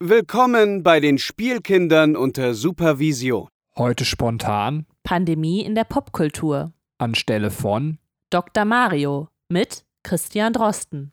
[0.00, 3.48] Willkommen bei den Spielkindern unter Supervision.
[3.76, 6.72] Heute spontan Pandemie in der Popkultur.
[6.98, 7.98] anstelle von
[8.30, 8.64] Dr.
[8.64, 11.10] Mario mit Christian Drosten.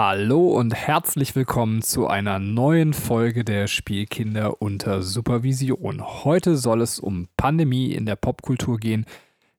[0.00, 6.00] Hallo und herzlich willkommen zu einer neuen Folge der Spielkinder unter Supervision.
[6.22, 9.06] Heute soll es um Pandemie in der Popkultur gehen.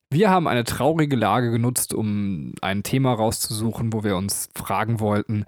[0.10, 5.44] Wir haben eine traurige Lage genutzt, um ein Thema rauszusuchen, wo wir uns fragen wollten,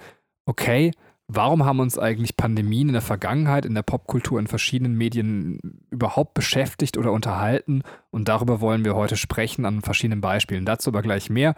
[0.46, 0.92] okay,
[1.30, 6.34] warum haben uns eigentlich Pandemien in der Vergangenheit in der Popkultur in verschiedenen Medien überhaupt
[6.34, 7.84] beschäftigt oder unterhalten?
[8.10, 10.66] Und darüber wollen wir heute sprechen an verschiedenen Beispielen.
[10.66, 11.56] Dazu aber gleich mehr.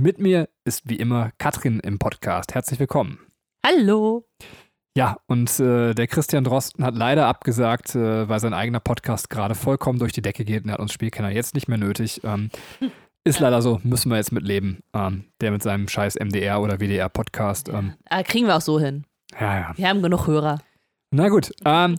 [0.00, 2.54] Mit mir ist wie immer Katrin im Podcast.
[2.54, 3.18] Herzlich willkommen.
[3.66, 4.28] Hallo.
[4.96, 9.56] Ja, und äh, der Christian Drosten hat leider abgesagt, äh, weil sein eigener Podcast gerade
[9.56, 12.20] vollkommen durch die Decke geht und er hat uns Spielkenner jetzt nicht mehr nötig.
[12.22, 12.50] Ähm,
[13.24, 14.84] ist leider so, müssen wir jetzt mit leben.
[14.94, 17.68] Ähm, der mit seinem scheiß MDR oder WDR Podcast.
[17.68, 19.04] Ähm, Ah, kriegen wir auch so hin.
[19.40, 19.72] ja, ja.
[19.74, 20.60] Wir haben genug Hörer.
[21.10, 21.50] Na gut.
[21.64, 21.96] Ähm,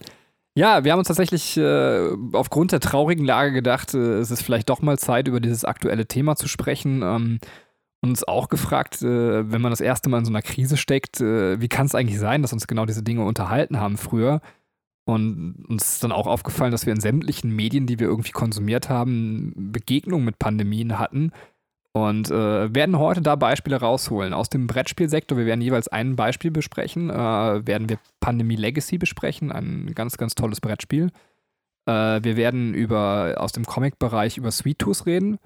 [0.56, 4.70] ja, wir haben uns tatsächlich äh, aufgrund der traurigen Lage gedacht, äh, es ist vielleicht
[4.70, 7.40] doch mal Zeit, über dieses aktuelle Thema zu sprechen.
[8.02, 11.60] Uns auch gefragt, äh, wenn man das erste Mal in so einer Krise steckt, äh,
[11.60, 14.42] wie kann es eigentlich sein, dass uns genau diese Dinge unterhalten haben früher?
[15.06, 18.90] Und uns ist dann auch aufgefallen, dass wir in sämtlichen Medien, die wir irgendwie konsumiert
[18.90, 21.32] haben, Begegnungen mit Pandemien hatten.
[21.92, 24.34] Und äh, werden heute da Beispiele rausholen.
[24.34, 27.14] Aus dem Brettspielsektor, wir werden jeweils ein Beispiel besprechen, äh,
[27.66, 31.10] werden wir Pandemie Legacy besprechen, ein ganz, ganz tolles Brettspiel.
[31.88, 35.40] Äh, wir werden über, aus dem Comic-Bereich über Sweet Tooth reden.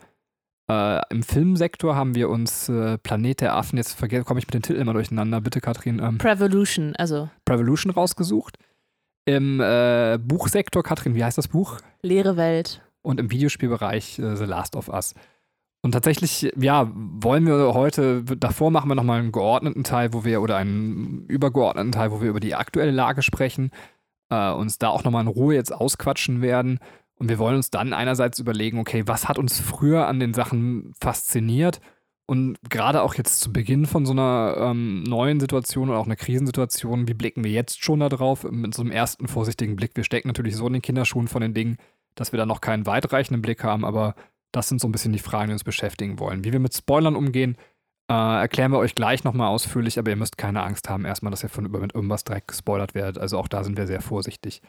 [0.70, 4.62] Äh, Im Filmsektor haben wir uns äh, Planet der Affen, jetzt komme ich mit den
[4.62, 8.58] Titeln immer durcheinander, bitte Katrin, ähm, Prevolution, also Prevolution rausgesucht.
[9.26, 11.80] Im äh, Buchsektor, Katrin, wie heißt das Buch?
[12.02, 12.82] leere Welt.
[13.02, 15.14] und im Videospielbereich äh, The Last of Us.
[15.82, 20.42] Und tatsächlich, ja, wollen wir heute, davor machen wir nochmal einen geordneten Teil, wo wir,
[20.42, 23.72] oder einen übergeordneten Teil, wo wir über die aktuelle Lage sprechen,
[24.30, 26.80] äh, uns da auch nochmal in Ruhe jetzt ausquatschen werden.
[27.24, 30.92] Und wir wollen uns dann einerseits überlegen, okay, was hat uns früher an den Sachen
[31.00, 31.80] fasziniert?
[32.26, 36.18] Und gerade auch jetzt zu Beginn von so einer ähm, neuen Situation oder auch einer
[36.18, 38.44] Krisensituation, wie blicken wir jetzt schon da drauf?
[38.52, 39.92] Mit so einem ersten vorsichtigen Blick.
[39.96, 41.78] Wir stecken natürlich so in den Kinderschuhen von den Dingen,
[42.16, 44.16] dass wir da noch keinen weitreichenden Blick haben, aber
[44.52, 46.44] das sind so ein bisschen die Fragen, die uns beschäftigen wollen.
[46.44, 47.56] Wie wir mit Spoilern umgehen,
[48.10, 51.44] äh, erklären wir euch gleich nochmal ausführlich, aber ihr müsst keine Angst haben, erstmal, dass
[51.44, 53.18] ihr von über mit irgendwas direkt gespoilert werdet.
[53.18, 54.62] Also auch da sind wir sehr vorsichtig.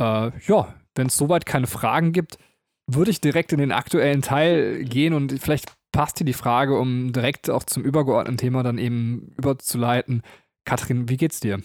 [0.00, 2.38] Äh, ja, wenn es soweit keine Fragen gibt,
[2.86, 7.12] würde ich direkt in den aktuellen Teil gehen und vielleicht passt hier die Frage, um
[7.12, 10.22] direkt auch zum übergeordneten Thema dann eben überzuleiten.
[10.64, 11.60] Katrin, wie geht's dir?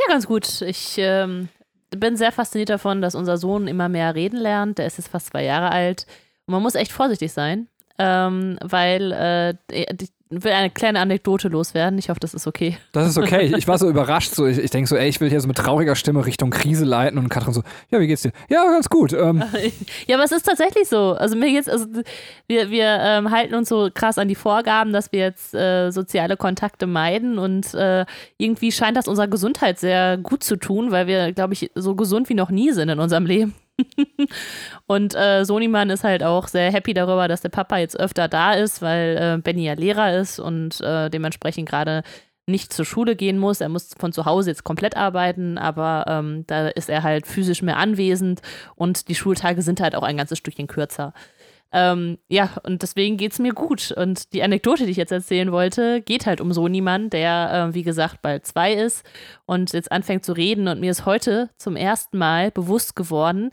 [0.00, 0.62] Ja, ganz gut.
[0.62, 1.48] Ich ähm,
[1.90, 4.78] bin sehr fasziniert davon, dass unser Sohn immer mehr reden lernt.
[4.78, 6.06] Der ist jetzt fast zwei Jahre alt.
[6.46, 7.68] Und man muss echt vorsichtig sein,
[7.98, 9.54] ähm, weil äh,
[10.32, 11.98] will eine kleine Anekdote loswerden.
[11.98, 12.78] Ich hoffe, das ist okay.
[12.92, 13.54] Das ist okay.
[13.56, 14.34] Ich war so überrascht.
[14.34, 16.84] So, ich, ich denke so, ey, ich will hier so mit trauriger Stimme Richtung Krise
[16.84, 18.32] leiten und Katrin so, ja, wie geht's dir?
[18.48, 19.12] Ja, ganz gut.
[19.12, 19.42] Ähm,
[20.06, 21.12] Ja, aber es ist tatsächlich so.
[21.12, 21.86] Also mir geht's, also
[22.46, 26.36] wir, wir ähm, halten uns so krass an die Vorgaben, dass wir jetzt äh, soziale
[26.36, 28.04] Kontakte meiden und äh,
[28.38, 32.28] irgendwie scheint das unserer Gesundheit sehr gut zu tun, weil wir, glaube ich, so gesund
[32.28, 33.54] wie noch nie sind in unserem Leben.
[34.86, 38.52] und äh, Soniman ist halt auch sehr happy darüber, dass der Papa jetzt öfter da
[38.52, 42.02] ist, weil äh, Benny ja Lehrer ist und äh, dementsprechend gerade
[42.46, 43.60] nicht zur Schule gehen muss.
[43.60, 47.62] Er muss von zu Hause jetzt komplett arbeiten, aber ähm, da ist er halt physisch
[47.62, 48.42] mehr anwesend
[48.74, 51.12] und die Schultage sind halt auch ein ganzes Stückchen kürzer.
[51.74, 53.92] Ähm, ja, und deswegen geht's mir gut.
[53.92, 57.74] Und die Anekdote, die ich jetzt erzählen wollte, geht halt um so niemanden, der, äh,
[57.74, 59.04] wie gesagt, bald zwei ist
[59.46, 60.68] und jetzt anfängt zu reden.
[60.68, 63.50] Und mir ist heute zum ersten Mal bewusst geworden,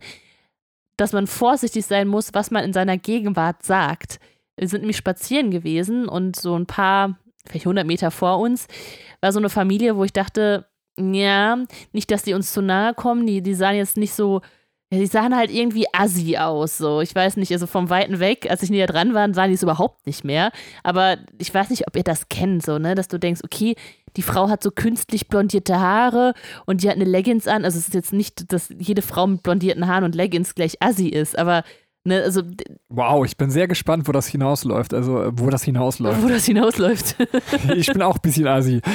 [0.98, 4.20] dass man vorsichtig sein muss, was man in seiner Gegenwart sagt.
[4.58, 8.68] Wir sind nämlich spazieren gewesen und so ein paar, vielleicht 100 Meter vor uns,
[9.22, 10.66] war so eine Familie, wo ich dachte,
[10.98, 11.58] ja,
[11.94, 14.42] nicht, dass die uns zu nahe kommen, die, die sahen jetzt nicht so,
[14.92, 17.02] ja, die sahen halt irgendwie assi aus, so.
[17.02, 19.62] Ich weiß nicht, also vom Weiten weg, als ich näher dran war, sahen die es
[19.64, 20.52] überhaupt nicht mehr.
[20.84, 23.76] Aber ich weiß nicht, ob ihr das kennt, so, ne, dass du denkst, okay,
[24.18, 26.34] die Frau hat so künstlich blondierte Haare
[26.66, 27.66] und die hat eine Leggings an.
[27.66, 31.08] Also es ist jetzt nicht, dass jede Frau mit blondierten Haaren und Leggings gleich assi
[31.10, 31.64] ist, aber
[32.04, 32.42] ne, also
[32.90, 34.94] wow, ich bin sehr gespannt, wo das hinausläuft.
[34.94, 36.22] Also, äh, wo das hinausläuft.
[36.24, 37.16] wo das hinausläuft.
[37.76, 38.82] ich bin auch ein bisschen assi.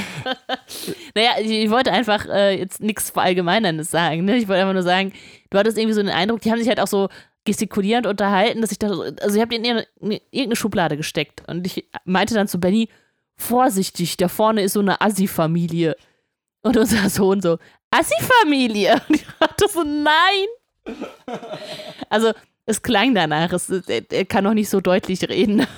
[1.14, 4.24] Naja, ich, ich wollte einfach äh, jetzt nichts Verallgemeinerndes sagen.
[4.24, 4.36] Ne?
[4.36, 5.12] Ich wollte einfach nur sagen,
[5.50, 7.08] du hattest irgendwie so den Eindruck, die haben sich halt auch so
[7.44, 11.42] gestikulierend unterhalten, dass ich so- also ich habe die in irgendeine, in irgendeine Schublade gesteckt.
[11.48, 12.88] Und ich meinte dann zu Benny,
[13.36, 15.94] vorsichtig, da vorne ist so eine Assi-Familie.
[16.62, 17.58] Und unser Sohn so,
[17.90, 19.00] Assi-Familie.
[19.08, 20.96] Und ich dachte so, nein.
[22.10, 22.32] Also,
[22.66, 23.52] es klang danach.
[23.52, 25.66] Es, er, kann noch nicht so deutlich reden.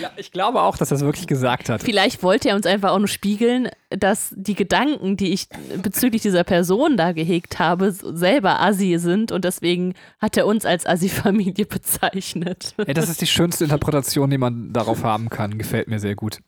[0.00, 1.82] Ja, ich glaube auch, dass er es wirklich gesagt hat.
[1.82, 5.48] Vielleicht wollte er uns einfach auch nur spiegeln, dass die Gedanken, die ich
[5.82, 10.86] bezüglich dieser Person da gehegt habe, selber Assi sind und deswegen hat er uns als
[10.86, 12.74] Assi-Familie bezeichnet.
[12.78, 15.58] Ey, das ist die schönste Interpretation, die man darauf haben kann.
[15.58, 16.38] Gefällt mir sehr gut.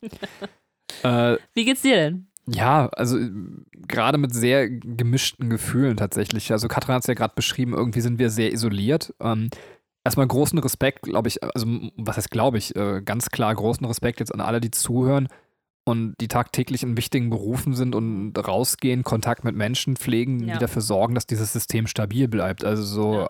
[1.02, 2.29] äh, Wie geht's dir denn?
[2.52, 3.18] Ja, also
[3.86, 6.50] gerade mit sehr gemischten Gefühlen tatsächlich.
[6.52, 9.14] Also Katrin hat es ja gerade beschrieben, irgendwie sind wir sehr isoliert.
[9.20, 9.50] Ähm,
[10.04, 11.66] erstmal großen Respekt, glaube ich, also
[11.96, 15.28] was heißt glaube ich, äh, ganz klar großen Respekt jetzt an alle, die zuhören
[15.84, 20.54] und die tagtäglich in wichtigen Berufen sind und rausgehen, Kontakt mit Menschen pflegen, ja.
[20.54, 22.64] die dafür sorgen, dass dieses System stabil bleibt.
[22.64, 23.28] Also so,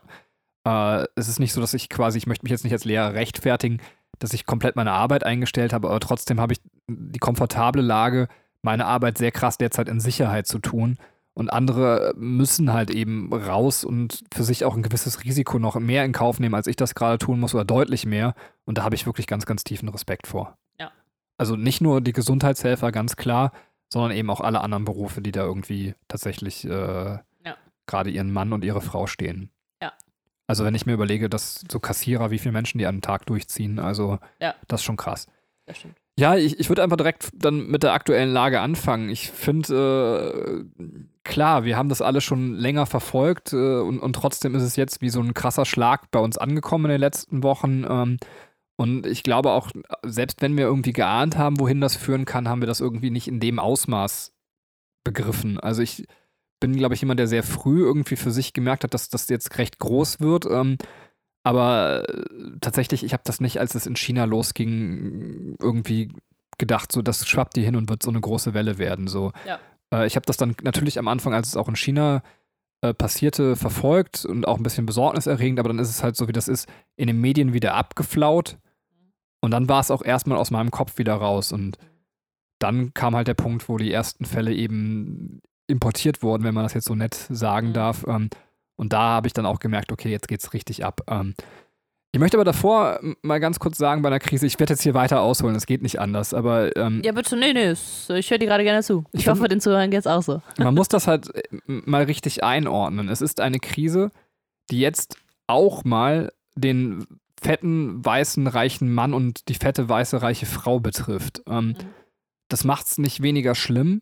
[0.67, 1.03] ja.
[1.03, 3.15] äh, es ist nicht so, dass ich quasi, ich möchte mich jetzt nicht als Lehrer
[3.15, 3.81] rechtfertigen,
[4.19, 8.29] dass ich komplett meine Arbeit eingestellt habe, aber trotzdem habe ich die komfortable Lage,
[8.63, 10.99] meine Arbeit sehr krass derzeit in Sicherheit zu tun
[11.33, 16.05] und andere müssen halt eben raus und für sich auch ein gewisses Risiko noch mehr
[16.05, 18.35] in Kauf nehmen, als ich das gerade tun muss oder deutlich mehr.
[18.65, 20.59] Und da habe ich wirklich ganz, ganz tiefen Respekt vor.
[20.79, 20.91] Ja.
[21.39, 23.53] Also nicht nur die Gesundheitshelfer, ganz klar,
[23.93, 27.57] sondern eben auch alle anderen Berufe, die da irgendwie tatsächlich äh, ja.
[27.87, 29.51] gerade ihren Mann und ihre Frau stehen.
[29.81, 29.93] Ja.
[30.47, 33.79] Also wenn ich mir überlege, dass so Kassierer, wie viele Menschen die einen Tag durchziehen,
[33.79, 34.55] also ja.
[34.67, 35.29] das ist schon krass.
[35.67, 36.00] Das stimmt.
[36.19, 39.09] Ja, ich, ich würde einfach direkt dann mit der aktuellen Lage anfangen.
[39.09, 40.85] Ich finde, äh,
[41.25, 45.01] klar, wir haben das alle schon länger verfolgt äh, und, und trotzdem ist es jetzt
[45.01, 47.85] wie so ein krasser Schlag bei uns angekommen in den letzten Wochen.
[47.89, 48.19] Ähm,
[48.77, 49.71] und ich glaube auch,
[50.05, 53.29] selbst wenn wir irgendwie geahnt haben, wohin das führen kann, haben wir das irgendwie nicht
[53.29, 54.33] in dem Ausmaß
[55.05, 55.59] begriffen.
[55.61, 56.07] Also ich
[56.61, 59.59] bin, glaube ich, jemand, der sehr früh irgendwie für sich gemerkt hat, dass das jetzt
[59.59, 60.47] recht groß wird.
[60.47, 60.77] Ähm,
[61.43, 62.25] aber äh,
[62.61, 66.13] tatsächlich, ich habe das nicht, als es in China losging, irgendwie
[66.59, 69.09] gedacht, so das schwappt hier hin und wird so eine große Welle werden.
[69.09, 69.33] So.
[69.47, 69.59] Ja.
[69.93, 72.23] Äh, ich habe das dann natürlich am Anfang, als es auch in China
[72.83, 76.33] äh, passierte, verfolgt und auch ein bisschen besorgniserregend, aber dann ist es halt so, wie
[76.33, 78.59] das ist, in den Medien wieder abgeflaut.
[79.43, 81.53] Und dann war es auch erstmal aus meinem Kopf wieder raus.
[81.53, 81.79] Und
[82.59, 86.75] dann kam halt der Punkt, wo die ersten Fälle eben importiert wurden, wenn man das
[86.75, 87.73] jetzt so nett sagen mhm.
[87.75, 88.05] darf.
[88.07, 88.29] Ähm,
[88.81, 91.03] und da habe ich dann auch gemerkt, okay, jetzt geht es richtig ab.
[91.07, 91.35] Ähm,
[92.13, 94.95] ich möchte aber davor mal ganz kurz sagen, bei einer Krise, ich werde jetzt hier
[94.95, 96.75] weiter ausholen, es geht nicht anders, aber.
[96.79, 99.05] Ähm, ja, bitte, nee, nee, ich höre dir gerade gerne zu.
[99.13, 100.41] Ich, ich hoffe, den Zuhörern geht es auch so.
[100.57, 103.11] Man muss das halt äh, mal richtig einordnen.
[103.11, 104.11] Es ist eine Krise,
[104.71, 107.07] die jetzt auch mal den
[107.39, 111.43] fetten, weißen, reichen Mann und die fette, weiße, reiche Frau betrifft.
[111.47, 111.77] Ähm, mhm.
[112.49, 114.01] Das macht es nicht weniger schlimm,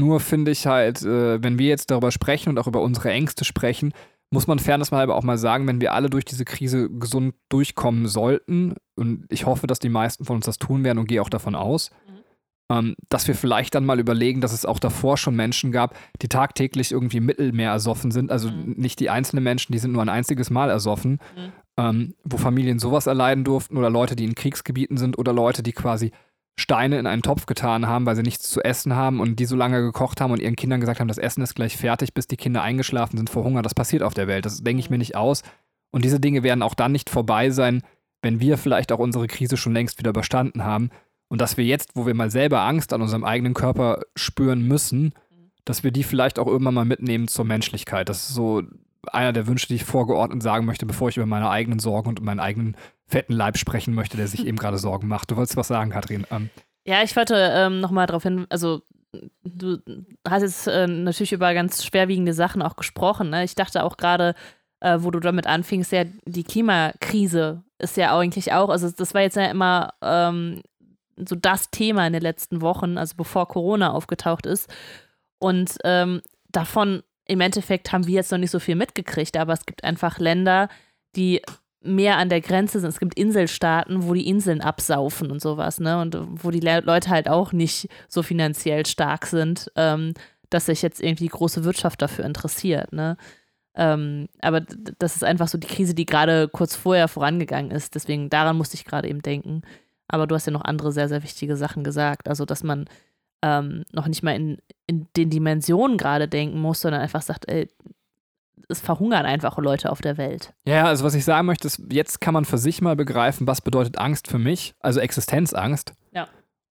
[0.00, 3.44] nur finde ich halt, äh, wenn wir jetzt darüber sprechen und auch über unsere Ängste
[3.44, 3.92] sprechen,
[4.32, 8.06] muss man fairness mal auch mal sagen, wenn wir alle durch diese Krise gesund durchkommen
[8.06, 11.28] sollten, und ich hoffe, dass die meisten von uns das tun werden und gehe auch
[11.28, 12.76] davon aus, mhm.
[12.76, 16.28] ähm, dass wir vielleicht dann mal überlegen, dass es auch davor schon Menschen gab, die
[16.28, 18.30] tagtäglich irgendwie im Mittelmeer ersoffen sind.
[18.30, 18.74] Also mhm.
[18.76, 21.52] nicht die einzelnen Menschen, die sind nur ein einziges Mal ersoffen, mhm.
[21.76, 25.72] ähm, wo Familien sowas erleiden durften oder Leute, die in Kriegsgebieten sind oder Leute, die
[25.72, 26.12] quasi
[26.60, 29.56] Steine in einen Topf getan haben, weil sie nichts zu essen haben und die so
[29.56, 32.36] lange gekocht haben und ihren Kindern gesagt haben, das Essen ist gleich fertig, bis die
[32.36, 33.62] Kinder eingeschlafen sind vor Hunger.
[33.62, 34.44] Das passiert auf der Welt.
[34.44, 35.42] Das denke ich mir nicht aus.
[35.90, 37.82] Und diese Dinge werden auch dann nicht vorbei sein,
[38.22, 40.90] wenn wir vielleicht auch unsere Krise schon längst wieder überstanden haben.
[41.28, 45.14] Und dass wir jetzt, wo wir mal selber Angst an unserem eigenen Körper spüren müssen,
[45.64, 48.08] dass wir die vielleicht auch irgendwann mal mitnehmen zur Menschlichkeit.
[48.08, 48.62] Das ist so
[49.10, 52.22] einer der Wünsche, die ich vorgeordnet sagen möchte, bevor ich über meine eigenen Sorgen und
[52.22, 52.76] meinen eigenen
[53.10, 55.30] fetten Leib sprechen möchte, der sich eben gerade Sorgen macht.
[55.30, 56.26] Du wolltest was sagen, Kathrin.
[56.30, 56.50] Ähm.
[56.84, 58.82] Ja, ich wollte ähm, nochmal darauf hin, also
[59.42, 59.78] du
[60.26, 63.30] hast jetzt äh, natürlich über ganz schwerwiegende Sachen auch gesprochen.
[63.30, 63.44] Ne?
[63.44, 64.34] Ich dachte auch gerade,
[64.80, 69.22] äh, wo du damit anfingst, ja, die Klimakrise ist ja eigentlich auch, also das war
[69.22, 70.62] jetzt ja immer ähm,
[71.16, 74.68] so das Thema in den letzten Wochen, also bevor Corona aufgetaucht ist.
[75.38, 79.66] Und ähm, davon im Endeffekt haben wir jetzt noch nicht so viel mitgekriegt, aber es
[79.66, 80.68] gibt einfach Länder,
[81.16, 81.42] die
[81.82, 82.90] mehr an der Grenze sind.
[82.90, 86.00] Es gibt Inselstaaten, wo die Inseln absaufen und sowas, ne?
[86.00, 90.14] Und wo die Le Leute halt auch nicht so finanziell stark sind, ähm,
[90.50, 93.16] dass sich jetzt irgendwie die große Wirtschaft dafür interessiert, ne?
[93.74, 97.94] Ähm, aber das ist einfach so die Krise, die gerade kurz vorher vorangegangen ist.
[97.94, 99.62] Deswegen daran musste ich gerade eben denken.
[100.08, 102.28] Aber du hast ja noch andere sehr, sehr wichtige Sachen gesagt.
[102.28, 102.86] Also, dass man
[103.42, 107.68] ähm, noch nicht mal in, in den Dimensionen gerade denken muss, sondern einfach sagt, ey,
[108.68, 110.52] es verhungern einfach Leute auf der Welt.
[110.66, 113.60] Ja, also was ich sagen möchte, ist, jetzt kann man für sich mal begreifen, was
[113.60, 115.94] bedeutet Angst für mich, also Existenzangst.
[116.12, 116.28] Ja.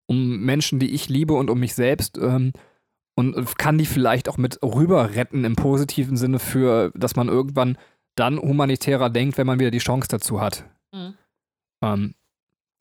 [0.08, 2.17] Um Menschen, die ich liebe und um mich selbst.
[2.17, 2.53] Ähm,
[3.15, 7.77] und kann die vielleicht auch mit rüber retten im positiven Sinne für, dass man irgendwann
[8.15, 10.63] dann humanitärer denkt, wenn man wieder die Chance dazu hat.
[10.93, 11.15] Mhm.
[11.84, 12.15] Ähm,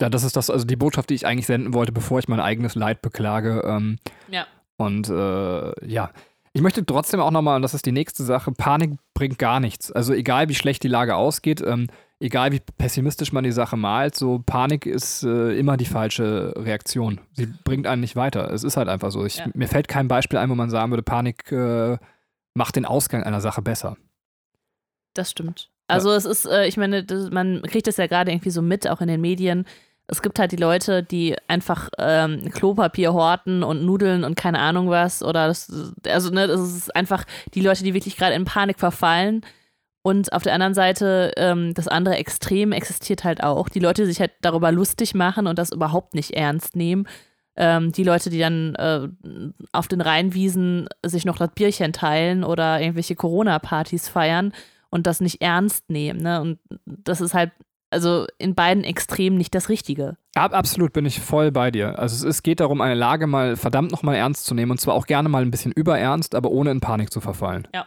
[0.00, 2.40] Ja, das ist das, also die Botschaft, die ich eigentlich senden wollte, bevor ich mein
[2.40, 3.62] eigenes Leid beklage.
[3.64, 3.98] Ähm,
[4.28, 4.46] Ja.
[4.76, 6.12] Und äh, ja,
[6.58, 9.92] ich möchte trotzdem auch nochmal, und das ist die nächste Sache, Panik bringt gar nichts.
[9.92, 11.86] Also egal, wie schlecht die Lage ausgeht, ähm,
[12.18, 17.20] egal wie pessimistisch man die Sache malt, so Panik ist äh, immer die falsche Reaktion.
[17.32, 18.52] Sie bringt einen nicht weiter.
[18.52, 19.24] Es ist halt einfach so.
[19.24, 19.46] Ich, Ja.
[19.54, 21.96] Mir fällt kein Beispiel ein, wo man sagen würde, Panik äh,
[22.54, 23.96] macht den Ausgang einer Sache besser.
[25.14, 25.70] Das stimmt.
[25.86, 28.88] Also es ist, äh, ich meine, das, man kriegt das ja gerade irgendwie so mit,
[28.88, 29.64] auch in den Medien.
[30.08, 34.88] Es gibt halt die Leute, die einfach ähm, Klopapier horten und Nudeln und keine Ahnung
[34.88, 35.22] was.
[35.22, 35.70] Oder das,
[36.06, 37.24] also ne, das ist einfach
[37.54, 39.42] die Leute, die wirklich gerade in Panik verfallen.
[40.02, 43.68] Und auf der anderen Seite, ähm, das andere Extrem existiert halt auch.
[43.68, 47.06] Die Leute, die sich halt darüber lustig machen und das überhaupt nicht ernst nehmen.
[47.56, 49.08] Ähm, die Leute, die dann äh,
[49.72, 54.52] auf den Rheinwiesen sich noch das Bierchen teilen oder irgendwelche Corona-Partys feiern
[54.90, 56.20] und das nicht ernst nehmen.
[56.20, 56.40] Ne?
[56.40, 57.50] Und das ist halt,
[57.90, 60.16] also in beiden Extremen nicht das Richtige.
[60.34, 61.98] Ab, absolut bin ich voll bei dir.
[61.98, 64.94] Also es, es geht darum, eine Lage mal verdammt nochmal ernst zu nehmen und zwar
[64.94, 67.66] auch gerne mal ein bisschen überernst, aber ohne in Panik zu verfallen.
[67.74, 67.86] Ja.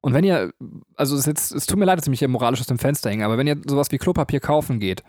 [0.00, 0.52] Und wenn ihr,
[0.96, 3.10] also es, jetzt, es tut mir leid, dass ich mich hier moralisch aus dem Fenster
[3.10, 5.02] hänge, aber wenn ihr sowas wie Klopapier kaufen geht,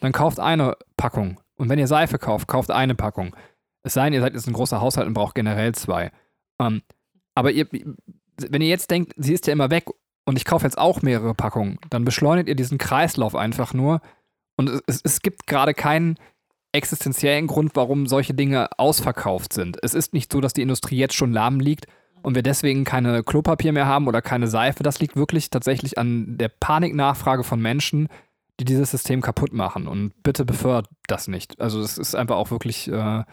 [0.00, 1.40] dann kauft eine Packung.
[1.56, 3.34] Und wenn ihr Seife kauft, kauft eine Packung.
[3.82, 6.12] Es sei denn, ihr seid jetzt ein großer Haushalt und braucht generell zwei.
[6.60, 6.82] Ähm,
[7.34, 9.86] aber ihr, wenn ihr jetzt denkt, sie ist ja immer weg
[10.26, 14.02] und ich kaufe jetzt auch mehrere Packungen, dann beschleunigt ihr diesen Kreislauf einfach nur.
[14.56, 16.18] Und es, es, gibt gerade keinen
[16.72, 19.78] existenziellen Grund, warum solche Dinge ausverkauft sind.
[19.82, 21.86] Es ist nicht so, dass die Industrie jetzt schon lahm liegt
[22.22, 24.82] und wir deswegen keine Klopapier mehr haben oder keine Seife.
[24.82, 28.08] Das liegt wirklich tatsächlich an der Paniknachfrage von Menschen,
[28.58, 29.86] die dieses System kaputt machen.
[29.86, 31.60] Und bitte befördert das nicht.
[31.60, 33.24] Also es ist einfach auch wirklich äh,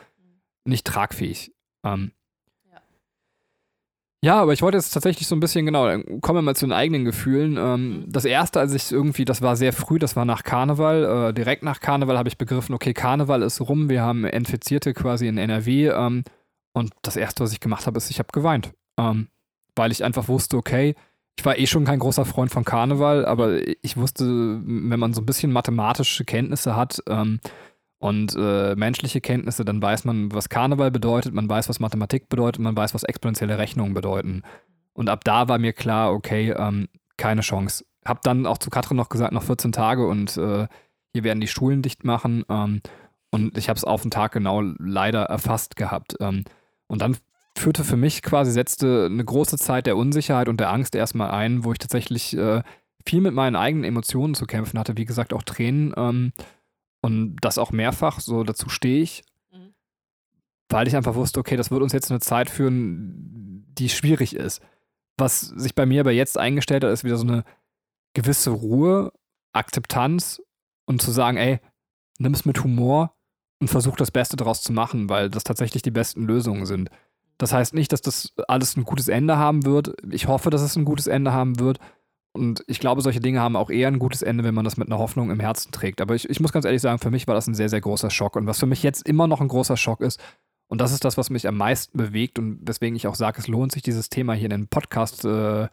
[0.65, 1.53] nicht tragfähig.
[1.83, 2.11] Ähm.
[4.23, 5.85] Ja, aber ich wollte jetzt tatsächlich so ein bisschen, genau,
[6.21, 7.57] kommen wir mal zu den eigenen Gefühlen.
[7.57, 11.03] Ähm, das erste, als ich irgendwie, das war sehr früh, das war nach Karneval.
[11.03, 15.27] Äh, direkt nach Karneval habe ich begriffen, okay, Karneval ist rum, wir haben Infizierte quasi
[15.27, 15.89] in NRW.
[15.89, 16.23] Ähm,
[16.71, 18.71] und das erste, was ich gemacht habe, ist, ich habe geweint.
[18.97, 19.27] Ähm,
[19.75, 20.95] weil ich einfach wusste, okay,
[21.37, 25.19] ich war eh schon kein großer Freund von Karneval, aber ich wusste, wenn man so
[25.19, 27.41] ein bisschen mathematische Kenntnisse hat ähm,
[28.03, 32.61] und äh, menschliche Kenntnisse, dann weiß man, was Karneval bedeutet, man weiß, was Mathematik bedeutet,
[32.61, 34.41] man weiß, was exponentielle Rechnungen bedeuten.
[34.91, 37.85] Und ab da war mir klar, okay, ähm, keine Chance.
[38.03, 40.67] Hab dann auch zu Katrin noch gesagt, noch 14 Tage und äh,
[41.13, 42.43] hier werden die Schulen dicht machen.
[42.49, 42.81] Ähm,
[43.31, 46.17] und ich habe es auf den Tag genau leider erfasst gehabt.
[46.19, 46.43] Ähm,
[46.87, 47.15] und dann
[47.57, 51.63] führte für mich quasi, setzte eine große Zeit der Unsicherheit und der Angst erstmal ein,
[51.63, 52.63] wo ich tatsächlich äh,
[53.05, 54.97] viel mit meinen eigenen Emotionen zu kämpfen hatte.
[54.97, 55.93] Wie gesagt, auch Tränen.
[55.95, 56.33] Ähm,
[57.03, 59.23] und das auch mehrfach, so dazu stehe ich.
[59.51, 59.73] Mhm.
[60.69, 64.61] Weil ich einfach wusste, okay, das wird uns jetzt eine Zeit führen, die schwierig ist.
[65.17, 67.43] Was sich bei mir aber jetzt eingestellt hat, ist wieder so eine
[68.13, 69.11] gewisse Ruhe,
[69.51, 70.41] Akzeptanz
[70.85, 71.59] und zu sagen, ey,
[72.19, 73.13] nimm es mit Humor
[73.59, 76.89] und versuch das Beste daraus zu machen, weil das tatsächlich die besten Lösungen sind.
[77.37, 79.93] Das heißt nicht, dass das alles ein gutes Ende haben wird.
[80.09, 81.79] Ich hoffe, dass es ein gutes Ende haben wird.
[82.35, 84.87] Und ich glaube, solche Dinge haben auch eher ein gutes Ende, wenn man das mit
[84.87, 86.01] einer Hoffnung im Herzen trägt.
[86.01, 88.09] Aber ich, ich muss ganz ehrlich sagen, für mich war das ein sehr, sehr großer
[88.09, 88.35] Schock.
[88.35, 90.19] Und was für mich jetzt immer noch ein großer Schock ist,
[90.67, 93.47] und das ist das, was mich am meisten bewegt und weswegen ich auch sage, es
[93.47, 95.67] lohnt sich, dieses Thema hier in den Podcast äh,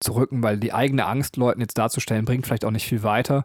[0.00, 3.44] zu rücken, weil die eigene Angst Leuten jetzt darzustellen, bringt vielleicht auch nicht viel weiter.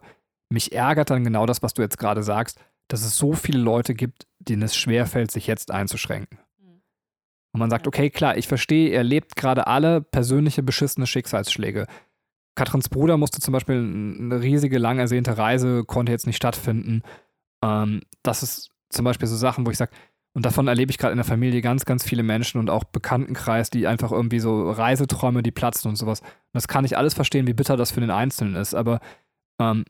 [0.50, 3.94] Mich ärgert dann genau das, was du jetzt gerade sagst, dass es so viele Leute
[3.94, 6.38] gibt, denen es schwerfällt, sich jetzt einzuschränken.
[6.58, 6.82] Mhm.
[7.52, 11.86] Und man sagt, okay, klar, ich verstehe, er lebt gerade alle persönliche beschissene Schicksalsschläge.
[12.58, 17.02] Katrins Bruder musste zum Beispiel eine riesige, lang ersehnte Reise, konnte jetzt nicht stattfinden.
[17.64, 19.92] Ähm, das ist zum Beispiel so Sachen, wo ich sage,
[20.34, 23.70] und davon erlebe ich gerade in der Familie ganz, ganz viele Menschen und auch Bekanntenkreis,
[23.70, 26.20] die einfach irgendwie so Reiseträume, die platzen und sowas.
[26.20, 28.74] Und das kann ich alles verstehen, wie bitter das für den Einzelnen ist.
[28.74, 28.98] Aber
[29.60, 29.84] ähm,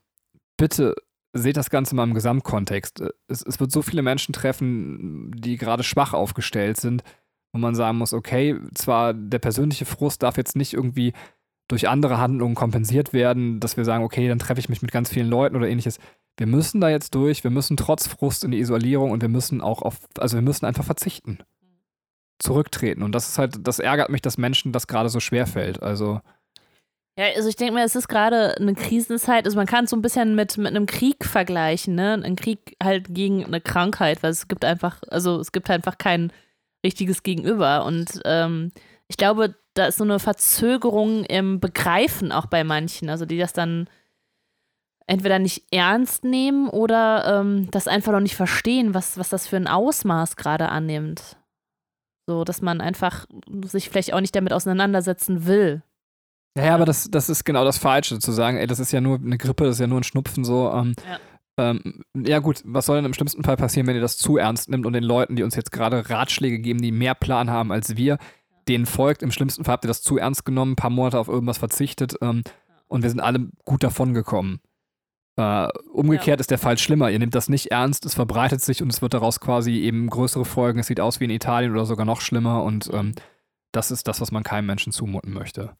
[0.55, 0.93] bitte
[1.33, 3.01] seht das Ganze mal im Gesamtkontext.
[3.27, 7.03] Es, es wird so viele Menschen treffen, die gerade schwach aufgestellt sind,
[7.51, 11.13] wo man sagen muss, okay, zwar der persönliche Frust darf jetzt nicht irgendwie
[11.69, 15.09] durch andere Handlungen kompensiert werden, dass wir sagen, okay, dann treffe ich mich mit ganz
[15.09, 15.99] vielen Leuten oder ähnliches.
[16.35, 19.61] Wir müssen da jetzt durch, wir müssen trotz Frust in die Isolierung und wir müssen
[19.61, 21.39] auch auf, also wir müssen einfach verzichten.
[22.39, 23.03] Zurücktreten.
[23.03, 25.83] Und das ist halt, das ärgert mich, dass Menschen das gerade so schwer fällt.
[25.83, 26.21] Also,
[27.17, 29.45] Ja, also ich denke mir, es ist gerade eine Krisenzeit.
[29.45, 32.13] Also man kann es so ein bisschen mit, mit einem Krieg vergleichen, ne?
[32.23, 36.31] Ein Krieg halt gegen eine Krankheit, weil es gibt einfach, also es gibt einfach kein
[36.83, 37.85] richtiges Gegenüber.
[37.85, 38.71] Und ähm,
[39.09, 43.53] ich glaube, da ist so eine Verzögerung im Begreifen auch bei manchen, also die das
[43.53, 43.89] dann
[45.07, 49.57] entweder nicht ernst nehmen oder ähm, das einfach noch nicht verstehen, was, was das für
[49.57, 51.37] ein Ausmaß gerade annimmt.
[52.27, 53.25] So, dass man einfach
[53.65, 55.81] sich vielleicht auch nicht damit auseinandersetzen will.
[56.55, 59.01] ja, ja, aber das, das ist genau das Falsche, zu sagen, ey, das ist ja
[59.01, 60.71] nur eine Grippe, das ist ja nur ein Schnupfen so.
[60.71, 61.19] Ähm, Ja.
[61.59, 64.69] Ähm, ja gut, was soll denn im schlimmsten Fall passieren, wenn ihr das zu ernst
[64.69, 67.97] nimmt und den Leuten, die uns jetzt gerade Ratschläge geben, die mehr Plan haben als
[67.97, 68.17] wir,
[68.69, 69.23] denen folgt.
[69.23, 72.15] Im schlimmsten Fall habt ihr das zu ernst genommen, ein paar Monate auf irgendwas verzichtet
[72.21, 72.43] ähm,
[72.87, 74.59] und wir sind alle gut davon gekommen.
[75.37, 76.41] Äh, umgekehrt ja.
[76.41, 77.09] ist der Fall schlimmer.
[77.09, 80.45] Ihr nehmt das nicht ernst, es verbreitet sich und es wird daraus quasi eben größere
[80.45, 80.79] Folgen.
[80.79, 83.13] Es sieht aus wie in Italien oder sogar noch schlimmer und ähm,
[83.71, 85.75] das ist das, was man keinem Menschen zumuten möchte.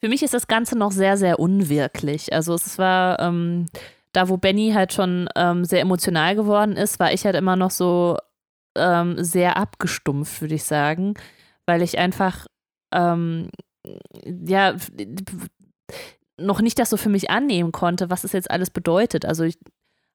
[0.00, 2.32] Für mich ist das Ganze noch sehr, sehr unwirklich.
[2.32, 3.66] Also es war ähm,
[4.12, 7.70] da, wo Benny halt schon ähm, sehr emotional geworden ist, war ich halt immer noch
[7.70, 8.16] so
[8.76, 11.14] ähm, sehr abgestumpft, würde ich sagen,
[11.66, 12.46] weil ich einfach
[12.92, 13.50] ähm,
[14.24, 14.76] ja
[16.38, 19.24] noch nicht das so für mich annehmen konnte, was es jetzt alles bedeutet.
[19.24, 19.58] Also ich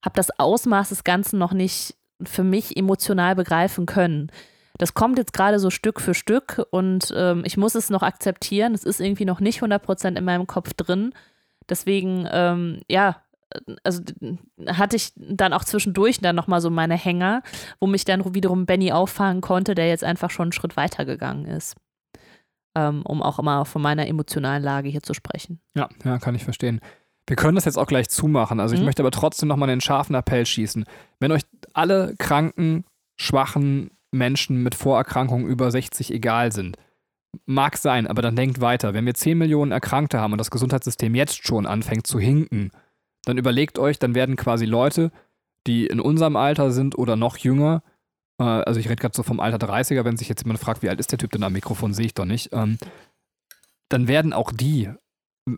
[0.03, 4.31] habe das Ausmaß des Ganzen noch nicht für mich emotional begreifen können.
[4.77, 8.73] Das kommt jetzt gerade so Stück für Stück und ähm, ich muss es noch akzeptieren.
[8.73, 11.13] Es ist irgendwie noch nicht 100% in meinem Kopf drin.
[11.69, 13.21] Deswegen, ähm, ja,
[13.83, 14.01] also
[14.67, 17.43] hatte ich dann auch zwischendurch dann nochmal so meine Hänger,
[17.79, 21.45] wo mich dann wiederum Benny auffangen konnte, der jetzt einfach schon einen Schritt weiter gegangen
[21.45, 21.75] ist
[22.75, 25.59] ähm, um auch immer von meiner emotionalen Lage hier zu sprechen.
[25.75, 26.79] Ja, ja, kann ich verstehen.
[27.27, 28.59] Wir können das jetzt auch gleich zumachen.
[28.59, 28.85] Also ich mhm.
[28.85, 30.85] möchte aber trotzdem nochmal einen scharfen Appell schießen.
[31.19, 31.43] Wenn euch
[31.73, 32.85] alle kranken,
[33.17, 36.77] schwachen Menschen mit Vorerkrankungen über 60 egal sind,
[37.45, 38.93] mag sein, aber dann denkt weiter.
[38.93, 42.71] Wenn wir 10 Millionen Erkrankte haben und das Gesundheitssystem jetzt schon anfängt zu hinken,
[43.25, 45.11] dann überlegt euch, dann werden quasi Leute,
[45.67, 47.83] die in unserem Alter sind oder noch jünger,
[48.39, 50.89] äh, also ich rede gerade so vom Alter 30er, wenn sich jetzt jemand fragt, wie
[50.89, 52.49] alt ist der Typ denn am Mikrofon, sehe ich doch nicht.
[52.51, 52.77] Ähm,
[53.89, 54.89] dann werden auch die,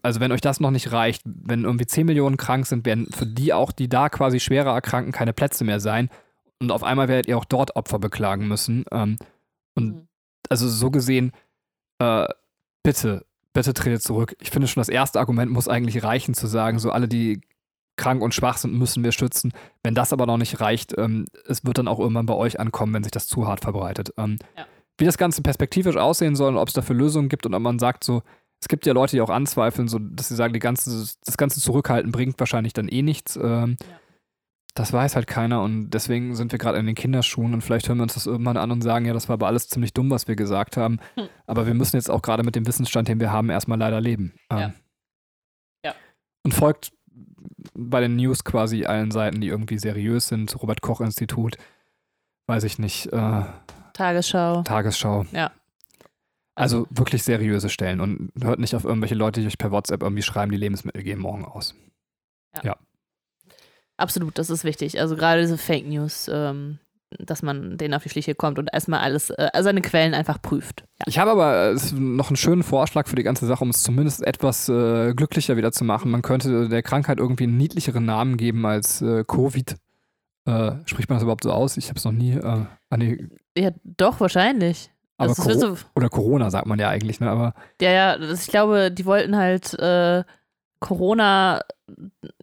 [0.01, 3.25] also wenn euch das noch nicht reicht, wenn irgendwie 10 Millionen krank sind, werden für
[3.25, 6.09] die auch, die da quasi schwerer erkranken, keine Plätze mehr sein.
[6.59, 8.85] Und auf einmal werdet ihr auch dort Opfer beklagen müssen.
[8.91, 9.17] Ähm,
[9.75, 10.07] und mhm.
[10.49, 11.31] also so gesehen,
[11.99, 12.27] äh,
[12.83, 14.35] bitte, bitte tretet zurück.
[14.39, 17.41] Ich finde schon, das erste Argument muss eigentlich reichen, zu sagen, so alle, die
[17.95, 19.53] krank und schwach sind, müssen wir schützen.
[19.83, 22.93] Wenn das aber noch nicht reicht, ähm, es wird dann auch irgendwann bei euch ankommen,
[22.93, 24.13] wenn sich das zu hart verbreitet.
[24.17, 24.65] Ähm, ja.
[24.97, 27.79] Wie das Ganze perspektivisch aussehen soll und ob es dafür Lösungen gibt und ob man
[27.79, 28.21] sagt, so,
[28.61, 32.11] es gibt ja Leute, die auch anzweifeln, so, dass sie sagen, ganze, das ganze Zurückhalten
[32.11, 33.35] bringt wahrscheinlich dann eh nichts.
[33.35, 33.99] Ähm, ja.
[34.75, 37.99] Das weiß halt keiner und deswegen sind wir gerade in den Kinderschuhen und vielleicht hören
[37.99, 40.27] wir uns das irgendwann an und sagen, ja, das war aber alles ziemlich dumm, was
[40.27, 40.99] wir gesagt haben.
[41.15, 41.27] Hm.
[41.45, 44.33] Aber wir müssen jetzt auch gerade mit dem Wissensstand, den wir haben, erstmal leider leben.
[44.51, 44.61] Ja.
[44.61, 44.73] Ähm,
[45.85, 45.93] ja.
[46.43, 46.91] Und folgt
[47.73, 50.61] bei den News quasi allen Seiten, die irgendwie seriös sind.
[50.61, 51.57] Robert Koch Institut,
[52.47, 53.07] weiß ich nicht.
[53.07, 53.43] Äh,
[53.93, 54.63] Tagesschau.
[54.63, 55.25] Tagesschau.
[55.31, 55.51] Ja.
[56.55, 60.21] Also wirklich seriöse Stellen und hört nicht auf irgendwelche Leute, die euch per WhatsApp irgendwie
[60.21, 61.73] schreiben, die Lebensmittel gehen morgen aus.
[62.55, 62.61] Ja.
[62.63, 62.77] ja.
[63.97, 64.99] Absolut, das ist wichtig.
[64.99, 66.79] Also gerade diese Fake News, ähm,
[67.19, 70.83] dass man denen auf die Schliche kommt und erstmal alles, äh, seine Quellen einfach prüft.
[70.99, 71.05] Ja.
[71.07, 74.23] Ich habe aber äh, noch einen schönen Vorschlag für die ganze Sache, um es zumindest
[74.25, 76.11] etwas äh, glücklicher wieder zu machen.
[76.11, 79.75] Man könnte der Krankheit irgendwie einen niedlicheren Namen geben als äh, Covid.
[80.45, 81.77] Äh, spricht man das überhaupt so aus?
[81.77, 82.33] Ich habe es noch nie.
[82.33, 82.65] Äh,
[82.97, 83.27] nee.
[83.57, 84.89] Ja, doch, wahrscheinlich.
[85.17, 87.29] Also, so oder Corona sagt man ja eigentlich, ne?
[87.29, 89.77] Aber ja, ja, ich glaube, die wollten halt
[90.83, 91.61] Corona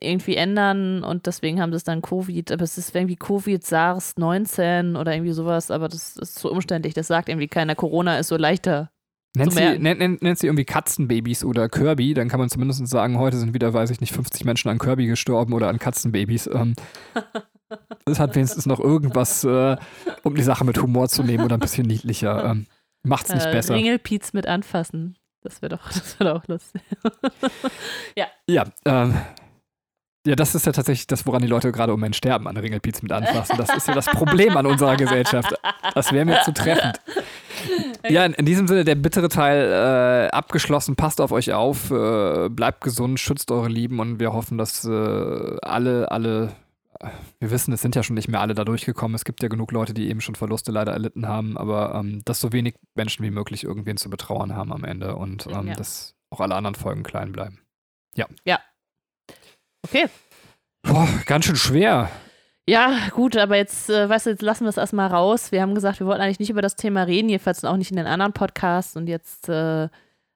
[0.00, 4.14] irgendwie ändern und deswegen haben sie es dann Covid, aber es ist irgendwie Covid, SARS
[4.16, 7.74] 19 oder irgendwie sowas, aber das ist so umständlich, das sagt irgendwie keiner.
[7.74, 8.90] Corona ist so leichter.
[9.36, 13.36] Nennt sie, nennt, nennt, sie irgendwie Katzenbabys oder Kirby, dann kann man zumindest sagen, heute
[13.36, 16.48] sind wieder, weiß ich nicht, 50 Menschen an Kirby gestorben oder an Katzenbabys.
[16.52, 16.74] Ähm,
[18.06, 19.76] das hat wenigstens noch irgendwas, äh,
[20.22, 22.44] um die Sache mit Humor zu nehmen oder ein bisschen niedlicher.
[22.46, 22.66] Ähm,
[23.02, 23.74] macht's nicht äh, besser.
[23.74, 25.16] Ringelpiez mit anfassen.
[25.42, 26.82] Das wäre doch, das wär doch lustig.
[28.16, 28.26] ja.
[28.48, 29.16] Ja, ähm,
[30.26, 33.00] ja, das ist ja tatsächlich das, woran die Leute gerade um einen sterben, an Ringelpiez
[33.00, 33.56] mit anfassen.
[33.56, 35.54] Das ist ja das Problem an unserer Gesellschaft.
[35.94, 37.00] Das wäre mir zu treffend.
[38.06, 40.94] Ja, in, in, diesem Sinne, der bittere Teil äh, abgeschlossen.
[40.94, 45.56] Passt auf euch auf, äh, bleibt gesund, schützt eure Lieben und wir hoffen, dass äh,
[45.62, 46.52] alle, alle
[47.38, 49.14] wir wissen, es sind ja schon nicht mehr alle da durchgekommen.
[49.14, 52.40] Es gibt ja genug Leute, die eben schon Verluste leider erlitten haben, aber ähm, dass
[52.40, 55.74] so wenig Menschen wie möglich irgendwen zu betrauern haben am Ende und ähm, ja.
[55.74, 57.60] dass auch alle anderen Folgen klein bleiben.
[58.16, 58.26] Ja.
[58.44, 58.60] Ja.
[59.82, 60.06] Okay.
[60.82, 62.10] Boah, ganz schön schwer.
[62.68, 65.50] Ja, gut, aber jetzt, äh, weißt du, jetzt lassen wir es erstmal raus.
[65.50, 67.96] Wir haben gesagt, wir wollten eigentlich nicht über das Thema reden, jedenfalls auch nicht in
[67.96, 68.96] den anderen Podcasts.
[68.96, 69.88] Und jetzt äh, äh,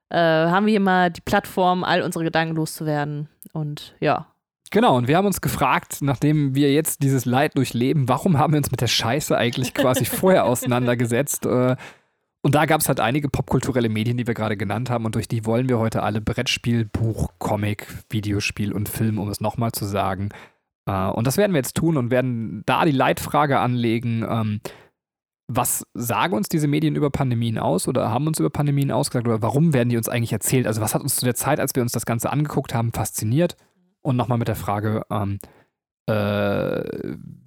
[0.09, 3.29] haben wir hier mal die Plattform, all unsere Gedanken loszuwerden.
[3.53, 4.27] Und ja,
[4.71, 8.57] Genau, und wir haben uns gefragt, nachdem wir jetzt dieses Leid durchleben, warum haben wir
[8.57, 11.45] uns mit der Scheiße eigentlich quasi vorher auseinandergesetzt?
[11.45, 11.75] Äh,
[12.41, 15.27] und da gab es halt einige popkulturelle Medien, die wir gerade genannt haben, und durch
[15.27, 19.85] die wollen wir heute alle Brettspiel, Buch, Comic, Videospiel und Film, um es nochmal zu
[19.85, 20.29] sagen.
[20.87, 24.25] Äh, und das werden wir jetzt tun und werden da die Leitfrage anlegen.
[24.29, 24.61] Ähm,
[25.47, 29.41] was sagen uns diese Medien über Pandemien aus oder haben uns über Pandemien ausgesagt oder
[29.43, 30.65] warum werden die uns eigentlich erzählt?
[30.65, 33.55] Also was hat uns zu der Zeit, als wir uns das Ganze angeguckt haben, fasziniert?
[34.05, 35.39] Und nochmal mit der Frage, ähm,
[36.05, 36.83] äh,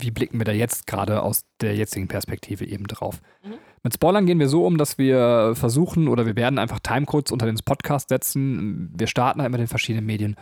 [0.00, 3.20] wie blicken wir da jetzt gerade aus der jetzigen Perspektive eben drauf.
[3.44, 3.54] Mhm.
[3.84, 7.46] Mit Spoilern gehen wir so um, dass wir versuchen oder wir werden einfach Timecodes unter
[7.46, 8.92] den Podcast setzen.
[8.98, 10.34] Wir starten halt mit den verschiedenen Medien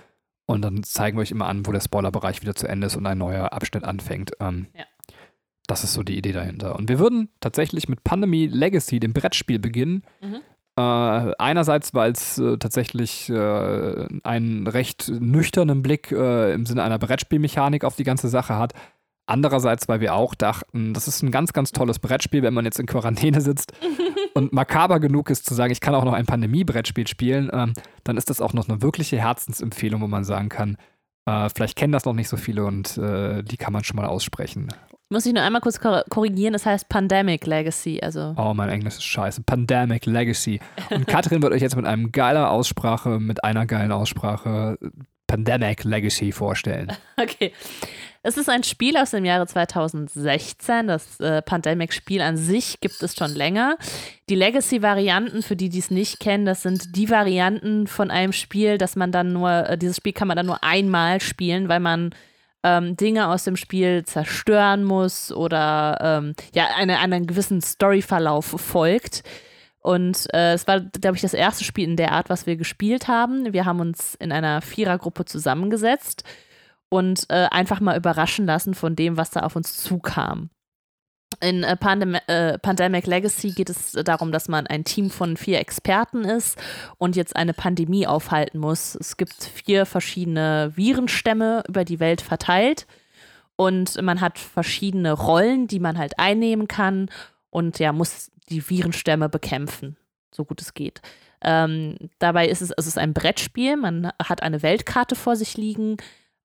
[0.46, 3.04] und dann zeigen wir euch immer an, wo der Spoilerbereich wieder zu Ende ist und
[3.04, 4.30] ein neuer Abschnitt anfängt.
[4.40, 4.84] Ähm, ja.
[5.66, 6.76] Das ist so die Idee dahinter.
[6.76, 10.02] Und wir würden tatsächlich mit Pandemie Legacy, dem Brettspiel, beginnen.
[10.22, 10.40] Mhm.
[10.78, 10.82] Äh,
[11.38, 17.82] einerseits, weil es äh, tatsächlich äh, einen recht nüchternen Blick äh, im Sinne einer Brettspielmechanik
[17.82, 18.74] auf die ganze Sache hat.
[19.26, 22.78] Andererseits, weil wir auch dachten, das ist ein ganz, ganz tolles Brettspiel, wenn man jetzt
[22.78, 23.72] in Quarantäne sitzt
[24.34, 27.72] und makaber genug ist zu sagen, ich kann auch noch ein Pandemie-Brettspiel spielen, ähm,
[28.04, 30.76] dann ist das auch noch eine wirkliche Herzensempfehlung, wo man sagen kann,
[31.24, 34.06] äh, vielleicht kennen das noch nicht so viele und äh, die kann man schon mal
[34.06, 34.68] aussprechen.
[35.08, 38.00] Muss ich nur einmal kurz korrigieren, das heißt Pandemic Legacy.
[38.02, 38.34] Also.
[38.36, 39.42] Oh, mein Englisch ist scheiße.
[39.42, 40.58] Pandemic Legacy.
[40.90, 44.78] Und Katrin wird euch jetzt mit einem geiler Aussprache, mit einer geilen Aussprache
[45.26, 46.92] Pandemic Legacy vorstellen.
[47.18, 47.52] Okay.
[48.22, 50.88] Es ist ein Spiel aus dem Jahre 2016.
[50.88, 53.78] Das äh, Pandemic-Spiel an sich gibt es schon länger.
[54.28, 58.78] Die Legacy-Varianten, für die, die es nicht kennen, das sind die Varianten von einem Spiel,
[58.78, 62.10] dass man dann nur, äh, dieses Spiel kann man dann nur einmal spielen, weil man
[62.66, 69.22] ähm, Dinge aus dem Spiel zerstören muss oder ähm, ja, eine, einen gewissen Storyverlauf folgt.
[69.78, 73.06] Und äh, es war, glaube ich, das erste Spiel in der Art, was wir gespielt
[73.06, 73.52] haben.
[73.52, 76.24] Wir haben uns in einer Vierergruppe zusammengesetzt
[76.88, 80.50] und äh, einfach mal überraschen lassen von dem, was da auf uns zukam.
[81.40, 85.58] In äh, Pandem äh, Pandemic Legacy geht es darum, dass man ein Team von vier
[85.58, 86.58] Experten ist
[86.98, 88.94] und jetzt eine Pandemie aufhalten muss.
[88.94, 92.86] Es gibt vier verschiedene Virenstämme über die Welt verteilt
[93.56, 97.10] und man hat verschiedene Rollen, die man halt einnehmen kann
[97.50, 99.96] und ja, muss die Virenstämme bekämpfen,
[100.30, 101.00] so gut es geht.
[101.42, 105.96] Ähm, dabei ist es, es ist ein Brettspiel, man hat eine Weltkarte vor sich liegen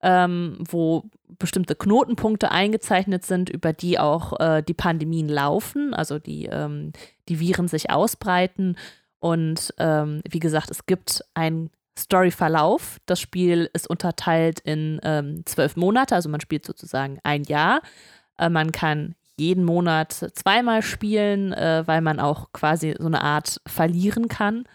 [0.01, 1.03] ähm, wo
[1.39, 6.93] bestimmte Knotenpunkte eingezeichnet sind, über die auch äh, die Pandemien laufen, also die, ähm,
[7.29, 8.77] die Viren sich ausbreiten.
[9.19, 12.97] Und ähm, wie gesagt, es gibt einen Storyverlauf.
[13.05, 17.81] Das Spiel ist unterteilt in ähm, zwölf Monate, also man spielt sozusagen ein Jahr.
[18.37, 23.61] Äh, man kann jeden Monat zweimal spielen, äh, weil man auch quasi so eine Art
[23.65, 24.65] verlieren kann.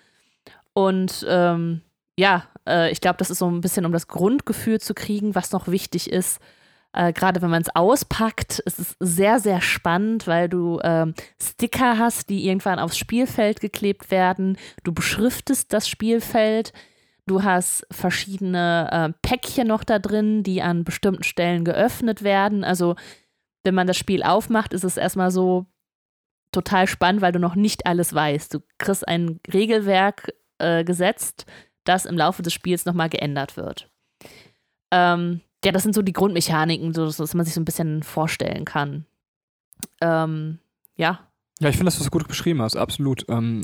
[0.72, 1.82] Und ähm,
[2.18, 5.52] ja, äh, ich glaube, das ist so ein bisschen, um das Grundgefühl zu kriegen, was
[5.52, 6.40] noch wichtig ist.
[6.92, 11.07] Äh, Gerade wenn man es auspackt, ist es sehr, sehr spannend, weil du äh,
[11.40, 14.57] Sticker hast, die irgendwann aufs Spielfeld geklebt werden.
[14.83, 16.72] Du beschriftest das Spielfeld.
[17.26, 22.64] Du hast verschiedene äh, Päckchen noch da drin, die an bestimmten Stellen geöffnet werden.
[22.64, 22.94] Also,
[23.64, 25.66] wenn man das Spiel aufmacht, ist es erstmal so
[26.52, 28.55] total spannend, weil du noch nicht alles weißt.
[28.55, 31.44] Du kriegst ein Regelwerk äh, gesetzt,
[31.88, 33.88] das im Laufe des Spiels nochmal geändert wird.
[34.90, 38.64] Ähm, ja, das sind so die Grundmechaniken, so, dass man sich so ein bisschen vorstellen
[38.64, 39.05] kann.
[40.01, 40.59] Ähm,
[40.96, 41.20] ja.
[41.61, 43.25] Ja, ich finde, dass du es gut beschrieben hast, absolut.
[43.29, 43.62] Ähm,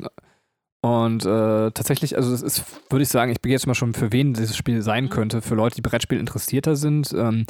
[0.81, 4.11] und äh, tatsächlich, also das ist, würde ich sagen, ich begehe jetzt mal schon, für
[4.11, 5.11] wen dieses Spiel sein mhm.
[5.11, 5.43] könnte.
[5.43, 7.13] Für Leute, die Brettspiel interessierter sind.
[7.13, 7.47] Ähm,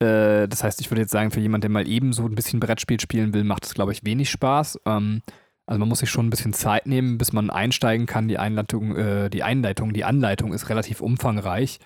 [0.00, 2.58] äh, das heißt, ich würde jetzt sagen, für jemanden, der mal eben so ein bisschen
[2.58, 4.80] Brettspiel spielen will, macht es, glaube ich, wenig Spaß.
[4.84, 5.22] Ähm,
[5.66, 8.28] also man muss sich schon ein bisschen Zeit nehmen, bis man einsteigen kann.
[8.28, 11.80] Die Einleitung, äh, die Einleitung, die Anleitung ist relativ umfangreich.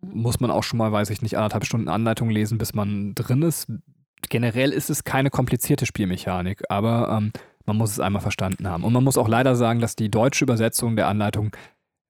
[0.00, 3.42] Muss man auch schon mal, weiß ich nicht, anderthalb Stunden Anleitung lesen, bis man drin
[3.42, 3.70] ist.
[4.28, 7.32] Generell ist es keine komplizierte Spielmechanik, aber ähm,
[7.66, 8.84] man muss es einmal verstanden haben.
[8.84, 11.54] Und man muss auch leider sagen, dass die deutsche Übersetzung der Anleitung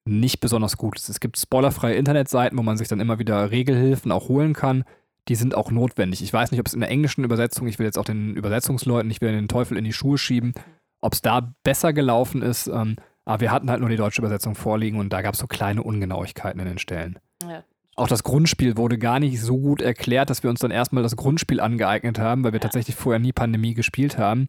[0.04, 1.08] nicht besonders gut ist.
[1.08, 4.84] Es gibt spoilerfreie Internetseiten, wo man sich dann immer wieder Regelhilfen auch holen kann.
[5.26, 6.22] Die sind auch notwendig.
[6.22, 9.10] Ich weiß nicht, ob es in der englischen Übersetzung, ich will jetzt auch den Übersetzungsleuten,
[9.10, 10.54] ich will den Teufel in die Schuhe schieben,
[11.00, 14.54] ob es da besser gelaufen ist, ähm, aber wir hatten halt nur die deutsche Übersetzung
[14.54, 17.18] vorliegen und da gab es so kleine Ungenauigkeiten in den Stellen.
[17.42, 17.64] Ja.
[17.96, 21.16] Auch das Grundspiel wurde gar nicht so gut erklärt, dass wir uns dann erstmal das
[21.16, 22.62] Grundspiel angeeignet haben, weil wir ja.
[22.62, 24.46] tatsächlich vorher nie Pandemie gespielt haben.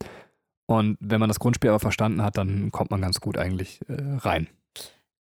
[0.68, 3.96] Und wenn man das Grundspiel aber verstanden hat, dann kommt man ganz gut eigentlich äh,
[4.18, 4.48] rein.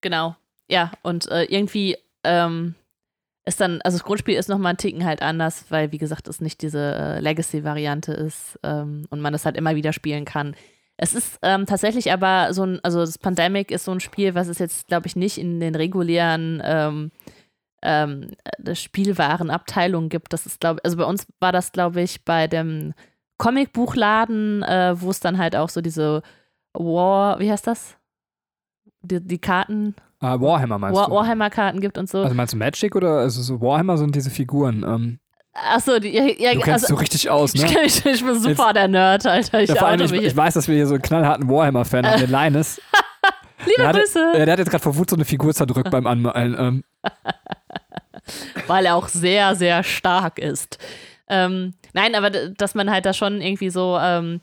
[0.01, 0.35] Genau.
[0.69, 2.75] Ja, und äh, irgendwie ähm,
[3.45, 6.41] ist dann, also das Grundspiel ist nochmal ein Ticken halt anders, weil, wie gesagt, es
[6.41, 10.53] nicht diese äh, Legacy-Variante ist ähm, und man es halt immer wieder spielen kann.
[10.97, 14.47] Es ist ähm, tatsächlich aber so ein, also das Pandemic ist so ein Spiel, was
[14.47, 17.11] es jetzt, glaube ich, nicht in den regulären ähm,
[17.83, 18.31] ähm,
[18.73, 20.33] Spielwarenabteilungen gibt.
[20.33, 22.93] Das ist, glaube also bei uns war das, glaube ich, bei dem
[23.37, 26.23] Comicbuchladen, äh, wo es dann halt auch so diese
[26.73, 27.95] War, wie heißt das?
[29.01, 29.95] Die, die Karten.
[30.21, 31.13] Uh, Warhammer meinst War, du?
[31.13, 32.23] Warhammer-Karten gibt und so.
[32.23, 34.83] Also meinst du Magic oder also so Warhammer sind diese Figuren?
[34.83, 35.19] Ähm
[35.59, 37.65] Achso, ja, ja, du kennst also, so richtig aus, ne?
[37.65, 39.61] Ich, ich, ich bin super Jetzt, der Nerd, Alter.
[39.63, 42.19] Ich, ja, vor allem, ich, ich, weiß, dass wir hier so einen knallharten Warhammer-Fan haben,
[42.19, 42.79] den Linus.
[43.65, 44.27] Liebe der Grüße.
[44.27, 46.55] Hat, der hat jetzt gerade vor Wut so eine Figur zerdrückt beim Anmalen.
[46.59, 46.83] Ähm.
[48.67, 50.77] weil er auch sehr, sehr stark ist.
[51.27, 54.41] Ähm, nein, aber dass man halt da schon irgendwie so ähm,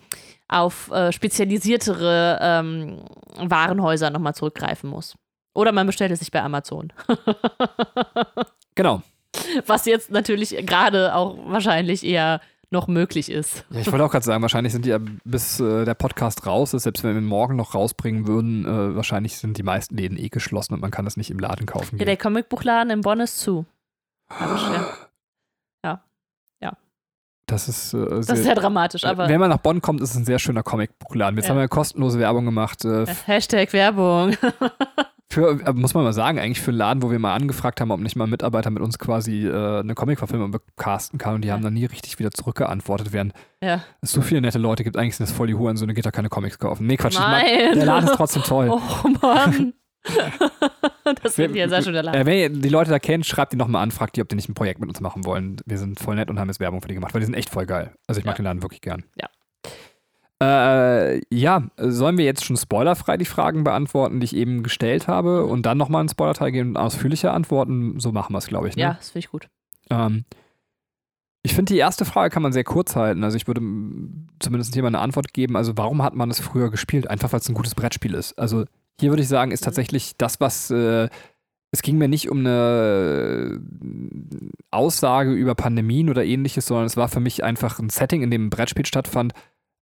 [0.48, 3.04] auf äh, spezialisiertere ähm,
[3.38, 5.14] Warenhäuser nochmal zurückgreifen muss.
[5.54, 6.92] Oder man bestellt es sich bei Amazon.
[8.74, 9.02] genau.
[9.66, 13.64] Was jetzt natürlich gerade auch wahrscheinlich eher noch möglich ist.
[13.70, 16.74] Ja, ich wollte auch gerade sagen, wahrscheinlich sind die ja, bis äh, der Podcast raus
[16.74, 20.18] ist, selbst wenn wir ihn morgen noch rausbringen würden, äh, wahrscheinlich sind die meisten Läden
[20.18, 21.98] eh geschlossen und man kann das nicht im Laden kaufen.
[21.98, 23.64] Ja, der Comicbuchladen in Bonn ist zu.
[24.40, 24.74] Ja.
[27.46, 29.28] Das ist, äh, das ist sehr dramatisch, aber.
[29.28, 31.36] Wenn man nach Bonn kommt, ist es ein sehr schöner Comicbuchladen.
[31.36, 31.50] Jetzt ja.
[31.50, 32.84] haben wir kostenlose Werbung gemacht.
[32.84, 34.36] Äh, Hashtag Werbung.
[35.30, 37.90] Für, äh, muss man mal sagen, eigentlich für einen Laden, wo wir mal angefragt haben,
[37.90, 41.48] ob nicht mal ein Mitarbeiter mit uns quasi äh, eine Comic-Verfilmung casten kann und die
[41.48, 41.54] ja.
[41.54, 43.32] haben dann nie richtig wieder zurückgeantwortet, während
[43.62, 43.82] ja.
[44.00, 44.96] es so viele nette Leute gibt.
[44.96, 46.86] Eigentlich sind das voll die Huren, so eine geht da keine Comics kaufen.
[46.86, 47.18] Nee, Quatsch.
[47.18, 47.74] Nein.
[47.74, 48.70] Der Laden ist trotzdem toll.
[49.04, 49.74] Oh Mann.
[51.22, 53.56] das ich ja sehr schön der Äh, wenn ihr die Leute da kennt, schreibt die
[53.56, 55.56] nochmal an, fragt die, ob die nicht ein Projekt mit uns machen wollen.
[55.64, 57.50] Wir sind voll nett und haben jetzt Werbung für die gemacht, weil die sind echt
[57.50, 57.92] voll geil.
[58.06, 58.36] Also ich mag ja.
[58.36, 59.04] den Laden wirklich gern.
[59.16, 59.28] Ja.
[60.42, 65.46] Äh, ja, sollen wir jetzt schon spoilerfrei die Fragen beantworten, die ich eben gestellt habe
[65.46, 68.00] und dann nochmal einen Spoiler-Teil geben und ausführlicher antworten?
[68.00, 68.76] So machen wir es, glaube ich.
[68.76, 68.82] Ne?
[68.82, 69.48] Ja, das finde ich gut.
[69.90, 70.24] Ähm,
[71.42, 73.22] ich finde, die erste Frage kann man sehr kurz halten.
[73.22, 73.60] Also ich würde
[74.40, 75.56] zumindest hier mal eine Antwort geben.
[75.56, 77.08] Also warum hat man es früher gespielt?
[77.08, 78.38] Einfach, weil es ein gutes Brettspiel ist.
[78.38, 78.64] Also
[78.98, 79.66] hier würde ich sagen, ist mhm.
[79.66, 80.70] tatsächlich das, was...
[80.70, 81.08] Äh,
[81.70, 83.60] es ging mir nicht um eine
[84.70, 88.46] Aussage über Pandemien oder ähnliches, sondern es war für mich einfach ein Setting, in dem
[88.46, 89.32] ein Brettspiel stattfand,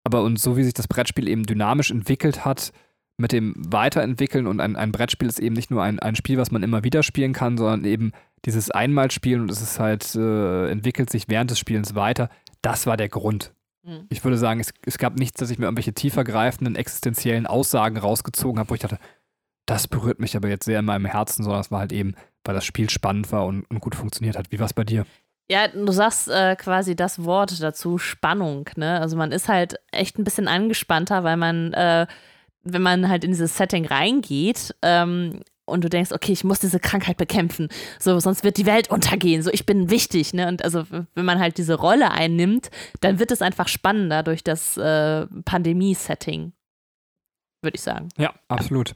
[0.06, 2.72] aber und so wie sich das Brettspiel eben dynamisch entwickelt hat,
[3.18, 6.52] mit dem Weiterentwickeln und ein, ein Brettspiel ist eben nicht nur ein, ein Spiel, was
[6.52, 8.12] man immer wieder spielen kann, sondern eben
[8.46, 12.30] dieses Einmalspielen und es ist halt, äh, entwickelt sich während des Spielens weiter.
[12.62, 13.54] Das war der Grund.
[13.84, 14.06] Mhm.
[14.10, 18.60] Ich würde sagen, es, es gab nichts, dass ich mir irgendwelche tiefergreifenden existenziellen Aussagen rausgezogen
[18.60, 19.00] habe, wo ich dachte,
[19.66, 22.54] das berührt mich aber jetzt sehr in meinem Herzen, sondern es war halt eben, weil
[22.54, 24.52] das Spiel spannend war und, und gut funktioniert hat.
[24.52, 25.06] Wie war es bei dir?
[25.50, 28.68] Ja, du sagst äh, quasi das Wort dazu, Spannung.
[28.78, 29.00] Ne?
[29.00, 32.08] Also man ist halt echt ein bisschen angespannter, weil man, äh,
[32.64, 36.80] wenn man halt in dieses Setting reingeht ähm, und du denkst, okay, ich muss diese
[36.80, 40.34] Krankheit bekämpfen, so sonst wird die Welt untergehen, so ich bin wichtig.
[40.34, 40.48] Ne?
[40.48, 44.78] Und also wenn man halt diese Rolle einnimmt, dann wird es einfach spannender durch das
[44.78, 46.54] äh, Pandemie-Setting,
[47.62, 48.10] würde ich sagen.
[48.18, 48.96] Ja, absolut.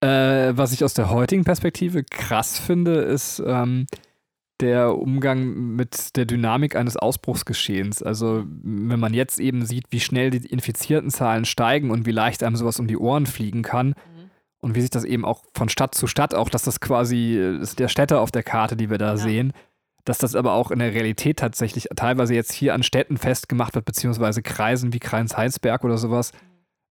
[0.00, 3.88] Äh, was ich aus der heutigen Perspektive krass finde, ist, ähm,
[4.60, 8.02] der Umgang mit der Dynamik eines Ausbruchsgeschehens.
[8.02, 12.42] Also wenn man jetzt eben sieht, wie schnell die infizierten Zahlen steigen und wie leicht
[12.42, 14.30] einem sowas um die Ohren fliegen kann mhm.
[14.60, 17.78] und wie sich das eben auch von Stadt zu Stadt, auch dass das quasi ist
[17.78, 19.16] der Städte auf der Karte, die wir da ja.
[19.16, 19.52] sehen,
[20.04, 23.84] dass das aber auch in der Realität tatsächlich teilweise jetzt hier an Städten festgemacht wird,
[23.84, 26.32] beziehungsweise Kreisen wie Kreis-Heinsberg oder sowas.
[26.32, 26.48] Mhm.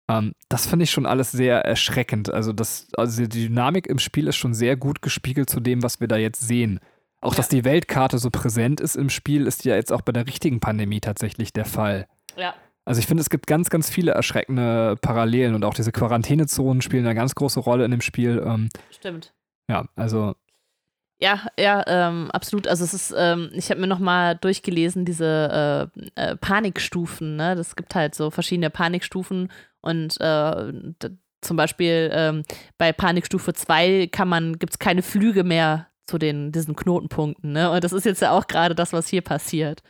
[0.10, 2.34] Ähm, das finde ich schon alles sehr erschreckend.
[2.34, 5.99] Also, das, also die Dynamik im Spiel ist schon sehr gut gespiegelt zu dem, was
[5.99, 6.80] wir da jetzt sehen.
[7.23, 7.38] Auch ja.
[7.38, 10.59] dass die Weltkarte so präsent ist im Spiel, ist ja jetzt auch bei der richtigen
[10.59, 12.05] Pandemie tatsächlich der Fall.
[12.36, 12.53] Ja.
[12.83, 17.05] Also ich finde, es gibt ganz, ganz viele erschreckende Parallelen und auch diese Quarantänezonen spielen
[17.05, 18.43] eine ganz große Rolle in dem Spiel.
[18.45, 19.33] Ähm, Stimmt.
[19.69, 20.36] Ja, also.
[21.17, 22.67] Ja, ja, ähm, absolut.
[22.67, 27.55] Also es ist, ähm, ich habe mir nochmal durchgelesen, diese äh, äh, Panikstufen, ne?
[27.55, 30.73] Das gibt halt so verschiedene Panikstufen und äh,
[31.39, 32.43] zum Beispiel ähm,
[32.77, 37.53] bei Panikstufe 2 kann man, gibt es keine Flüge mehr zu den, diesen Knotenpunkten.
[37.53, 37.71] Ne?
[37.71, 39.81] Und das ist jetzt ja auch gerade das, was hier passiert.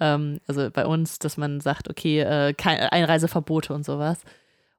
[0.00, 4.18] Ähm, also bei uns, dass man sagt, okay, äh, Einreiseverbote und sowas.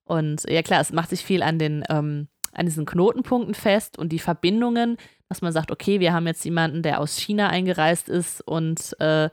[0.04, 4.10] Und ja klar, es macht sich viel an den, ähm, an diesen Knotenpunkten fest und
[4.12, 4.98] die Verbindungen,
[5.30, 9.30] dass man sagt, okay, wir haben jetzt jemanden, der aus China eingereist ist und äh,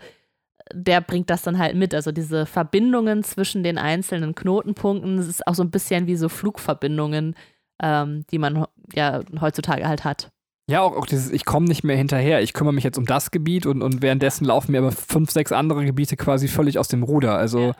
[0.72, 1.94] der bringt das dann halt mit.
[1.94, 6.28] Also diese Verbindungen zwischen den einzelnen Knotenpunkten, das ist auch so ein bisschen wie so
[6.28, 7.34] Flugverbindungen,
[7.82, 10.30] ähm, die man ja heutzutage halt hat.
[10.70, 13.32] Ja, auch, auch dieses, ich komme nicht mehr hinterher, ich kümmere mich jetzt um das
[13.32, 17.02] Gebiet und, und währenddessen laufen mir aber fünf, sechs andere Gebiete quasi völlig aus dem
[17.02, 17.36] Ruder.
[17.36, 17.72] Also ja.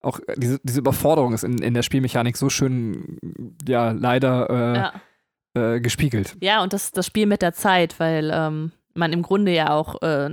[0.00, 3.18] auch diese, diese Überforderung ist in, in der Spielmechanik so schön,
[3.66, 5.74] ja, leider äh, ja.
[5.74, 6.36] Äh, gespiegelt.
[6.40, 10.00] Ja, und das, das Spiel mit der Zeit, weil ähm, man im Grunde ja auch
[10.02, 10.30] äh,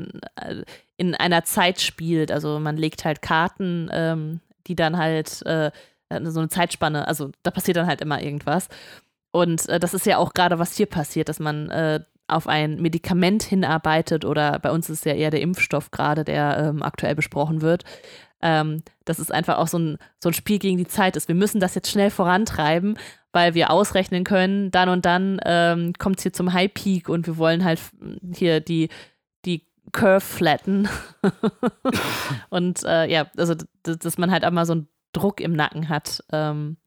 [0.97, 2.31] in einer Zeit spielt.
[2.31, 5.71] Also man legt halt Karten, ähm, die dann halt äh,
[6.25, 8.69] so eine Zeitspanne, also da passiert dann halt immer irgendwas.
[9.33, 12.79] Und äh, das ist ja auch gerade, was hier passiert, dass man äh, auf ein
[12.81, 17.61] Medikament hinarbeitet oder bei uns ist ja eher der Impfstoff gerade, der ähm, aktuell besprochen
[17.61, 17.83] wird.
[18.41, 21.29] Ähm, dass es einfach auch so ein, so ein Spiel gegen die Zeit ist.
[21.29, 22.97] Wir müssen das jetzt schnell vorantreiben,
[23.31, 27.25] weil wir ausrechnen können, dann und dann ähm, kommt es hier zum High Peak und
[27.25, 27.79] wir wollen halt
[28.35, 28.89] hier die,
[29.45, 30.89] die Curve flatten.
[32.49, 36.77] und äh, ja, also dass man halt einmal so einen Druck im Nacken hat, ähm,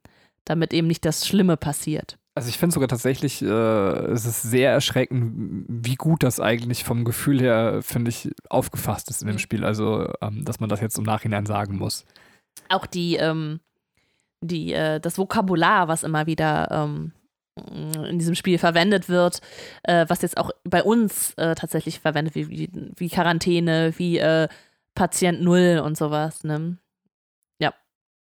[0.45, 2.19] damit eben nicht das Schlimme passiert.
[2.37, 7.05] Also ich finde sogar tatsächlich, äh, es ist sehr erschreckend, wie gut das eigentlich vom
[7.05, 9.41] Gefühl her, finde ich, aufgefasst ist in dem Mhm.
[9.41, 9.65] Spiel.
[9.65, 12.05] Also, ähm, dass man das jetzt im Nachhinein sagen muss.
[12.69, 13.61] Auch die, ähm,
[14.43, 17.13] die, äh, das Vokabular, was immer wieder ähm,
[18.07, 19.41] in diesem Spiel verwendet wird,
[19.85, 24.49] äh, was jetzt auch bei uns äh, tatsächlich verwendet, wie, wie, wie Quarantäne, wie äh,
[24.95, 26.45] Patient Null und sowas.
[26.45, 26.77] Ne?
[27.59, 27.73] Ja,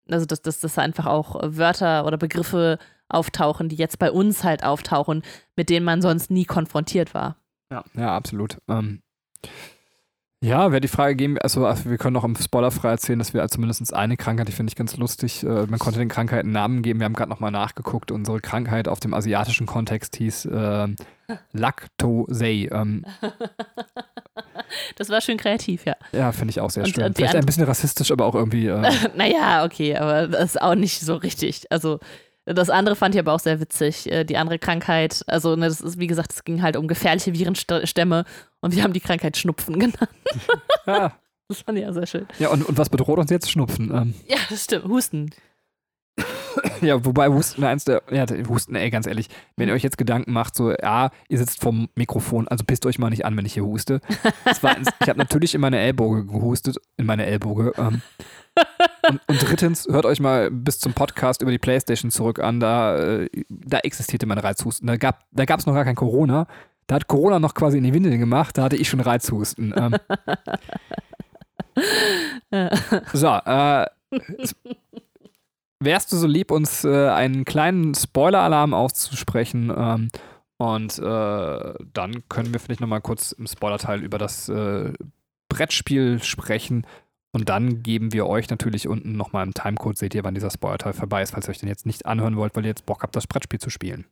[0.09, 4.63] also dass das, das einfach auch Wörter oder Begriffe auftauchen, die jetzt bei uns halt
[4.63, 5.23] auftauchen,
[5.55, 7.37] mit denen man sonst nie konfrontiert war.
[7.71, 8.57] Ja, ja absolut.
[8.67, 9.01] Ähm,
[10.43, 13.41] ja, wäre die Frage geben, also also wir können noch im Spoilerfrei erzählen, dass wir
[13.41, 16.83] also mindestens eine Krankheit, die finde ich ganz lustig, äh, man konnte den Krankheiten Namen
[16.83, 20.87] geben, wir haben gerade nochmal nachgeguckt, unsere Krankheit auf dem asiatischen Kontext hieß äh,
[21.53, 22.69] Lactosei.
[22.71, 23.05] Ähm,
[24.95, 25.95] Das war schön kreativ, ja.
[26.11, 27.07] ja, finde ich auch sehr Und, schön.
[27.07, 30.75] die Vielleicht ein bisschen rassistisch, aber auch irgendwie, äh, naja, okay, aber das ist auch
[30.75, 31.63] nicht so richtig.
[31.69, 31.99] Also,
[32.45, 34.11] das andere fand ich aber auch sehr witzig.
[34.11, 37.33] Äh, Die andere Krankheit, also, ne, das ist, wie gesagt, es ging halt um gefährliche
[37.33, 38.25] Virenstämme
[38.61, 40.09] und wir haben die Krankheit Schnupfen genannt.
[40.85, 41.13] ja,
[41.47, 42.27] Das fand ich ja sehr schön.
[42.39, 43.49] ja und, und was bedroht uns jetzt?
[43.51, 43.91] Schnupfen.
[43.93, 44.85] Ähm, Ja, das stimmt.
[44.85, 45.29] Husten.
[46.81, 49.27] Ja, wobei Husten eins der, ja, der Husten, ey, ganz ehrlich,
[49.57, 52.97] wenn ihr euch jetzt Gedanken macht, so, ja, ihr sitzt vorm Mikrofon, also pisst euch
[52.97, 53.99] mal nicht an, wenn ich hier huste.
[54.53, 57.73] Zweitens, ich habe natürlich in meine Ellboge gehustet, in meine Ellboge.
[57.77, 58.01] Ähm,
[59.09, 62.97] und, und drittens, hört euch mal bis zum Podcast über die Playstation zurück an, da,
[62.97, 64.87] äh, da existierte mein Reizhusten.
[64.87, 66.47] Da gab es da gab's noch gar kein Corona.
[66.87, 69.73] Da hat Corona noch quasi in die Windeln gemacht, da hatte ich schon Reizhusten.
[69.75, 69.95] Ähm,
[73.13, 73.85] so, äh,
[75.79, 79.73] wärst du so lieb, uns äh, einen kleinen Spoiler-Alarm auszusprechen?
[79.75, 80.09] Ähm,
[80.57, 84.93] und äh, dann können wir vielleicht nochmal kurz im Spoiler-Teil über das äh,
[85.49, 86.85] Brettspiel sprechen.
[87.35, 90.93] Und dann geben wir euch natürlich unten nochmal im Timecode, seht ihr, wann dieser Spoiler-Teil
[90.93, 93.13] vorbei ist, falls ihr euch den jetzt nicht anhören wollt, weil ihr jetzt Bock habt,
[93.13, 94.05] das Brettspiel zu spielen.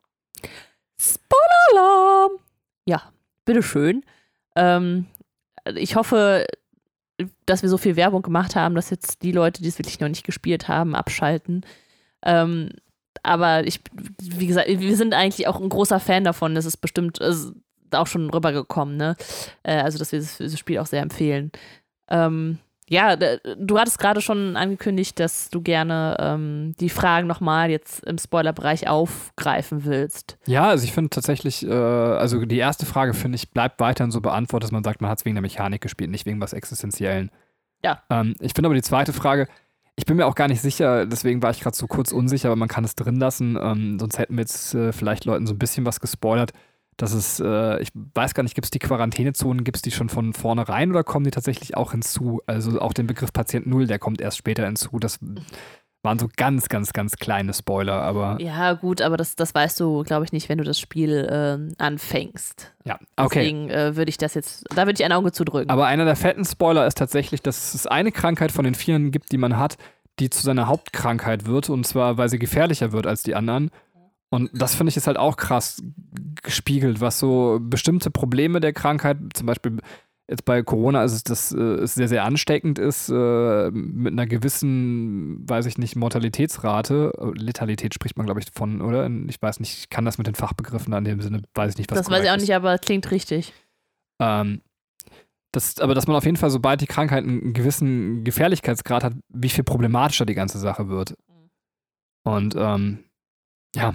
[1.00, 2.34] Spoiler-Alarm!
[2.86, 3.14] Ja,
[3.46, 4.04] bitteschön.
[4.58, 5.06] Ähm,
[5.74, 6.46] ich hoffe,
[7.46, 10.10] dass wir so viel Werbung gemacht haben, dass jetzt die Leute, die es wirklich noch
[10.10, 11.66] nicht gespielt haben, abschalten.
[12.26, 12.72] Ähm,
[13.24, 13.80] aber ich,
[14.20, 16.56] wie gesagt, wir sind eigentlich auch ein großer Fan davon.
[16.56, 17.54] Das ist bestimmt ist
[17.92, 19.16] auch schon rübergekommen, ne?
[19.64, 21.54] Äh, also, dass wir das, dieses Spiel auch sehr empfehlen.
[22.10, 22.60] Ähm,
[22.94, 28.20] ja, du hattest gerade schon angekündigt, dass du gerne ähm, die Fragen nochmal jetzt im
[28.20, 30.38] Spoilerbereich aufgreifen willst.
[30.46, 34.22] Ja, also ich finde tatsächlich, äh, also die erste Frage, finde ich, bleibt weiterhin so
[34.22, 37.32] beantwortet, dass man sagt, man hat es wegen der Mechanik gespielt, nicht wegen was Existenziellen.
[37.84, 38.04] Ja.
[38.12, 39.48] Ähm, ich finde aber die zweite Frage,
[39.96, 42.56] ich bin mir auch gar nicht sicher, deswegen war ich gerade so kurz unsicher, aber
[42.56, 45.60] man kann es drin lassen, ähm, sonst hätten wir jetzt äh, vielleicht Leuten so ein
[45.60, 46.52] bisschen was gespoilert.
[46.98, 50.10] Dass es, äh, ich weiß gar nicht, gibt es die Quarantänezonen, gibt es die schon
[50.10, 52.42] von vornherein oder kommen die tatsächlich auch hinzu?
[52.46, 55.00] Also auch den Begriff Patient Null, der kommt erst später hinzu.
[55.00, 55.20] Das
[56.04, 60.04] waren so ganz, ganz, ganz kleine Spoiler, aber Ja, gut, aber das, das weißt du,
[60.04, 62.74] glaube ich, nicht, wenn du das Spiel ähm, anfängst.
[62.84, 63.40] ja, okay.
[63.40, 65.70] Deswegen äh, würde ich das jetzt, da würde ich ein Auge zudrücken.
[65.70, 69.32] Aber einer der fetten Spoiler ist tatsächlich, dass es eine Krankheit von den vieren gibt,
[69.32, 69.78] die man hat,
[70.20, 71.70] die zu seiner Hauptkrankheit wird.
[71.70, 73.72] Und zwar, weil sie gefährlicher wird als die anderen.
[74.34, 75.84] Und das finde ich ist halt auch krass
[76.42, 79.78] gespiegelt, was so bestimmte Probleme der Krankheit, zum Beispiel
[80.28, 84.26] jetzt bei Corona ist es, dass äh, es sehr, sehr ansteckend ist, äh, mit einer
[84.26, 87.12] gewissen, weiß ich nicht, Mortalitätsrate.
[87.36, 89.08] Letalität spricht man, glaube ich, von, oder?
[89.28, 91.92] Ich weiß nicht, ich kann das mit den Fachbegriffen in dem Sinne, weiß ich nicht,
[91.92, 92.42] was das weiß ich auch ist.
[92.42, 93.54] nicht, aber es klingt richtig.
[94.20, 94.62] Ähm,
[95.52, 99.50] das, aber dass man auf jeden Fall, sobald die Krankheit einen gewissen Gefährlichkeitsgrad hat, wie
[99.50, 101.14] viel problematischer die ganze Sache wird.
[102.24, 103.04] Und ähm,
[103.76, 103.94] ja,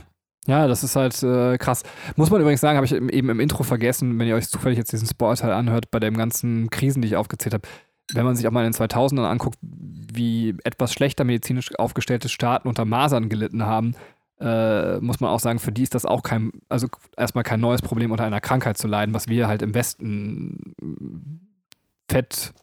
[0.48, 1.82] ja, das ist halt äh, krass.
[2.16, 4.90] Muss man übrigens sagen, habe ich eben im Intro vergessen, wenn ihr euch zufällig jetzt
[4.90, 7.68] diesen Spoiler-Teil anhört, bei den ganzen Krisen, die ich aufgezählt habe,
[8.14, 12.66] wenn man sich auch mal in den 2000ern anguckt, wie etwas schlechter medizinisch aufgestellte Staaten
[12.66, 13.94] unter Masern gelitten haben,
[14.40, 17.82] äh, muss man auch sagen, für die ist das auch kein, also erstmal kein neues
[17.82, 22.54] Problem, unter einer Krankheit zu leiden, was wir halt im Westen äh, fett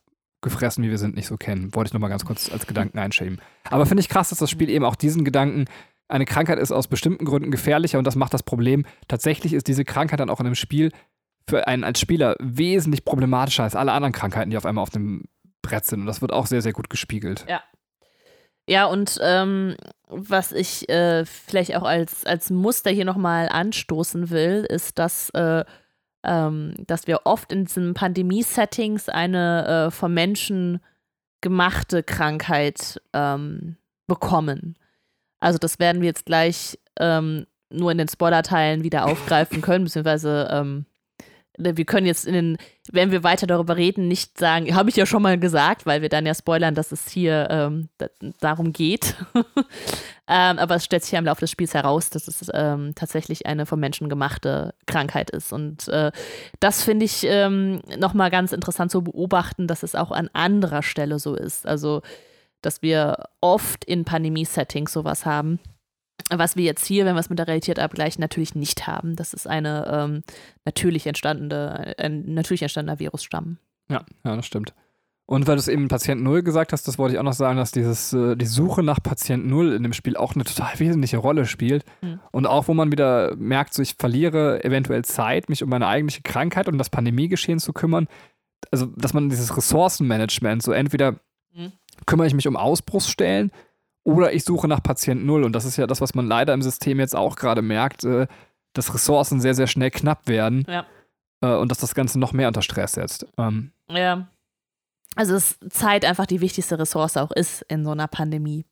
[0.42, 1.76] gefressen, wie wir sind, nicht so kennen.
[1.76, 3.40] Wollte ich nochmal ganz kurz als Gedanken einschieben.
[3.70, 5.66] Aber finde ich krass, dass das Spiel eben auch diesen Gedanken,
[6.08, 8.86] eine Krankheit ist aus bestimmten Gründen gefährlicher und das macht das Problem.
[9.08, 10.92] Tatsächlich ist diese Krankheit dann auch in einem Spiel
[11.48, 15.26] für einen als Spieler wesentlich problematischer als alle anderen Krankheiten, die auf einmal auf dem
[15.62, 16.02] Brett sind.
[16.02, 17.46] Und das wird auch sehr, sehr gut gespiegelt.
[18.68, 19.76] Ja, und ähm,
[20.08, 25.64] was ich äh, vielleicht auch als, als Muster hier nochmal anstoßen will, ist, dass, äh,
[26.24, 30.80] ähm, dass wir oft in diesen Pandemie-Settings eine äh, vom Menschen
[31.42, 33.78] gemachte Krankheit ähm,
[34.08, 34.78] bekommen.
[35.46, 40.50] Also das werden wir jetzt gleich ähm, nur in den Spoiler-Teilen wieder aufgreifen können, beziehungsweise
[40.52, 40.88] ähm,
[41.56, 42.58] wir können jetzt in den,
[42.92, 46.10] wenn wir weiter darüber reden, nicht sagen, habe ich ja schon mal gesagt, weil wir
[46.10, 47.90] dann ja spoilern, dass es hier ähm,
[48.40, 49.14] darum geht.
[50.28, 53.46] ähm, aber es stellt sich ja im Laufe des Spiels heraus, dass es ähm, tatsächlich
[53.46, 55.54] eine vom Menschen gemachte Krankheit ist.
[55.54, 56.12] Und äh,
[56.60, 61.20] das finde ich ähm, nochmal ganz interessant zu beobachten, dass es auch an anderer Stelle
[61.20, 61.68] so ist.
[61.68, 62.02] Also,
[62.66, 65.60] dass wir oft in Pandemie-Settings sowas haben
[66.32, 69.16] was wir jetzt hier, wenn wir es mit der Realität abgleichen, natürlich nicht haben.
[69.16, 70.24] Das ist eine ähm,
[70.64, 73.58] natürlich entstandene, ein natürlich entstandener Virusstamm.
[73.90, 74.74] Ja, ja, das stimmt.
[75.28, 77.58] Und weil du es eben Patient Null gesagt hast, das wollte ich auch noch sagen,
[77.58, 81.18] dass dieses, äh, die Suche nach Patient Null in dem Spiel auch eine total wesentliche
[81.18, 81.84] Rolle spielt.
[82.02, 82.20] Mhm.
[82.32, 86.22] Und auch, wo man wieder merkt, so ich verliere eventuell Zeit, mich um meine eigentliche
[86.22, 88.08] Krankheit und das Pandemiegeschehen zu kümmern.
[88.72, 91.14] Also, dass man dieses Ressourcenmanagement, so entweder
[91.54, 91.72] mhm.
[92.06, 93.52] Kümmere ich mich um Ausbruchsstellen
[94.04, 95.44] oder ich suche nach Patient Null.
[95.44, 98.28] Und das ist ja das, was man leider im System jetzt auch gerade merkt, äh,
[98.74, 100.66] dass Ressourcen sehr, sehr schnell knapp werden.
[100.68, 100.86] Ja.
[101.42, 103.26] Äh, und dass das Ganze noch mehr unter Stress setzt.
[103.38, 104.28] Ähm, ja.
[105.16, 108.66] Also, dass Zeit einfach die wichtigste Ressource auch ist in so einer Pandemie.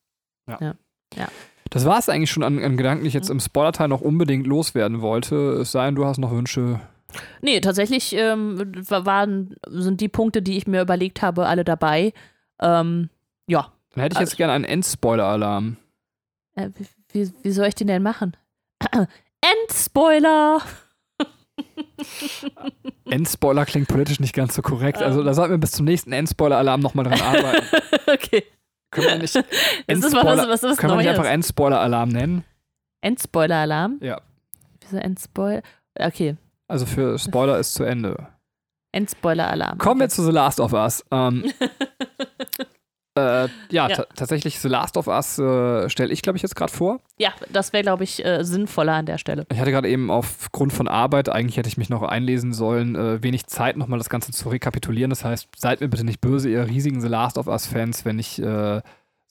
[0.48, 0.58] Ja.
[0.60, 0.76] ja.
[1.16, 1.28] ja.
[1.70, 3.38] Das war es eigentlich schon an, an Gedanken, die ich jetzt mhm.
[3.38, 5.36] im Spoilerteil noch unbedingt loswerden wollte.
[5.62, 6.80] Es sei denn, du hast noch Wünsche.
[7.42, 8.60] Nee, tatsächlich ähm,
[8.90, 12.14] waren, sind die Punkte, die ich mir überlegt habe, alle dabei.
[12.62, 13.10] Ähm,
[13.48, 15.78] ja, dann hätte ich jetzt also, gerne einen Endspoiler-Alarm.
[16.56, 16.70] Äh,
[17.12, 18.36] wie, wie, soll ich den denn machen?
[19.42, 20.62] Endspoiler!
[23.06, 25.02] Endspoiler klingt politisch nicht ganz so korrekt.
[25.02, 27.66] Also da sollten wir bis zum nächsten Endspoiler-Alarm nochmal dran arbeiten.
[28.08, 28.44] okay.
[28.92, 29.36] Können wir nicht
[29.88, 32.44] Endspoiler, was, was, was können wir nicht einfach Endspoiler-Alarm nennen?
[33.02, 34.00] Endspoiler-Alarm?
[34.02, 34.22] Ja.
[34.82, 35.62] Wieso Endspoiler?
[36.00, 36.38] Okay.
[36.68, 38.28] Also für Spoiler ist zu Ende.
[38.92, 39.80] Endspoiler-Alarm.
[39.80, 41.04] Kommen wir zu The Last of Us.
[41.12, 41.52] Ähm,
[43.16, 44.06] Äh, ja, ja.
[44.16, 47.00] tatsächlich The Last of Us äh, stelle ich, glaube ich, jetzt gerade vor.
[47.20, 49.46] Ja, das wäre, glaube ich, äh, sinnvoller an der Stelle.
[49.52, 53.22] Ich hatte gerade eben aufgrund von Arbeit, eigentlich hätte ich mich noch einlesen sollen, äh,
[53.22, 55.12] wenig Zeit, nochmal das Ganze zu rekapitulieren.
[55.12, 58.42] Das heißt, seid mir bitte nicht böse, ihr riesigen The Last of Us-Fans, wenn ich
[58.42, 58.82] äh,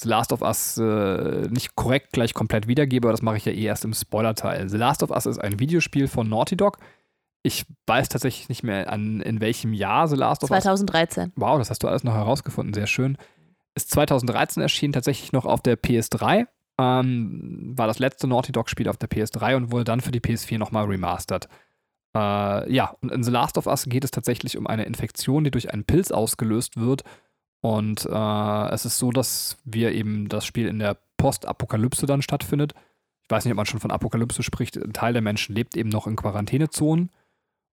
[0.01, 3.53] The Last of Us äh, nicht korrekt gleich komplett wiedergebe, aber das mache ich ja
[3.53, 4.68] eh erst im Spoiler-Teil.
[4.68, 6.78] The Last of Us ist ein Videospiel von Naughty Dog.
[7.43, 10.70] Ich weiß tatsächlich nicht mehr, an, in welchem Jahr The Last of 2013.
[10.70, 11.33] Us.
[11.33, 11.33] 2013.
[11.35, 13.18] Wow, das hast du alles noch herausgefunden, sehr schön
[13.75, 16.47] ist 2013 erschienen, tatsächlich noch auf der PS3.
[16.79, 20.59] Ähm, war das letzte Naughty Dog-Spiel auf der PS3 und wurde dann für die PS4
[20.59, 21.49] nochmal remastert.
[22.14, 25.51] Äh, ja, und in The Last of Us geht es tatsächlich um eine Infektion, die
[25.51, 27.03] durch einen Pilz ausgelöst wird.
[27.61, 32.75] Und äh, es ist so, dass wir eben das Spiel in der Postapokalypse dann stattfindet.
[33.23, 34.77] Ich weiß nicht, ob man schon von Apokalypse spricht.
[34.77, 37.11] Ein Teil der Menschen lebt eben noch in Quarantänezonen.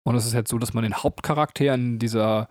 [0.04, 2.50] Und es ist jetzt so, dass man den Hauptcharakter in dieser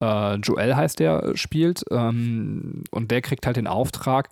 [0.00, 1.84] äh, Joel heißt der, äh, spielt.
[1.90, 4.28] Ähm, und der kriegt halt den Auftrag,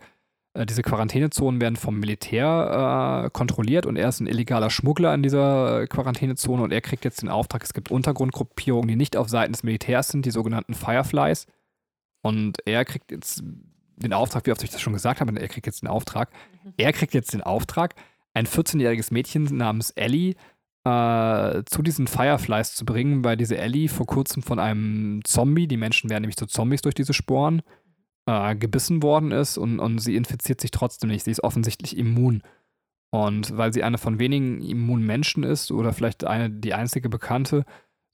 [0.53, 5.23] äh, diese Quarantänezonen werden vom Militär äh, kontrolliert und er ist ein illegaler Schmuggler in
[5.23, 9.53] dieser Quarantänezone und er kriegt jetzt den Auftrag, es gibt Untergrundgruppierungen, die nicht auf Seiten
[9.53, 11.45] des Militärs sind, die sogenannten Fireflies.
[12.21, 13.43] Und er kriegt jetzt
[13.95, 16.31] den Auftrag, wie oft ich das schon gesagt habe, er kriegt jetzt den Auftrag.
[16.63, 16.73] Mhm.
[16.77, 17.95] Er kriegt jetzt den Auftrag,
[18.33, 20.35] ein 14-jähriges Mädchen namens Ellie
[20.85, 25.77] äh, zu diesen Fireflies zu bringen, weil diese Ellie vor kurzem von einem Zombie, die
[25.77, 27.61] Menschen werden nämlich zu Zombies durch diese Sporen,
[28.25, 31.25] äh, gebissen worden ist und, und sie infiziert sich trotzdem nicht.
[31.25, 32.43] Sie ist offensichtlich immun.
[33.11, 37.65] Und weil sie eine von wenigen immunen Menschen ist oder vielleicht eine, die einzige Bekannte,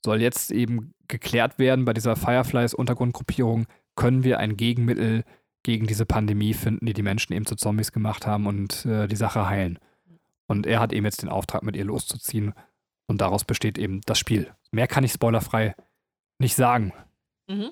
[0.04, 5.24] soll jetzt eben geklärt werden bei dieser Fireflies-Untergrundgruppierung, können wir ein Gegenmittel
[5.62, 9.16] gegen diese Pandemie finden, die die Menschen eben zu Zombies gemacht haben und äh, die
[9.16, 9.78] Sache heilen.
[10.48, 12.54] Und er hat eben jetzt den Auftrag, mit ihr loszuziehen.
[13.08, 14.52] Und daraus besteht eben das Spiel.
[14.70, 15.74] Mehr kann ich spoilerfrei
[16.38, 16.92] nicht sagen.
[17.48, 17.70] Mhm.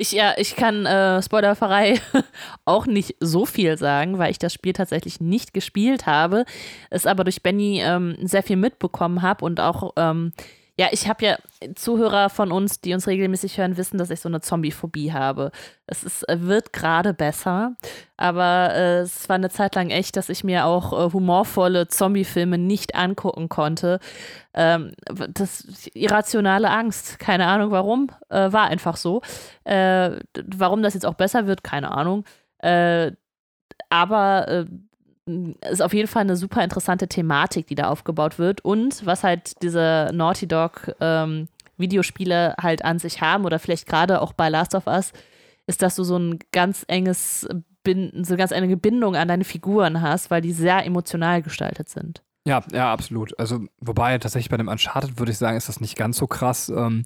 [0.00, 2.00] Ich, ja, ich kann äh, spoilerfrei
[2.64, 6.44] auch nicht so viel sagen, weil ich das Spiel tatsächlich nicht gespielt habe,
[6.88, 10.32] es aber durch Benny ähm, sehr viel mitbekommen habe und auch ähm,
[10.78, 11.38] ja, ich habe ja
[11.74, 15.50] Zuhörer von uns, die uns regelmäßig hören, wissen, dass ich so eine Zombie-Phobie habe.
[15.86, 17.74] Es ist, äh, wird gerade besser,
[18.16, 22.58] aber äh, es war eine Zeit lang echt, dass ich mir auch äh, humorvolle Zombie-Filme
[22.58, 23.98] nicht angucken konnte.
[24.54, 24.92] Ähm,
[25.34, 29.20] das irrationale Angst, keine Ahnung warum, äh, war einfach so.
[29.64, 32.24] Äh, warum das jetzt auch besser wird, keine Ahnung.
[32.58, 33.12] Äh,
[33.90, 34.66] aber
[35.70, 38.64] ist auf jeden Fall eine super interessante Thematik, die da aufgebaut wird.
[38.64, 44.20] Und was halt diese Naughty Dog ähm, Videospiele halt an sich haben, oder vielleicht gerade
[44.20, 45.12] auch bei Last of Us,
[45.66, 47.48] ist, dass du so ein ganz enges
[47.84, 51.88] Binden, so eine ganz enge Bindung an deine Figuren hast, weil die sehr emotional gestaltet
[51.88, 52.22] sind.
[52.46, 53.38] Ja, ja, absolut.
[53.38, 56.70] Also, wobei tatsächlich bei dem Uncharted würde ich sagen, ist das nicht ganz so krass.
[56.70, 57.04] Ähm,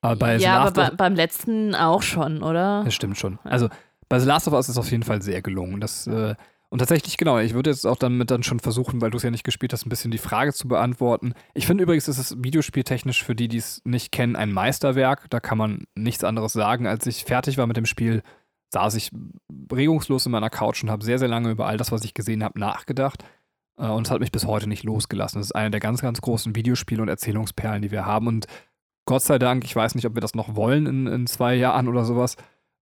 [0.00, 2.82] aber bei ja, aber bei, beim letzten auch schon, oder?
[2.84, 3.38] Das stimmt schon.
[3.44, 3.68] Also
[4.08, 5.80] bei The Last of Us ist es auf jeden Fall sehr gelungen.
[5.80, 6.34] Das äh,
[6.72, 9.30] Und tatsächlich, genau, ich würde jetzt auch damit dann schon versuchen, weil du es ja
[9.30, 11.34] nicht gespielt hast, ein bisschen die Frage zu beantworten.
[11.52, 15.28] Ich finde übrigens, ist es videospieltechnisch für die, die es nicht kennen, ein Meisterwerk.
[15.28, 16.86] Da kann man nichts anderes sagen.
[16.86, 18.22] Als ich fertig war mit dem Spiel,
[18.70, 19.10] saß ich
[19.70, 22.42] regungslos in meiner Couch und habe sehr, sehr lange über all das, was ich gesehen
[22.42, 23.22] habe, nachgedacht.
[23.76, 25.40] Äh, und es hat mich bis heute nicht losgelassen.
[25.40, 28.28] Das ist eine der ganz, ganz großen Videospiele und Erzählungsperlen, die wir haben.
[28.28, 28.46] Und
[29.04, 31.86] Gott sei Dank, ich weiß nicht, ob wir das noch wollen in, in zwei Jahren
[31.86, 32.36] oder sowas,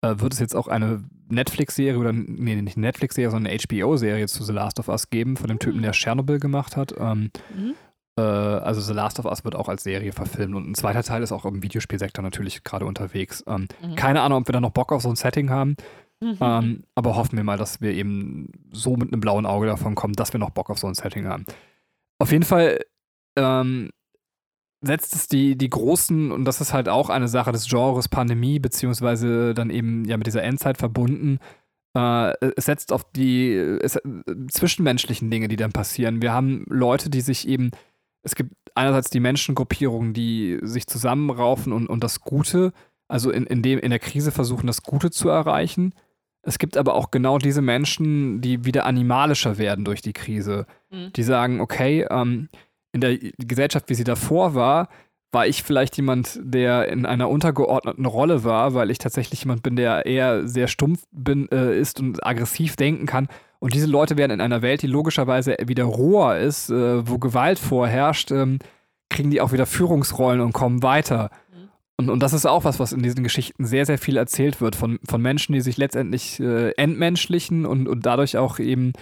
[0.04, 4.54] wird es jetzt auch eine Netflix-Serie oder, nee, nicht Netflix-Serie, sondern eine HBO-Serie zu The
[4.54, 6.94] Last of Us geben, von dem Typen, der Chernobyl gemacht hat.
[6.98, 7.76] Ähm, mhm.
[8.18, 11.24] äh, also The Last of Us wird auch als Serie verfilmt und ein zweiter Teil
[11.24, 13.44] ist auch im Videospielsektor natürlich gerade unterwegs.
[13.48, 13.96] Ähm, mhm.
[13.96, 15.76] Keine Ahnung, ob wir da noch Bock auf so ein Setting haben.
[16.20, 16.38] Mhm.
[16.40, 20.14] Ähm, aber hoffen wir mal, dass wir eben so mit einem blauen Auge davon kommen,
[20.14, 21.46] dass wir noch Bock auf so ein Setting haben.
[22.20, 22.80] Auf jeden Fall
[23.36, 23.90] ähm,
[24.84, 28.60] setzt es die, die großen, und das ist halt auch eine Sache des Genres Pandemie,
[28.60, 31.40] beziehungsweise dann eben ja mit dieser Endzeit verbunden,
[31.96, 34.00] äh, es setzt auf die es,
[34.50, 36.22] zwischenmenschlichen Dinge, die dann passieren.
[36.22, 37.72] Wir haben Leute, die sich eben,
[38.24, 42.74] es gibt einerseits die Menschengruppierungen, die sich zusammenraufen und, und das Gute,
[43.08, 45.94] also in, in, dem, in der Krise versuchen, das Gute zu erreichen.
[46.42, 50.66] Es gibt aber auch genau diese Menschen, die wieder animalischer werden durch die Krise.
[50.90, 51.14] Mhm.
[51.14, 52.50] Die sagen, okay, ähm,
[52.94, 54.88] in der Gesellschaft, wie sie davor war,
[55.34, 59.76] war ich vielleicht jemand, der in einer untergeordneten Rolle war, weil ich tatsächlich jemand bin,
[59.76, 63.28] der eher sehr stumpf bin, äh, ist und aggressiv denken kann.
[63.60, 67.60] Und diese Leute werden in einer Welt, die logischerweise wieder roher ist, äh, wo Gewalt
[67.60, 68.60] vorherrscht, ähm,
[69.10, 71.32] kriegen die auch wieder Führungsrollen und kommen weiter.
[71.52, 71.70] Mhm.
[71.98, 74.76] Und, und das ist auch was, was in diesen Geschichten sehr, sehr viel erzählt wird
[74.76, 78.94] von, von Menschen, die sich letztendlich äh, entmenschlichen und, und dadurch auch eben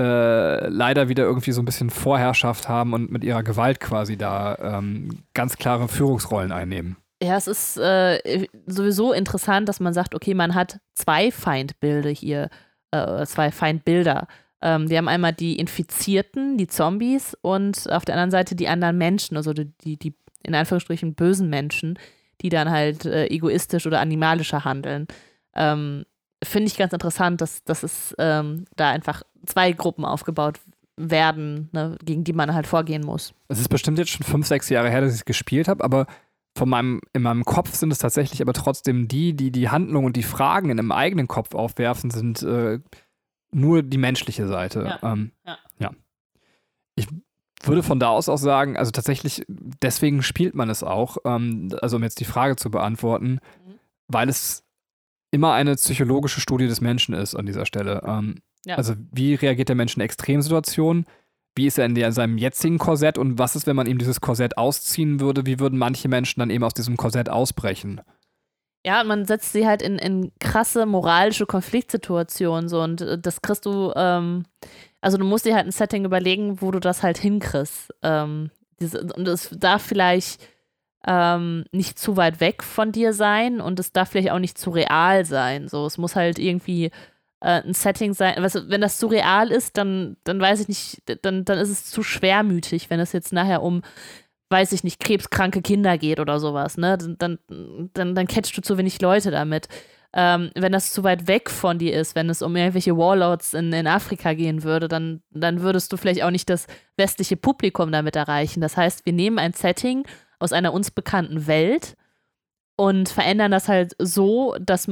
[0.00, 4.56] äh, leider wieder irgendwie so ein bisschen Vorherrschaft haben und mit ihrer Gewalt quasi da
[4.60, 6.96] ähm, ganz klare Führungsrollen einnehmen.
[7.22, 12.50] Ja, es ist äh, sowieso interessant, dass man sagt, okay, man hat zwei Feindbilder hier,
[12.90, 14.26] äh, zwei Feindbilder.
[14.60, 18.98] Ähm, wir haben einmal die Infizierten, die Zombies und auf der anderen Seite die anderen
[18.98, 21.98] Menschen, also die, die, die in Anführungsstrichen bösen Menschen,
[22.42, 25.06] die dann halt äh, egoistisch oder animalischer handeln.
[25.54, 26.04] Ähm,
[26.44, 30.60] Finde ich ganz interessant, dass, dass es ähm, da einfach zwei Gruppen aufgebaut
[30.96, 33.34] werden, ne, gegen die man halt vorgehen muss.
[33.48, 36.06] Es ist bestimmt jetzt schon fünf, sechs Jahre her, dass ich es gespielt habe, aber
[36.56, 40.16] von meinem, in meinem Kopf sind es tatsächlich aber trotzdem die, die die Handlung und
[40.16, 42.80] die Fragen in einem eigenen Kopf aufwerfen, sind äh,
[43.52, 44.98] nur die menschliche Seite.
[45.02, 45.12] Ja.
[45.12, 45.58] Ähm, ja.
[45.78, 45.90] ja.
[46.94, 47.08] Ich
[47.62, 51.96] würde von da aus auch sagen, also tatsächlich, deswegen spielt man es auch, ähm, also
[51.96, 53.74] um jetzt die Frage zu beantworten, mhm.
[54.08, 54.65] weil es
[55.30, 58.02] immer eine psychologische Studie des Menschen ist an dieser Stelle.
[58.06, 58.76] Ähm, ja.
[58.76, 61.06] Also wie reagiert der Mensch in Extremsituationen?
[61.54, 63.98] Wie ist er in, der, in seinem jetzigen Korsett und was ist, wenn man ihm
[63.98, 65.46] dieses Korsett ausziehen würde?
[65.46, 68.02] Wie würden manche Menschen dann eben aus diesem Korsett ausbrechen?
[68.84, 73.66] Ja, man setzt sie halt in, in krasse moralische Konfliktsituationen so und äh, das kriegst
[73.66, 74.44] du, ähm,
[75.00, 77.92] also du musst dir halt ein Setting überlegen, wo du das halt hinkriegst.
[78.02, 80.40] Ähm, diese, und es darf vielleicht
[81.06, 84.70] ähm, nicht zu weit weg von dir sein und es darf vielleicht auch nicht zu
[84.70, 85.68] real sein.
[85.68, 86.86] So, es muss halt irgendwie
[87.40, 88.34] äh, ein Setting sein.
[88.38, 91.86] Was, wenn das zu real ist, dann, dann weiß ich nicht, dann, dann ist es
[91.86, 93.82] zu schwermütig, wenn es jetzt nachher um,
[94.50, 96.98] weiß ich nicht, krebskranke Kinder geht oder sowas, ne?
[96.98, 97.38] Dann,
[97.94, 99.68] dann, dann catchst du zu wenig Leute damit.
[100.12, 103.72] Ähm, wenn das zu weit weg von dir ist, wenn es um irgendwelche Warlords in,
[103.72, 108.16] in Afrika gehen würde, dann, dann würdest du vielleicht auch nicht das westliche Publikum damit
[108.16, 108.60] erreichen.
[108.60, 110.04] Das heißt, wir nehmen ein Setting
[110.38, 111.96] aus einer uns bekannten Welt
[112.76, 114.88] und verändern das halt so, dass,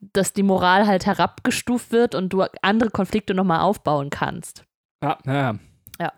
[0.00, 4.64] dass die Moral halt herabgestuft wird und du andere Konflikte nochmal aufbauen kannst.
[5.02, 5.54] Ja, ja,
[6.00, 6.12] ja.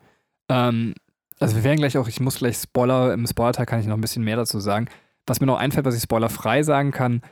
[0.49, 0.95] Ähm,
[1.39, 4.01] also wir werden gleich auch, ich muss gleich Spoiler, im Spoiler-Teil kann ich noch ein
[4.01, 4.89] bisschen mehr dazu sagen.
[5.27, 7.23] Was mir noch einfällt, was ich spoilerfrei sagen kann,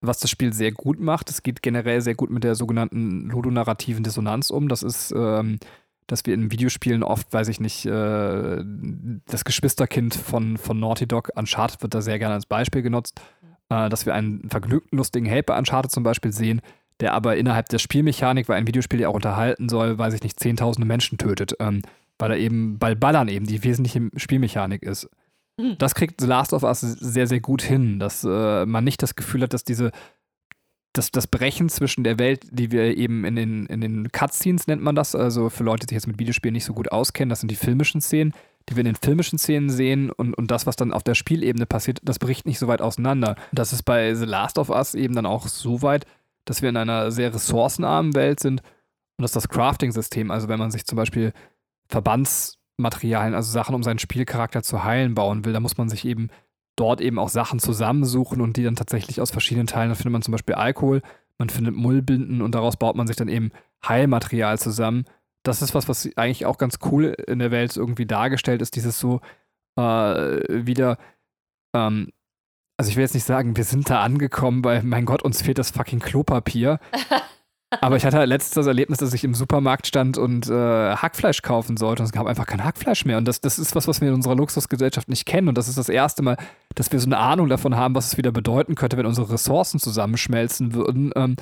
[0.00, 4.04] was das Spiel sehr gut macht, es geht generell sehr gut mit der sogenannten ludonarrativen
[4.04, 4.68] Dissonanz um.
[4.68, 5.58] Das ist ähm,
[6.08, 8.64] dass wir in Videospielen oft, weiß ich nicht, äh,
[9.26, 13.20] das Geschwisterkind von, von Naughty Dog, Uncharted wird da sehr gerne als Beispiel genutzt,
[13.68, 16.62] äh, dass wir einen vergnügten, lustigen Held bei Uncharted zum Beispiel sehen,
[17.00, 20.40] der aber innerhalb der Spielmechanik, weil ein Videospiel ja auch unterhalten soll, weiß ich nicht,
[20.40, 21.82] zehntausende Menschen tötet, ähm,
[22.18, 25.10] weil er eben, weil Ballern eben die wesentliche Spielmechanik ist.
[25.60, 25.76] Hm.
[25.78, 29.14] Das kriegt The Last of Us sehr, sehr gut hin, dass äh, man nicht das
[29.14, 29.92] Gefühl hat, dass diese
[30.98, 34.82] das, das Brechen zwischen der Welt, die wir eben in den, in den Cutscenes nennt
[34.82, 37.40] man das, also für Leute, die sich jetzt mit Videospielen nicht so gut auskennen, das
[37.40, 38.34] sind die filmischen Szenen,
[38.68, 41.66] die wir in den filmischen Szenen sehen und, und das, was dann auf der Spielebene
[41.66, 43.36] passiert, das bricht nicht so weit auseinander.
[43.52, 46.04] Das ist bei The Last of Us eben dann auch so weit,
[46.44, 48.60] dass wir in einer sehr ressourcenarmen Welt sind
[49.16, 51.32] und dass das Crafting-System, also wenn man sich zum Beispiel
[51.88, 56.28] Verbandsmaterialien, also Sachen, um seinen Spielcharakter zu heilen, bauen will, da muss man sich eben
[56.78, 60.22] dort eben auch Sachen zusammensuchen und die dann tatsächlich aus verschiedenen Teilen, da findet man
[60.22, 61.02] zum Beispiel Alkohol,
[61.38, 63.50] man findet Mullbinden und daraus baut man sich dann eben
[63.86, 65.04] Heilmaterial zusammen.
[65.44, 68.98] Das ist was, was eigentlich auch ganz cool in der Welt irgendwie dargestellt ist, dieses
[68.98, 69.20] so
[69.76, 70.98] äh, wieder,
[71.74, 72.10] ähm,
[72.76, 75.58] also ich will jetzt nicht sagen, wir sind da angekommen, weil mein Gott, uns fehlt
[75.58, 76.80] das fucking Klopapier.
[77.70, 80.52] Aber ich hatte letztens das Erlebnis, dass ich im Supermarkt stand und äh,
[80.96, 83.18] Hackfleisch kaufen sollte und es gab einfach kein Hackfleisch mehr.
[83.18, 85.48] Und das, das ist was, was wir in unserer Luxusgesellschaft nicht kennen.
[85.48, 86.38] Und das ist das erste Mal,
[86.74, 89.78] dass wir so eine Ahnung davon haben, was es wieder bedeuten könnte, wenn unsere Ressourcen
[89.78, 91.12] zusammenschmelzen würden.
[91.14, 91.36] Ähm,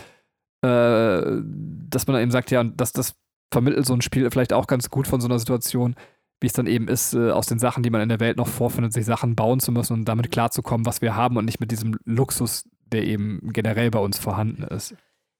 [0.62, 1.42] äh,
[1.88, 3.14] dass man dann eben sagt, ja, dass das
[3.52, 5.94] vermittelt so ein Spiel vielleicht auch ganz gut von so einer Situation,
[6.40, 8.48] wie es dann eben ist, äh, aus den Sachen, die man in der Welt noch
[8.48, 11.70] vorfindet, sich Sachen bauen zu müssen und damit klarzukommen, was wir haben und nicht mit
[11.70, 14.96] diesem Luxus, der eben generell bei uns vorhanden ist.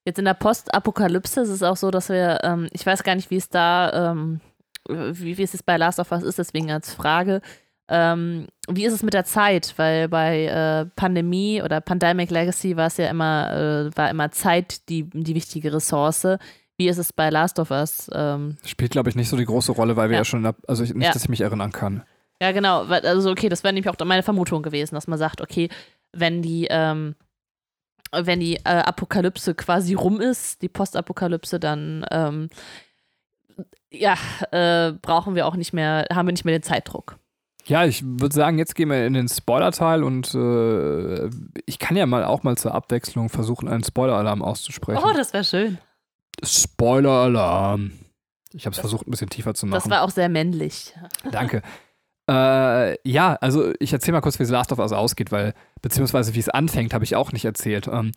[0.06, 3.28] Jetzt in der Postapokalypse ist es auch so, dass wir, ähm, ich weiß gar nicht,
[3.30, 4.40] wie es da, ähm,
[4.88, 7.40] wie, wie es bei Last of Us ist, deswegen als Frage.
[7.88, 9.74] Ähm, wie ist es mit der Zeit?
[9.76, 14.88] Weil bei äh, Pandemie oder Pandemic Legacy war es ja immer, äh, war immer Zeit
[14.88, 16.38] die, die wichtige Ressource.
[16.78, 18.08] Wie ist es bei Last of Us?
[18.14, 20.84] Ähm, Spielt, glaube ich, nicht so die große Rolle, weil wir ja, ja schon, also
[20.84, 21.12] ich, nicht, ja.
[21.12, 22.04] dass ich mich erinnern kann.
[22.40, 22.84] Ja, genau.
[22.84, 25.68] Also, okay, das wäre nämlich auch meine Vermutung gewesen, dass man sagt, okay,
[26.12, 27.16] wenn die, ähm,
[28.12, 32.48] wenn die äh, Apokalypse quasi rum ist, die Postapokalypse, dann ähm,
[33.90, 34.16] ja,
[34.50, 37.18] äh, brauchen wir auch nicht mehr, haben wir nicht mehr den Zeitdruck.
[37.66, 41.28] Ja, ich würde sagen, jetzt gehen wir in den Spoiler-Teil und äh,
[41.66, 45.02] ich kann ja mal auch mal zur Abwechslung versuchen, einen Spoiler-Alarm auszusprechen.
[45.04, 45.78] Oh, das wäre schön.
[46.44, 47.92] Spoiler-Alarm.
[48.52, 49.80] Ich habe es versucht, ein bisschen tiefer zu machen.
[49.82, 50.94] Das war auch sehr männlich.
[51.30, 51.62] Danke.
[52.28, 56.34] Äh, ja, also ich erzähle mal kurz, wie The Last of Us ausgeht, weil, beziehungsweise
[56.34, 57.88] wie es anfängt, habe ich auch nicht erzählt.
[57.88, 58.12] Ähm,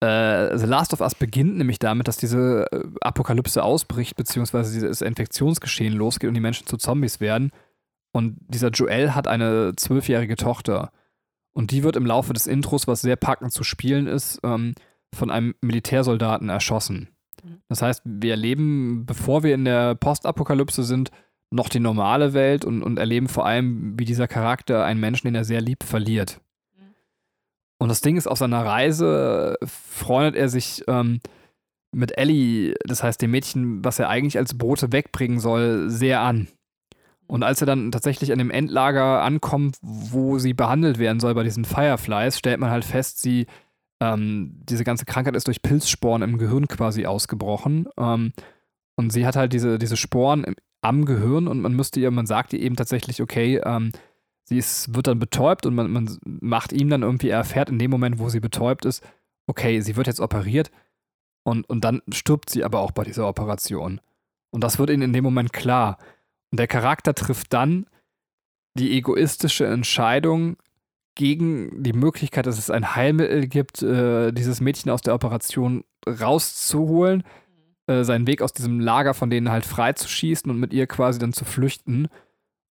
[0.00, 5.02] äh, The Last of Us beginnt nämlich damit, dass diese äh, Apokalypse ausbricht, beziehungsweise dieses
[5.02, 7.52] Infektionsgeschehen losgeht und die Menschen zu Zombies werden.
[8.12, 10.90] Und dieser Joel hat eine zwölfjährige Tochter.
[11.52, 14.74] Und die wird im Laufe des Intros, was sehr packend zu spielen ist, ähm,
[15.14, 17.08] von einem Militärsoldaten erschossen.
[17.42, 17.62] Mhm.
[17.68, 21.10] Das heißt, wir erleben, bevor wir in der Postapokalypse sind,
[21.54, 25.36] noch die normale Welt und, und erleben vor allem, wie dieser Charakter einen Menschen, den
[25.36, 26.40] er sehr liebt, verliert.
[26.76, 26.94] Mhm.
[27.78, 31.20] Und das Ding ist, auf seiner Reise freundet er sich ähm,
[31.92, 36.48] mit Ellie, das heißt dem Mädchen, was er eigentlich als Bote wegbringen soll, sehr an.
[37.26, 41.44] Und als er dann tatsächlich an dem Endlager ankommt, wo sie behandelt werden soll bei
[41.44, 43.46] diesen Fireflies, stellt man halt fest, sie,
[44.00, 47.88] ähm, diese ganze Krankheit ist durch Pilzsporen im Gehirn quasi ausgebrochen.
[47.96, 48.32] Ähm,
[48.96, 50.44] und sie hat halt diese, diese Sporen
[50.84, 53.90] am Gehirn und man müsste ihr, man sagt ihr eben tatsächlich, okay, ähm,
[54.44, 57.78] sie ist, wird dann betäubt und man, man macht ihm dann irgendwie, er erfährt in
[57.78, 59.02] dem Moment, wo sie betäubt ist,
[59.46, 60.70] okay, sie wird jetzt operiert
[61.42, 64.00] und, und dann stirbt sie aber auch bei dieser Operation.
[64.50, 65.98] Und das wird ihnen in dem Moment klar.
[66.50, 67.86] Und der Charakter trifft dann
[68.78, 70.56] die egoistische Entscheidung
[71.14, 77.24] gegen die Möglichkeit, dass es ein Heilmittel gibt, äh, dieses Mädchen aus der Operation rauszuholen
[77.86, 81.32] äh, seinen Weg aus diesem Lager von denen halt freizuschießen und mit ihr quasi dann
[81.32, 82.08] zu flüchten.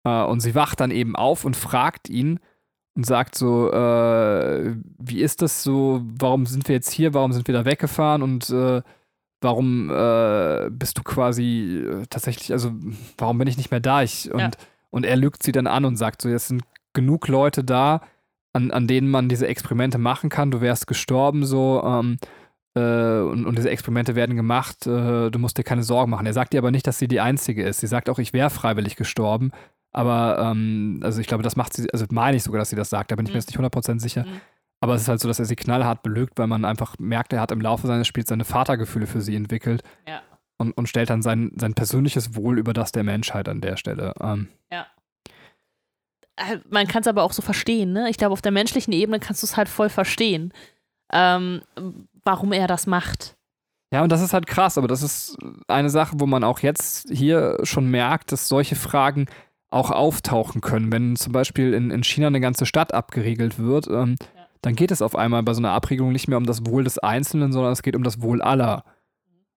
[0.04, 2.40] Äh, und sie wacht dann eben auf und fragt ihn
[2.94, 7.46] und sagt so, äh, wie ist das so, warum sind wir jetzt hier, warum sind
[7.46, 8.82] wir da weggefahren und äh,
[9.40, 12.72] warum äh, bist du quasi tatsächlich, also
[13.16, 14.02] warum bin ich nicht mehr da?
[14.02, 14.50] Ich, und, ja.
[14.90, 18.00] und er lügt sie dann an und sagt so, jetzt sind genug Leute da,
[18.52, 22.18] an, an denen man diese Experimente machen kann, du wärst gestorben so, ähm,
[22.78, 26.26] äh, und, und, diese Experimente werden gemacht, äh, du musst dir keine Sorgen machen.
[26.26, 27.80] Er sagt ihr aber nicht, dass sie die Einzige ist.
[27.80, 29.50] Sie sagt auch, ich wäre freiwillig gestorben.
[29.92, 32.90] Aber, ähm, also ich glaube, das macht sie, also meine ich sogar, dass sie das
[32.90, 33.34] sagt, da bin ich mhm.
[33.34, 34.24] mir jetzt nicht 100% sicher.
[34.24, 34.40] Mhm.
[34.80, 37.40] Aber es ist halt so, dass er sie knallhart belügt, weil man einfach merkt, er
[37.40, 39.82] hat im Laufe seines Spiels seine Vatergefühle für sie entwickelt.
[40.06, 40.22] Ja.
[40.58, 44.14] Und, und stellt dann sein, sein persönliches Wohl über das der Menschheit an der Stelle.
[44.20, 44.86] Ähm, ja.
[46.36, 48.08] Äh, man kann es aber auch so verstehen, ne?
[48.10, 50.52] Ich glaube, auf der menschlichen Ebene kannst du es halt voll verstehen.
[51.12, 51.62] Ähm,
[52.28, 53.36] warum er das macht.
[53.90, 57.08] Ja, und das ist halt krass, aber das ist eine Sache, wo man auch jetzt
[57.10, 59.26] hier schon merkt, dass solche Fragen
[59.70, 60.92] auch auftauchen können.
[60.92, 64.46] Wenn zum Beispiel in, in China eine ganze Stadt abgeriegelt wird, ähm, ja.
[64.60, 66.98] dann geht es auf einmal bei so einer Abregelung nicht mehr um das Wohl des
[66.98, 68.84] Einzelnen, sondern es geht um das Wohl aller.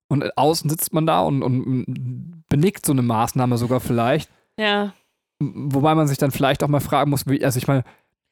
[0.07, 4.31] Und außen sitzt man da und, und benickt so eine Maßnahme sogar vielleicht.
[4.57, 4.93] Ja.
[5.39, 7.83] Wobei man sich dann vielleicht auch mal fragen muss, wie, also ich meine,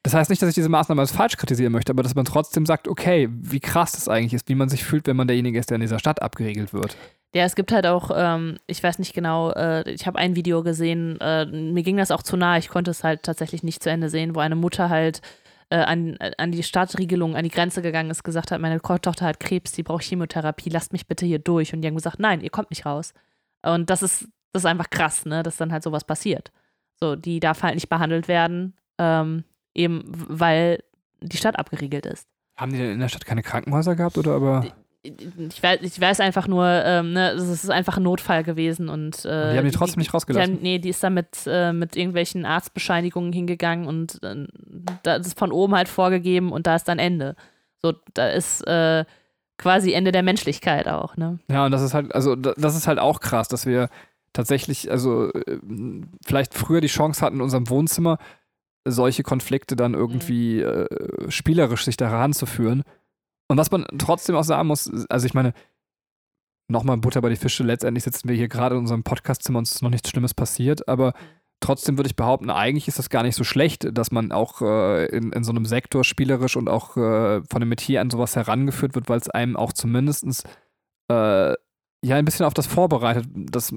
[0.03, 2.65] das heißt nicht, dass ich diese Maßnahme als falsch kritisieren möchte, aber dass man trotzdem
[2.65, 5.69] sagt, okay, wie krass das eigentlich ist, wie man sich fühlt, wenn man derjenige ist,
[5.69, 6.95] der in dieser Stadt abgeregelt wird.
[7.35, 10.63] Ja, es gibt halt auch, ähm, ich weiß nicht genau, äh, ich habe ein Video
[10.63, 13.89] gesehen, äh, mir ging das auch zu nah, ich konnte es halt tatsächlich nicht zu
[13.91, 15.21] Ende sehen, wo eine Mutter halt
[15.69, 19.39] äh, an, an die Stadtriegelung, an die Grenze gegangen ist, gesagt hat, meine Tochter hat
[19.39, 21.73] Krebs, die braucht Chemotherapie, lasst mich bitte hier durch.
[21.73, 23.13] Und die haben gesagt, nein, ihr kommt nicht raus.
[23.61, 26.51] Und das ist, das ist einfach krass, ne, dass dann halt sowas passiert.
[26.99, 28.75] So, die darf halt nicht behandelt werden.
[28.97, 29.43] Ähm,
[29.79, 30.83] Eben weil
[31.21, 32.27] die Stadt abgeriegelt ist.
[32.57, 34.65] Haben die denn in der Stadt keine Krankenhäuser gehabt oder aber?
[35.01, 39.23] ich weiß, ich weiß einfach nur, ähm, ne, es ist einfach ein Notfall gewesen und
[39.23, 40.51] äh, die haben die trotzdem nicht rausgelassen.
[40.51, 44.45] Die haben, nee, die ist dann mit, äh, mit irgendwelchen Arztbescheinigungen hingegangen und äh,
[45.03, 47.35] da ist von oben halt vorgegeben und da ist dann Ende.
[47.81, 49.05] So, da ist äh,
[49.57, 51.39] quasi Ende der Menschlichkeit auch, ne?
[51.49, 53.89] Ja, und das ist halt, also das ist halt auch krass, dass wir
[54.33, 55.59] tatsächlich, also äh,
[56.25, 58.17] vielleicht früher die Chance hatten in unserem Wohnzimmer,
[58.85, 60.87] solche Konflikte dann irgendwie mhm.
[60.89, 62.83] äh, spielerisch sich daran zu führen.
[63.47, 65.53] Und was man trotzdem auch sagen muss, also ich meine,
[66.69, 69.75] nochmal Butter bei die Fische, letztendlich sitzen wir hier gerade in unserem Podcastzimmer und es
[69.75, 71.13] ist noch nichts Schlimmes passiert, aber
[71.59, 75.05] trotzdem würde ich behaupten, eigentlich ist das gar nicht so schlecht, dass man auch äh,
[75.07, 78.95] in, in so einem Sektor spielerisch und auch äh, von dem Metier an sowas herangeführt
[78.95, 80.47] wird, weil es einem auch zumindest
[81.09, 81.53] äh,
[82.01, 83.73] ja ein bisschen auf das vorbereitet, dass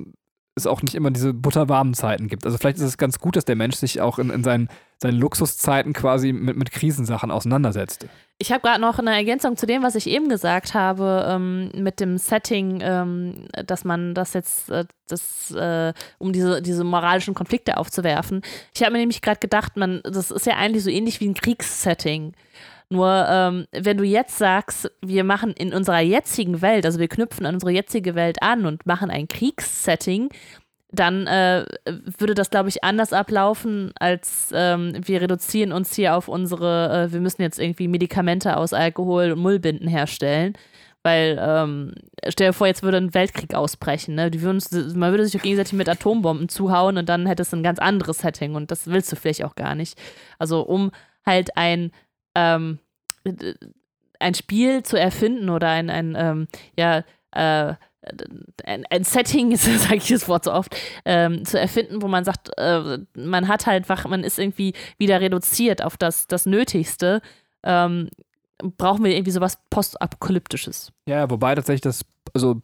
[0.55, 2.45] es auch nicht immer diese butterwarmen Zeiten gibt.
[2.45, 5.19] Also vielleicht ist es ganz gut, dass der Mensch sich auch in, in seinen, seinen
[5.19, 8.07] Luxuszeiten quasi mit, mit Krisensachen auseinandersetzt.
[8.39, 12.01] Ich habe gerade noch eine Ergänzung zu dem, was ich eben gesagt habe, ähm, mit
[12.01, 17.79] dem Setting, ähm, dass man das jetzt, äh, das, äh, um diese, diese moralischen Konflikte
[17.79, 18.43] aufzuwerfen.
[18.75, 21.35] Ich habe mir nämlich gerade gedacht, man, das ist ja eigentlich so ähnlich wie ein
[21.35, 22.35] Kriegssetting.
[22.89, 27.47] Nur ähm, wenn du jetzt sagst, wir machen in unserer jetzigen Welt, also wir knüpfen
[27.47, 30.29] an unsere jetzige Welt an und machen ein Kriegssetting,
[30.93, 31.65] dann äh,
[32.19, 37.13] würde das, glaube ich, anders ablaufen, als ähm, wir reduzieren uns hier auf unsere, äh,
[37.13, 40.53] wir müssen jetzt irgendwie Medikamente aus Alkohol und Mullbinden herstellen.
[41.03, 41.95] Weil, ähm,
[42.29, 44.15] stell dir vor, jetzt würde ein Weltkrieg ausbrechen.
[44.15, 44.31] Ne?
[44.31, 44.63] Die würden,
[44.97, 48.55] man würde sich gegenseitig mit Atombomben zuhauen und dann hätte es ein ganz anderes Setting
[48.55, 49.99] und das willst du vielleicht auch gar nicht.
[50.39, 50.93] Also, um
[51.27, 51.91] halt ein
[52.35, 52.79] ähm,
[54.19, 57.75] ein Spiel zu erfinden oder ein, ein ähm, ja, äh,
[58.65, 62.51] ein, ein, Setting, sage ich das Wort so oft, ähm, zu erfinden, wo man sagt,
[62.57, 67.21] äh, man hat halt, man ist irgendwie wieder reduziert auf das, das Nötigste,
[67.63, 68.09] ähm,
[68.59, 70.93] brauchen wir irgendwie sowas Postapokalyptisches.
[71.07, 72.05] Ja, wobei tatsächlich das,
[72.35, 72.63] also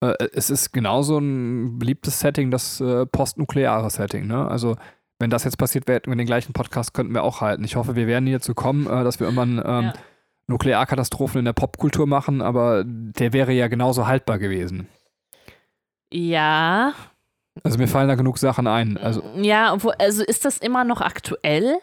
[0.00, 4.48] äh, es ist genauso ein beliebtes Setting, das äh, postnukleare Setting, ne?
[4.48, 4.76] Also
[5.22, 7.62] wenn das jetzt passiert wäre, den gleichen Podcast könnten wir auch halten.
[7.62, 9.92] Ich hoffe, wir werden hierzu kommen, äh, dass wir irgendwann ähm, ja.
[10.48, 14.88] Nuklearkatastrophen in der Popkultur machen, aber der wäre ja genauso haltbar gewesen.
[16.12, 16.92] Ja.
[17.62, 18.98] Also mir fallen da genug Sachen ein.
[18.98, 21.76] Also, ja, also ist das immer noch aktuell?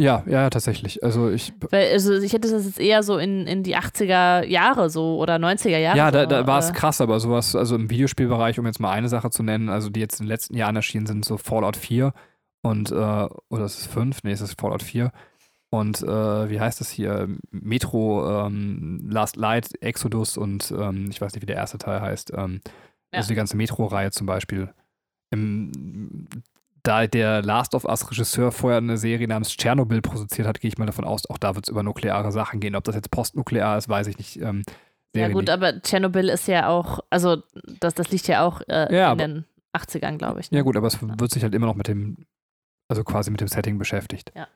[0.00, 1.04] Ja, ja, tatsächlich.
[1.04, 1.52] Also ich.
[1.70, 5.36] Weil, also ich hätte das jetzt eher so in, in die 80er Jahre so oder
[5.36, 5.98] 90er Jahre.
[5.98, 8.92] Ja, da, da war es äh, krass, aber sowas, also im Videospielbereich, um jetzt mal
[8.92, 11.76] eine Sache zu nennen, also die jetzt in den letzten Jahren erschienen sind, so Fallout
[11.76, 12.14] 4
[12.68, 14.22] und, äh, oder ist es 5?
[14.24, 15.10] Nee, es ist Fallout 4.
[15.70, 17.28] Und äh, wie heißt das hier?
[17.50, 22.32] Metro, ähm, Last Light, Exodus und ähm, ich weiß nicht, wie der erste Teil heißt.
[22.34, 22.60] Ähm,
[23.12, 23.18] ja.
[23.18, 24.72] Also die ganze Metro-Reihe zum Beispiel.
[25.30, 26.26] Im,
[26.82, 30.78] da der Last of Us Regisseur vorher eine Serie namens Tschernobyl produziert hat, gehe ich
[30.78, 32.74] mal davon aus, auch da wird es über nukleare Sachen gehen.
[32.74, 34.40] Ob das jetzt postnuklear ist, weiß ich nicht.
[34.40, 34.62] Ähm,
[35.14, 37.42] ja gut, aber Tschernobyl ist ja auch, also
[37.80, 39.44] das, das liegt ja auch äh, ja, in den
[39.74, 40.50] 80ern, glaube ich.
[40.50, 40.58] Ne?
[40.58, 42.16] Ja gut, aber es wird sich halt immer noch mit dem
[42.88, 44.32] also quasi mit dem Setting beschäftigt.
[44.34, 44.48] Ja.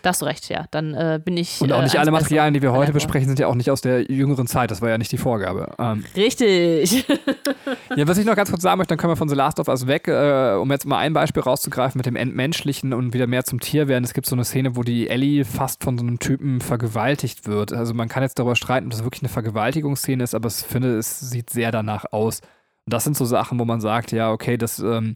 [0.00, 0.64] Da hast du recht, ja.
[0.70, 1.60] Dann äh, bin ich.
[1.60, 3.82] Und auch nicht äh, alle Materialien, die wir heute besprechen, sind ja auch nicht aus
[3.82, 4.70] der jüngeren Zeit.
[4.70, 5.74] Das war ja nicht die Vorgabe.
[5.78, 7.06] Ähm, Richtig.
[7.96, 9.68] ja, was ich noch ganz kurz sagen möchte, dann können wir von The Last of
[9.68, 13.44] Us weg, äh, um jetzt mal ein Beispiel rauszugreifen mit dem Entmenschlichen und wieder mehr
[13.44, 14.04] zum Tier werden.
[14.04, 17.72] Es gibt so eine Szene, wo die Ellie fast von so einem Typen vergewaltigt wird.
[17.72, 20.96] Also man kann jetzt darüber streiten, ob das wirklich eine Vergewaltigungsszene ist, aber ich finde,
[20.96, 22.40] es sieht sehr danach aus.
[22.86, 24.78] Und das sind so Sachen, wo man sagt, ja, okay, das.
[24.78, 25.12] Ähm,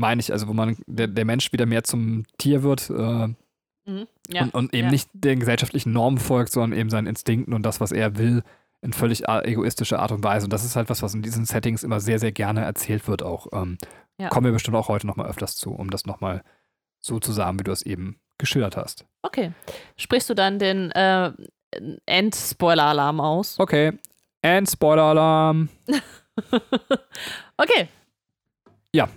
[0.00, 3.28] meine ich, also wo man der, der Mensch wieder mehr zum Tier wird äh,
[3.88, 4.06] mhm.
[4.28, 4.42] ja.
[4.42, 4.90] und, und, eben ja.
[4.90, 8.42] nicht den gesellschaftlichen Normen folgt, sondern eben seinen Instinkten und das, was er will,
[8.82, 10.46] in völlig egoistischer Art und Weise.
[10.46, 13.22] Und das ist halt was, was in diesen Settings immer sehr, sehr gerne erzählt wird
[13.22, 13.48] auch.
[13.52, 13.76] Ähm,
[14.18, 14.30] ja.
[14.30, 16.42] Kommen wir bestimmt auch heute nochmal öfters zu, um das nochmal
[16.98, 19.04] so zu sagen, wie du es eben geschildert hast.
[19.22, 19.52] Okay.
[19.96, 21.30] Sprichst du dann den äh,
[22.06, 23.58] End-Spoiler-Alarm aus?
[23.58, 23.92] Okay.
[24.40, 25.68] End-Spoiler-Alarm.
[27.58, 27.88] okay.
[28.92, 29.08] Ja,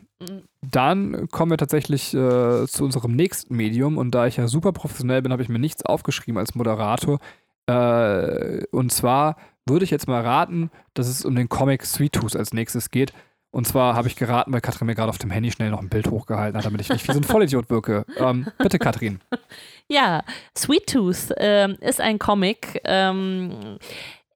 [0.61, 5.21] dann kommen wir tatsächlich äh, zu unserem nächsten Medium und da ich ja super professionell
[5.21, 7.19] bin, habe ich mir nichts aufgeschrieben als Moderator.
[7.67, 12.36] Äh, und zwar würde ich jetzt mal raten, dass es um den Comic Sweet Tooth
[12.36, 13.13] als nächstes geht.
[13.51, 15.89] Und zwar habe ich geraten, weil Katrin mir gerade auf dem Handy schnell noch ein
[15.89, 18.03] Bild hochgehalten hat, damit ich nicht wie so ein Vollidiot wirke.
[18.17, 19.19] Ähm, bitte, Katrin.
[19.89, 20.24] Ja,
[20.57, 22.80] Sweet Tooth ähm, ist ein Comic.
[22.86, 23.78] Ähm,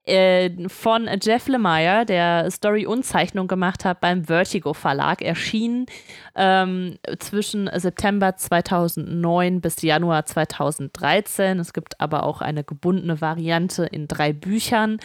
[0.08, 5.86] äh, von Jeff Lemire, der Story und Zeichnung gemacht hat beim Vertigo Verlag, erschien
[6.34, 11.58] ähm, zwischen September 2009 bis Januar 2013.
[11.58, 14.98] Es gibt aber auch eine gebundene Variante in drei Büchern.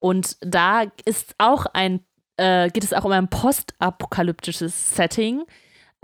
[0.00, 2.00] Und da ist auch ein,
[2.36, 5.44] äh, geht es auch um ein postapokalyptisches Setting.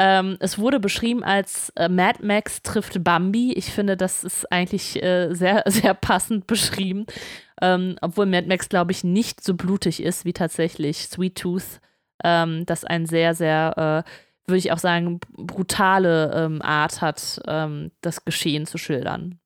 [0.03, 3.53] Ähm, es wurde beschrieben als äh, Mad Max trifft Bambi.
[3.53, 7.05] Ich finde, das ist eigentlich äh, sehr, sehr passend beschrieben.
[7.61, 11.80] Ähm, obwohl Mad Max, glaube ich, nicht so blutig ist wie tatsächlich Sweet Tooth.
[12.24, 14.11] Ähm, das ein sehr, sehr, äh,
[14.51, 19.38] würde ich auch sagen, brutale ähm, Art hat, ähm, das Geschehen zu schildern.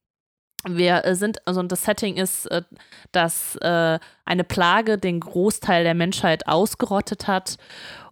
[0.68, 2.62] Wir äh, sind, also das Setting ist, äh,
[3.10, 7.56] dass äh, eine Plage den Großteil der Menschheit ausgerottet hat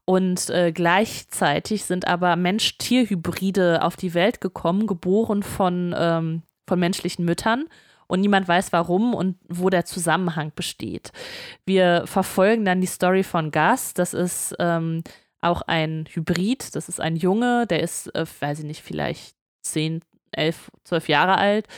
[0.04, 7.24] und äh, gleichzeitig sind aber Mensch-Tier-Hybride auf die Welt gekommen, geboren von, ähm, von menschlichen
[7.24, 7.66] Müttern.
[8.08, 11.12] Und niemand weiß warum und wo der Zusammenhang besteht.
[11.64, 13.94] Wir verfolgen dann die Story von Gus.
[13.94, 15.02] Das ist ähm,
[15.40, 16.74] auch ein Hybrid.
[16.74, 20.00] Das ist ein Junge, der ist, äh, weiß ich nicht, vielleicht zehn,
[20.32, 21.68] elf, zwölf Jahre alt,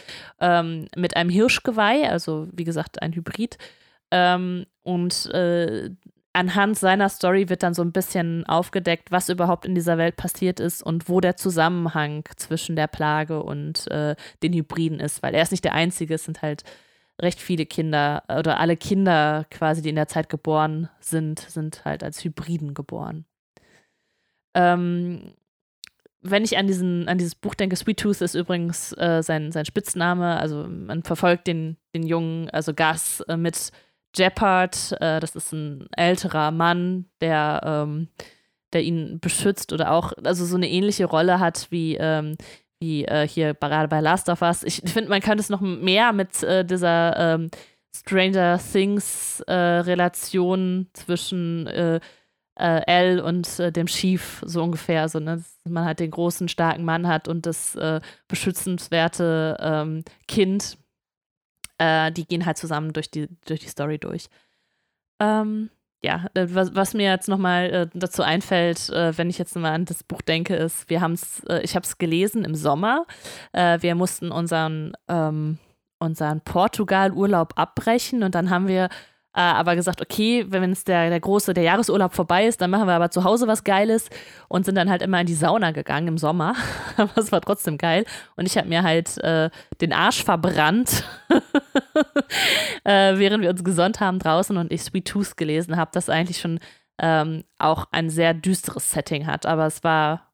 [0.41, 3.59] ähm, mit einem Hirschgeweih, also wie gesagt, ein Hybrid.
[4.11, 5.91] Ähm, und äh,
[6.35, 10.61] anhand seiner Story wird dann so ein bisschen aufgedeckt, was überhaupt in dieser Welt passiert
[10.61, 15.43] ist und wo der Zusammenhang zwischen der Plage und äh, den Hybriden ist, weil er
[15.43, 16.65] ist nicht der Einzige, es sind halt
[17.23, 22.03] recht viele Kinder oder alle Kinder quasi, die in der Zeit geboren sind, sind halt
[22.03, 23.25] als Hybriden geboren.
[24.55, 25.35] Ähm,
[26.21, 29.67] wenn ich an, diesen, an dieses Buch denke, Sweet Tooth ist übrigens äh, sein, sein
[29.67, 33.71] Spitzname, also man verfolgt den, den Jungen, also Gus, äh, mit
[34.17, 38.09] Jeppard, äh, das ist ein älterer Mann, der, ähm,
[38.73, 42.37] der ihn beschützt oder auch, also so eine ähnliche Rolle hat wie, ähm,
[42.81, 44.63] wie äh, hier gerade bei Last of Us.
[44.63, 47.51] Ich finde, man könnte es noch mehr mit äh, dieser ähm,
[47.95, 49.83] Stranger Things äh,
[50.93, 52.01] zwischen äh,
[52.57, 55.43] äh, L und dem Chief so ungefähr, so, ne?
[55.65, 57.77] man halt den großen, starken Mann hat und das
[58.29, 60.79] beschützenswerte ähm, Kind
[61.85, 64.29] äh, die gehen halt zusammen durch die, durch die Story durch.
[65.21, 65.71] Ähm,
[66.03, 69.73] ja, äh, was, was, mir jetzt nochmal äh, dazu einfällt, äh, wenn ich jetzt nochmal
[69.73, 73.07] an das Buch denke, ist, wir haben es, äh, ich habe es gelesen im Sommer.
[73.53, 75.59] Äh, wir mussten unseren, ähm,
[75.99, 78.89] unseren Portugal-Urlaub abbrechen und dann haben wir
[79.35, 82.87] äh, aber gesagt, okay, wenn es der, der große, der Jahresurlaub vorbei ist, dann machen
[82.87, 84.09] wir aber zu Hause was Geiles
[84.47, 86.55] und sind dann halt immer in die Sauna gegangen im Sommer.
[86.97, 88.05] aber es war trotzdem geil.
[88.37, 91.05] Und ich habe mir halt äh, den Arsch verbrannt,
[92.85, 96.39] äh, während wir uns gesonnt haben draußen und ich Sweet Tooth gelesen habe, das eigentlich
[96.39, 96.61] schon
[97.01, 99.47] ähm, auch ein sehr düsteres Setting hat.
[99.47, 100.33] Aber es war,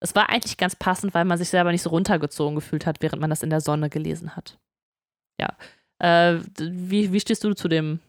[0.00, 3.22] es war eigentlich ganz passend, weil man sich selber nicht so runtergezogen gefühlt hat, während
[3.22, 4.58] man das in der Sonne gelesen hat.
[5.40, 5.56] Ja.
[6.00, 8.00] Äh, wie, wie stehst du zu dem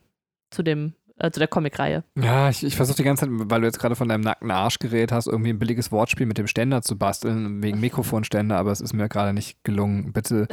[0.54, 2.02] zu dem äh, zu der Comicreihe.
[2.20, 4.78] Ja, ich, ich versuche die ganze Zeit, weil du jetzt gerade von deinem nackten Arsch
[4.80, 8.80] geredet hast, irgendwie ein billiges Wortspiel mit dem Ständer zu basteln, wegen Mikrofonständer, aber es
[8.80, 10.12] ist mir gerade nicht gelungen.
[10.12, 10.48] Bitte,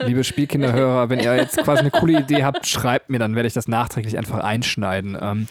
[0.00, 3.54] liebe Spielkinderhörer, wenn ihr jetzt quasi eine coole Idee habt, schreibt mir, dann werde ich
[3.54, 5.18] das nachträglich einfach einschneiden.
[5.20, 5.48] Ähm,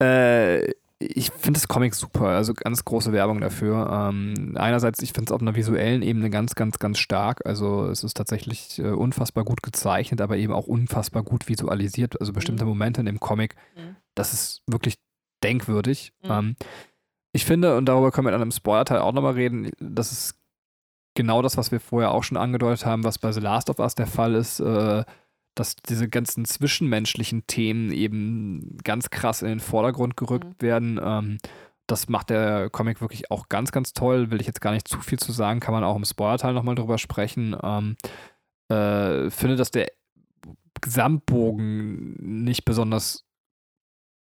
[0.00, 3.88] äh, ich finde das Comic super, also ganz große Werbung dafür.
[3.90, 7.44] Ähm, einerseits, ich finde es auf einer visuellen Ebene ganz, ganz, ganz stark.
[7.44, 12.20] Also es ist tatsächlich äh, unfassbar gut gezeichnet, aber eben auch unfassbar gut visualisiert.
[12.20, 12.70] Also bestimmte mhm.
[12.70, 13.96] Momente in dem Comic, mhm.
[14.14, 14.96] das ist wirklich
[15.42, 16.12] denkwürdig.
[16.22, 16.30] Mhm.
[16.30, 16.56] Ähm,
[17.32, 20.36] ich finde, und darüber können wir dann im Spoiler-Teil auch nochmal reden, das ist
[21.14, 23.94] genau das, was wir vorher auch schon angedeutet haben, was bei The Last of Us
[23.94, 24.60] der Fall ist.
[24.60, 25.04] Äh,
[25.54, 30.62] dass diese ganzen zwischenmenschlichen Themen eben ganz krass in den Vordergrund gerückt mhm.
[30.62, 31.00] werden.
[31.02, 31.38] Ähm,
[31.86, 34.30] das macht der Comic wirklich auch ganz, ganz toll.
[34.30, 36.74] Will ich jetzt gar nicht zu viel zu sagen, kann man auch im Spoilerteil nochmal
[36.74, 37.56] drüber sprechen.
[37.62, 37.96] Ähm,
[38.68, 39.90] äh, finde, dass der
[40.80, 43.26] Gesamtbogen nicht besonders,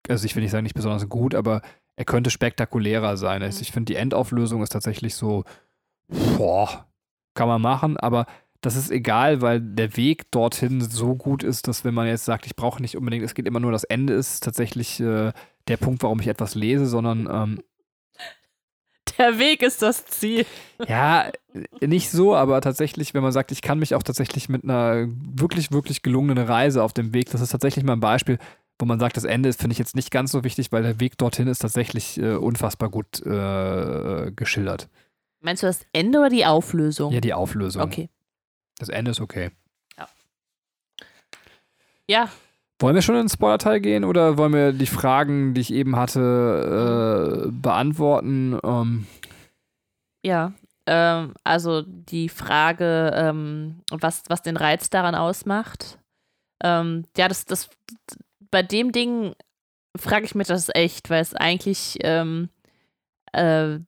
[0.08, 1.60] also ich will nicht sagen nicht besonders gut, aber
[1.96, 3.42] er könnte spektakulärer sein.
[3.42, 3.62] Also mhm.
[3.62, 5.44] Ich finde, die Endauflösung ist tatsächlich so,
[6.08, 6.86] boah,
[7.34, 8.26] kann man machen, aber
[8.60, 12.46] das ist egal, weil der Weg dorthin so gut ist, dass wenn man jetzt sagt,
[12.46, 15.32] ich brauche nicht unbedingt, es geht immer nur das Ende, ist tatsächlich äh,
[15.68, 17.60] der Punkt, warum ich etwas lese, sondern ähm,
[19.18, 20.46] der Weg ist das Ziel.
[20.86, 21.30] Ja,
[21.80, 25.72] nicht so, aber tatsächlich, wenn man sagt, ich kann mich auch tatsächlich mit einer wirklich,
[25.72, 28.38] wirklich gelungenen Reise auf dem Weg, das ist tatsächlich mal ein Beispiel,
[28.78, 31.00] wo man sagt, das Ende ist, finde ich jetzt nicht ganz so wichtig, weil der
[31.00, 34.88] Weg dorthin ist tatsächlich äh, unfassbar gut äh, geschildert.
[35.40, 37.12] Meinst du das Ende oder die Auflösung?
[37.12, 37.82] Ja, die Auflösung.
[37.82, 38.08] Okay.
[38.80, 39.50] Das Ende ist okay.
[39.98, 40.08] Ja.
[42.08, 42.28] Ja.
[42.78, 45.96] Wollen wir schon in den Spoiler-Teil gehen oder wollen wir die Fragen, die ich eben
[45.96, 48.58] hatte, äh, beantworten?
[48.64, 49.06] Ähm.
[50.24, 50.54] Ja,
[50.86, 55.98] ähm, also die Frage, ähm, was, was den Reiz daran ausmacht.
[56.64, 57.68] Ähm, ja, das, das,
[58.50, 59.34] bei dem Ding
[59.94, 62.48] frage ich mich das echt, weil es eigentlich ähm,
[63.32, 63.78] äh,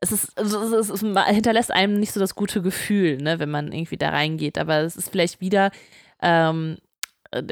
[0.00, 3.72] es ist, also es, ist, hinterlässt einem nicht so das gute Gefühl, ne, wenn man
[3.72, 4.58] irgendwie da reingeht.
[4.58, 5.70] Aber es ist vielleicht wieder
[6.22, 6.76] ähm,
[7.30, 7.42] äh,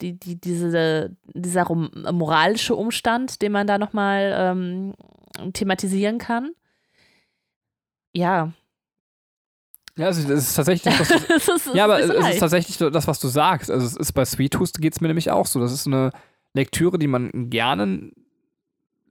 [0.00, 4.94] die, die, diese, dieser moralische Umstand, den man da nochmal ähm,
[5.52, 6.50] thematisieren kann.
[8.12, 8.52] ja.
[9.98, 12.34] Ja, also das ist tatsächlich das, was du, Es ist- Ja, aber es leicht.
[12.34, 13.70] ist tatsächlich das, was du sagst.
[13.70, 15.60] Also es ist bei Sweet Tooth geht es mir nämlich auch so.
[15.60, 16.12] Das ist eine
[16.54, 18.10] Lektüre, die man gerne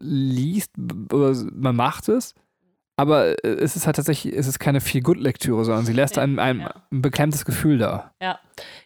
[0.01, 2.33] liest, man macht es.
[2.97, 6.39] Aber äh, es ist halt tatsächlich, es ist keine Feel-Good-Lektüre, sondern sie lässt Ja, einem,
[6.39, 6.83] einem ja.
[6.91, 8.13] ein beklemmtes Gefühl da.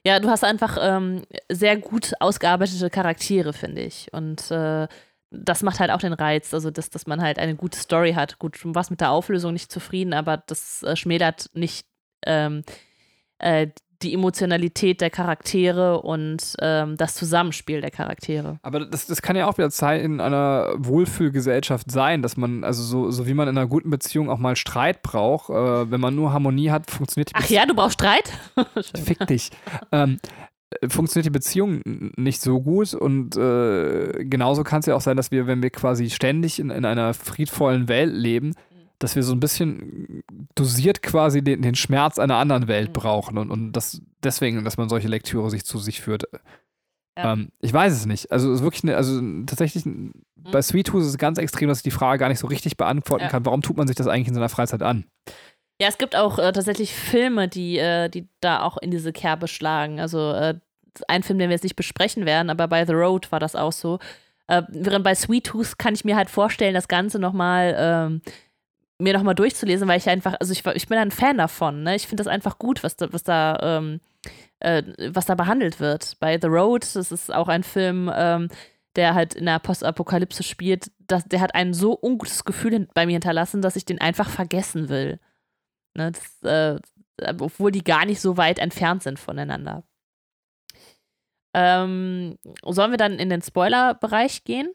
[0.06, 4.14] Ja, du hast einfach ähm, sehr gut ausgearbeitete Charaktere, finde ich.
[4.14, 4.88] Und äh,
[5.32, 8.40] das macht halt auch den Reiz, also dass, dass man halt eine gute Story hat.
[8.40, 11.86] Gut, du warst mit der Auflösung nicht zufrieden, aber das äh, schmälert nicht
[12.26, 12.64] ähm,
[13.40, 13.68] äh,
[14.06, 18.60] die Emotionalität der Charaktere und ähm, das Zusammenspiel der Charaktere.
[18.62, 22.84] Aber das, das kann ja auch wieder Zeit in einer Wohlfühlgesellschaft sein, dass man, also
[22.84, 26.16] so, so wie man in einer guten Beziehung auch mal Streit braucht, äh, wenn man
[26.16, 28.32] nur Harmonie hat, funktioniert die Ach ja, du brauchst Streit?
[29.04, 29.50] Fick dich.
[29.92, 30.20] ähm,
[30.70, 31.82] äh, funktioniert die Beziehung
[32.16, 35.72] nicht so gut und äh, genauso kann es ja auch sein, dass wir, wenn wir
[35.72, 38.54] quasi ständig in, in einer friedvollen Welt leben,
[39.00, 40.24] dass wir so ein bisschen
[40.56, 42.94] dosiert quasi den, den Schmerz einer anderen Welt Mhm.
[42.94, 46.24] brauchen und, und das deswegen, dass man solche Lektüre sich zu sich führt.
[47.18, 47.34] Ja.
[47.34, 48.32] Ähm, ich weiß es nicht.
[48.32, 49.84] Also es ist wirklich eine, also tatsächlich
[50.36, 52.78] bei Sweet Tooth ist es ganz extrem, dass ich die Frage gar nicht so richtig
[52.78, 53.30] beantworten Ja.
[53.30, 53.46] kann.
[53.46, 55.06] Warum tut man sich das eigentlich in seiner Freizeit an?
[55.82, 59.48] Ja, es gibt auch äh, tatsächlich Filme, die, äh, die da auch in diese Kerbe
[59.48, 60.00] schlagen.
[60.00, 60.56] Also äh,
[61.10, 63.74] ein Film, den wir jetzt nicht besprechen werden, aber bei The Road war das auch
[63.74, 64.00] so.
[64.48, 68.22] Äh, während bei Sweet Tooth kann ich mir halt vorstellen, das Ganze nochmal ähm,
[69.00, 71.84] mir nochmal durchzulesen, weil ich einfach, also ich, ich bin ein Fan davon.
[71.84, 71.96] Ne?
[71.96, 74.00] Ich finde das einfach gut, was da, was da, ähm,
[74.60, 76.18] äh, was da behandelt wird.
[76.20, 78.50] Bei The Road, das ist auch ein Film, ähm,
[78.96, 83.14] der halt in der Postapokalypse spielt, das, der hat ein so ungutes Gefühl bei mir
[83.14, 85.20] hinterlassen, dass ich den einfach vergessen will.
[85.96, 86.80] Ne, das, äh,
[87.40, 89.84] obwohl die gar nicht so weit entfernt sind voneinander.
[91.54, 94.70] Ähm, sollen wir dann in den Spoiler-Bereich gehen?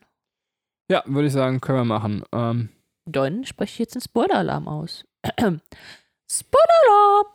[0.90, 2.22] Ja, würde ich sagen, können wir machen.
[2.32, 2.70] Ähm,
[3.12, 5.04] Dann spreche ich jetzt den Spoiler-Alarm aus.
[6.30, 7.26] Spoiler-Alarm!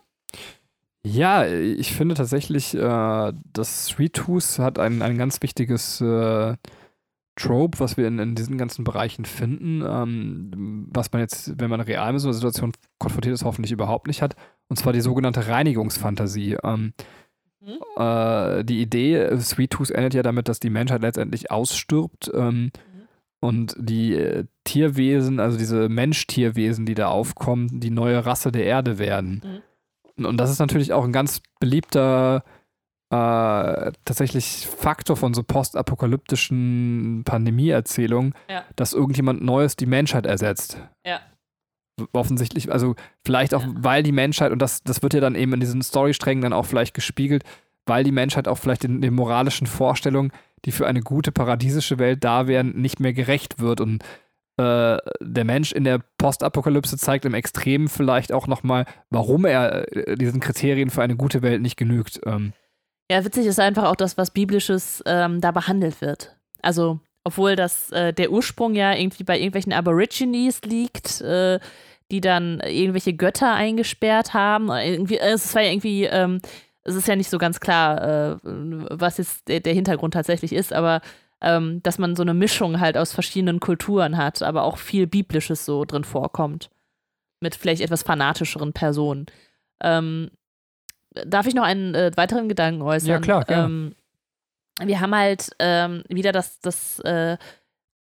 [1.04, 6.56] Ja, ich finde tatsächlich, äh, das Sweet Tooth hat ein, ein ganz wichtiges äh,
[7.36, 11.80] Trope, was wir in, in diesen ganzen Bereichen finden, ähm, was man jetzt, wenn man
[11.80, 14.34] real mit so einer Situation konfrontiert ist, hoffentlich überhaupt nicht hat.
[14.68, 16.56] Und zwar die sogenannte Reinigungsfantasie.
[16.64, 16.92] Ähm,
[17.66, 17.78] Mhm.
[18.00, 22.70] äh, die Idee, Sweet Tooth endet ja damit, dass die Menschheit letztendlich ausstirbt ähm,
[23.40, 28.98] und die äh, Tierwesen, also diese Mensch-Tierwesen, die da aufkommen, die neue Rasse der Erde
[28.98, 29.62] werden.
[30.16, 32.42] Und- Und das ist natürlich auch ein ganz beliebter
[33.12, 38.64] äh, tatsächlich Faktor von so postapokalyptischen Pandemieerzählungen, Ja.
[38.76, 40.80] dass irgendjemand Neues die Menschheit ersetzt.
[41.06, 41.20] Ja.
[42.12, 43.72] Offensichtlich, also vielleicht auch, Ja.
[43.76, 46.66] weil die Menschheit, und das, das wird ja dann eben in diesen Storysträngen dann auch
[46.66, 47.44] vielleicht gespiegelt,
[47.86, 50.32] weil die Menschheit auch vielleicht den, den moralischen Vorstellungen,
[50.64, 53.80] die für eine gute paradiesische Welt da wären, nicht mehr gerecht wird.
[53.80, 54.02] Und
[54.58, 60.16] äh, der Mensch in der Postapokalypse zeigt im Extremen vielleicht auch nochmal, warum er äh,
[60.16, 62.20] diesen Kriterien für eine gute Welt nicht genügt.
[62.24, 62.52] Ähm,
[63.10, 66.36] Ja, witzig ist einfach auch das, was Biblisches ähm, da behandelt wird.
[66.62, 71.60] Also, obwohl das äh, der Ursprung ja irgendwie bei irgendwelchen Aborigines liegt, äh,
[72.10, 74.68] die dann irgendwelche Götter eingesperrt haben.
[74.68, 76.40] Oder Irgendwie, äh, es war ja irgendwie, ähm,
[76.86, 80.72] es ist ja nicht so ganz klar, äh, was jetzt der, der Hintergrund tatsächlich ist,
[80.72, 81.00] aber
[81.40, 85.64] ähm, dass man so eine Mischung halt aus verschiedenen Kulturen hat, aber auch viel Biblisches
[85.64, 86.70] so drin vorkommt.
[87.40, 89.26] Mit vielleicht etwas fanatischeren Personen.
[89.82, 90.30] Ähm,
[91.26, 93.10] darf ich noch einen äh, weiteren Gedanken äußern?
[93.10, 93.44] Ja, klar.
[93.48, 93.94] Ähm,
[94.82, 97.36] wir haben halt ähm, wieder das, das, äh,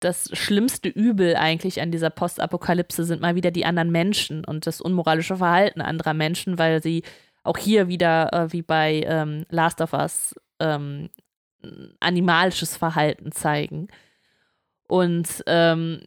[0.01, 4.81] das schlimmste Übel eigentlich an dieser Postapokalypse sind mal wieder die anderen Menschen und das
[4.81, 7.03] unmoralische Verhalten anderer Menschen, weil sie
[7.43, 11.11] auch hier wieder, äh, wie bei ähm, Last of Us, ähm,
[12.01, 13.89] animalisches Verhalten zeigen.
[14.89, 16.01] Und ähm,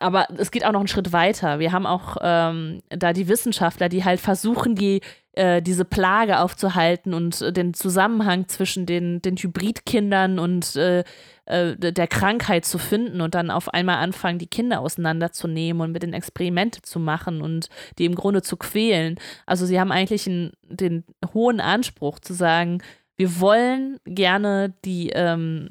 [0.00, 1.58] aber es geht auch noch einen Schritt weiter.
[1.58, 5.00] Wir haben auch ähm, da die Wissenschaftler, die halt versuchen, die,
[5.32, 11.04] äh, diese Plage aufzuhalten und äh, den Zusammenhang zwischen den, den Hybridkindern und äh,
[11.46, 16.02] äh, der Krankheit zu finden und dann auf einmal anfangen, die Kinder auseinanderzunehmen und mit
[16.02, 17.68] den Experimente zu machen und
[17.98, 19.18] die im Grunde zu quälen.
[19.46, 22.82] Also sie haben eigentlich einen, den hohen Anspruch zu sagen,
[23.16, 25.68] wir wollen gerne die, ähm,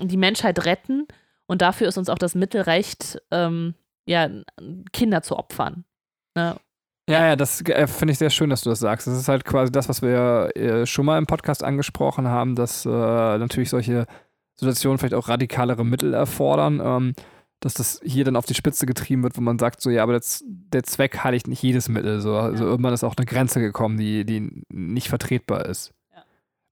[0.00, 1.06] die Menschheit retten
[1.48, 3.74] und dafür ist uns auch das Mittelrecht, ähm,
[4.06, 4.28] ja,
[4.92, 5.84] Kinder zu opfern.
[6.36, 6.56] Ne?
[7.10, 9.06] Ja, ja, das äh, finde ich sehr schön, dass du das sagst.
[9.06, 12.84] Das ist halt quasi das, was wir äh, schon mal im Podcast angesprochen haben, dass
[12.86, 14.06] äh, natürlich solche
[14.56, 17.14] Situationen vielleicht auch radikalere Mittel erfordern, ähm,
[17.60, 20.12] dass das hier dann auf die Spitze getrieben wird, wo man sagt, so ja, aber
[20.12, 22.20] das, der Zweck heiligt nicht jedes Mittel.
[22.20, 22.36] So.
[22.36, 22.70] Also Ja.
[22.70, 25.92] irgendwann ist auch eine Grenze gekommen, die, die nicht vertretbar ist.
[26.14, 26.22] Ja.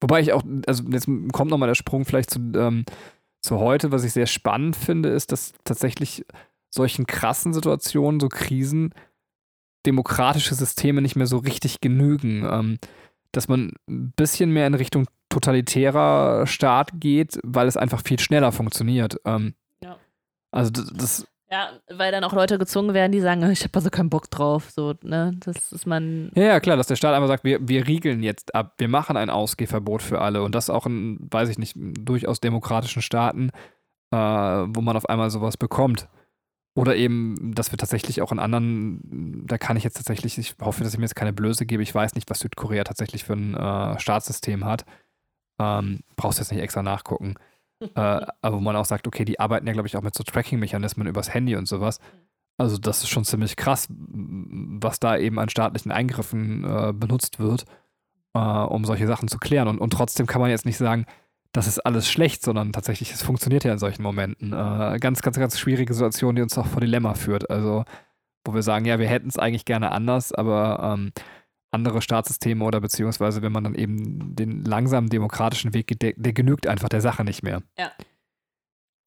[0.03, 2.85] Wobei ich auch, also jetzt kommt nochmal der Sprung vielleicht zu, ähm,
[3.47, 6.25] zu heute, was ich sehr spannend finde, ist, dass tatsächlich
[6.71, 8.93] solchen krassen Situationen, so Krisen,
[9.87, 12.47] demokratische Systeme nicht mehr so richtig genügen.
[12.51, 12.79] Ähm,
[13.33, 18.51] dass man ein bisschen mehr in Richtung totalitärer Staat geht, weil es einfach viel schneller
[18.53, 19.21] funktioniert.
[19.25, 19.99] Ähm, Ja.
[20.51, 23.89] Also das, das Ja, weil dann auch Leute gezwungen werden, die sagen, ich habe also
[23.89, 24.71] keinen Bock drauf.
[24.71, 25.37] So, ne?
[25.45, 26.31] Das ist man.
[26.35, 29.17] Ja, ja, klar, dass der Staat einfach sagt, wir, wir riegeln jetzt ab, wir machen
[29.17, 33.51] ein Ausgehverbot für alle und das auch in, weiß ich nicht, durchaus demokratischen Staaten,
[34.11, 36.09] äh, wo man auf einmal sowas bekommt.
[36.75, 40.85] Oder eben, dass wir tatsächlich auch in anderen, da kann ich jetzt tatsächlich, ich hoffe,
[40.85, 43.55] dass ich mir jetzt keine Blöße gebe, ich weiß nicht, was Südkorea tatsächlich für ein
[43.55, 44.85] äh, Staatssystem hat.
[45.59, 47.37] Ähm, brauchst jetzt nicht extra nachgucken.
[47.81, 50.25] Äh, aber wo man auch sagt, okay, die arbeiten ja, glaube ich, auch mit so
[50.25, 51.99] Tracking-Mechanismen übers Handy und sowas.
[52.59, 57.67] Also das ist schon ziemlich krass, was da eben an staatlichen Eingriffen äh, benutzt wird,
[58.35, 59.69] äh, um solche Sachen zu klären.
[59.69, 61.05] Und, und trotzdem kann man jetzt nicht sagen,
[61.53, 64.53] das ist alles schlecht, sondern tatsächlich, es funktioniert ja in solchen Momenten.
[64.53, 67.51] Äh, ganz, ganz, ganz schwierige Situation, die uns auch vor Dilemma führt.
[67.51, 67.85] Also,
[68.45, 71.13] wo wir sagen, ja, wir hätten es eigentlich gerne anders, aber ähm,
[71.71, 76.33] andere Staatssysteme oder beziehungsweise, wenn man dann eben den langsamen demokratischen Weg geht, der, der
[76.33, 77.63] genügt einfach der Sache nicht mehr.
[77.79, 77.93] Ja,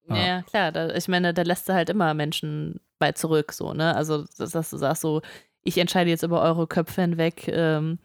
[0.10, 0.18] Ah.
[0.18, 0.72] ja klar.
[0.72, 3.96] Da, ich meine, da lässt du halt immer Menschen bei zurück, so, ne?
[3.96, 5.22] Also, dass, dass du sagst, so,
[5.64, 7.48] ich entscheide jetzt über eure Köpfe hinweg.
[7.48, 8.00] Ähm,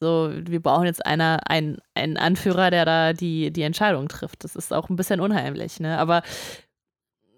[0.00, 4.44] so, wir brauchen jetzt einer, einen, einen Anführer, der da die, die Entscheidung trifft.
[4.44, 5.98] Das ist auch ein bisschen unheimlich, ne?
[5.98, 6.22] Aber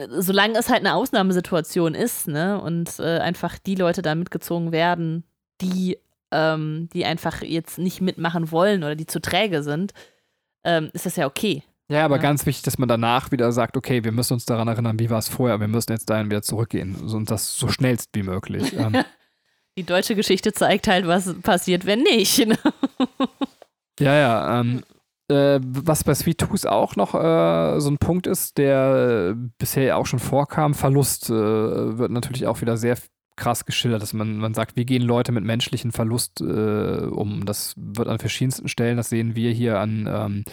[0.08, 5.24] solange es halt eine Ausnahmesituation ist, ne, und äh, einfach die Leute da mitgezogen werden,
[5.60, 5.98] die,
[6.32, 9.92] ähm, die einfach jetzt nicht mitmachen wollen oder die zu träge sind,
[10.64, 11.62] ähm, ist das ja okay.
[11.88, 12.22] Ja, aber Ja.
[12.22, 15.18] ganz wichtig, dass man danach wieder sagt, okay, wir müssen uns daran erinnern, wie war
[15.18, 18.72] es vorher, wir müssen jetzt dahin wieder zurückgehen und das so schnellst wie möglich.
[18.78, 19.04] ähm,
[19.78, 22.46] Die deutsche Geschichte zeigt halt, was passiert, wenn nicht.
[22.46, 22.58] Ne?
[24.00, 24.60] ja, ja.
[24.60, 24.82] Ähm,
[25.28, 29.96] äh, was bei Sweet Tooth auch noch äh, so ein Punkt ist, der bisher ja
[29.96, 32.96] auch schon vorkam, Verlust äh, wird natürlich auch wieder sehr
[33.36, 37.44] krass geschildert, dass man, man sagt, wie gehen Leute mit menschlichen Verlust äh, um.
[37.46, 40.44] Das wird an verschiedensten Stellen, das sehen wir hier an ähm,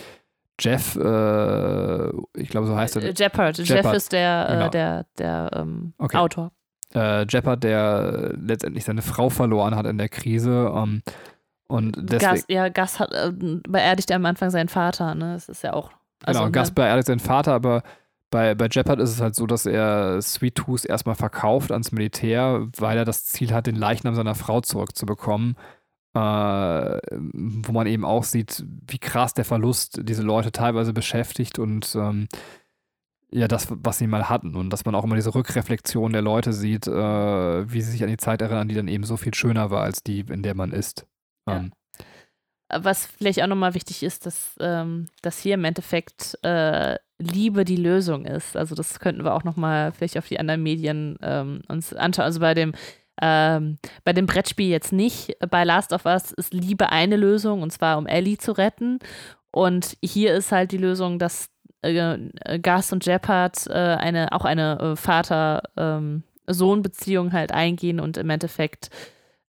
[0.60, 3.04] Jeff, äh, ich glaube, so heißt er.
[3.04, 3.58] Äh, Jeopard.
[3.60, 4.66] Jeff ist der, Genau.
[4.68, 6.18] äh, der, der ähm, Okay.
[6.18, 6.52] Autor.
[6.94, 10.72] äh, Jeppard, der letztendlich seine Frau verloren hat in der Krise.
[10.76, 11.02] Ähm,
[11.68, 13.32] und deswegen, Gas, ja, Gas hat, äh,
[13.68, 15.34] beerdigt er am Anfang seinen Vater, ne?
[15.34, 15.92] Das ist ja auch.
[16.26, 16.52] genau, ne?
[16.52, 17.84] Gas beerdigt seinen Vater, aber
[18.30, 22.68] bei, bei Jeppard ist es halt so, dass er Sweet Tooth erstmal verkauft ans Militär,
[22.78, 25.56] weil er das Ziel hat, den Leichnam seiner Frau zurückzubekommen.
[26.16, 31.96] Äh, wo man eben auch sieht, wie krass der Verlust diese Leute teilweise beschäftigt und
[31.96, 32.28] ähm,
[33.32, 34.56] ja, das, was sie mal hatten.
[34.56, 38.10] Und dass man auch immer diese Rückreflexion der Leute sieht, äh, wie sie sich an
[38.10, 40.72] die Zeit erinnern, die dann eben so viel schöner war als die, in der man
[40.72, 41.06] ist.
[41.48, 41.66] Ja.
[42.70, 47.66] Ähm, Was vielleicht auch nochmal wichtig ist, dass, ähm, dass hier im Endeffekt äh, Liebe
[47.66, 48.56] die Lösung ist.
[48.56, 52.26] Also das könnten wir auch nochmal vielleicht auf die anderen Medien ähm, uns anschauen.
[52.26, 52.74] Also bei dem,
[53.22, 55.36] ähm, bei dem Brettspiel jetzt nicht.
[55.50, 59.00] Bei Last of Us ist Liebe eine Lösung und zwar um Ellie zu retten.
[59.52, 61.50] Und hier ist halt die Lösung, dass
[61.82, 62.18] äh,
[62.62, 68.90] Gus und Jeppard äh, eine, auch eine äh, Vater-Sohn-Beziehung halt eingehen und im Endeffekt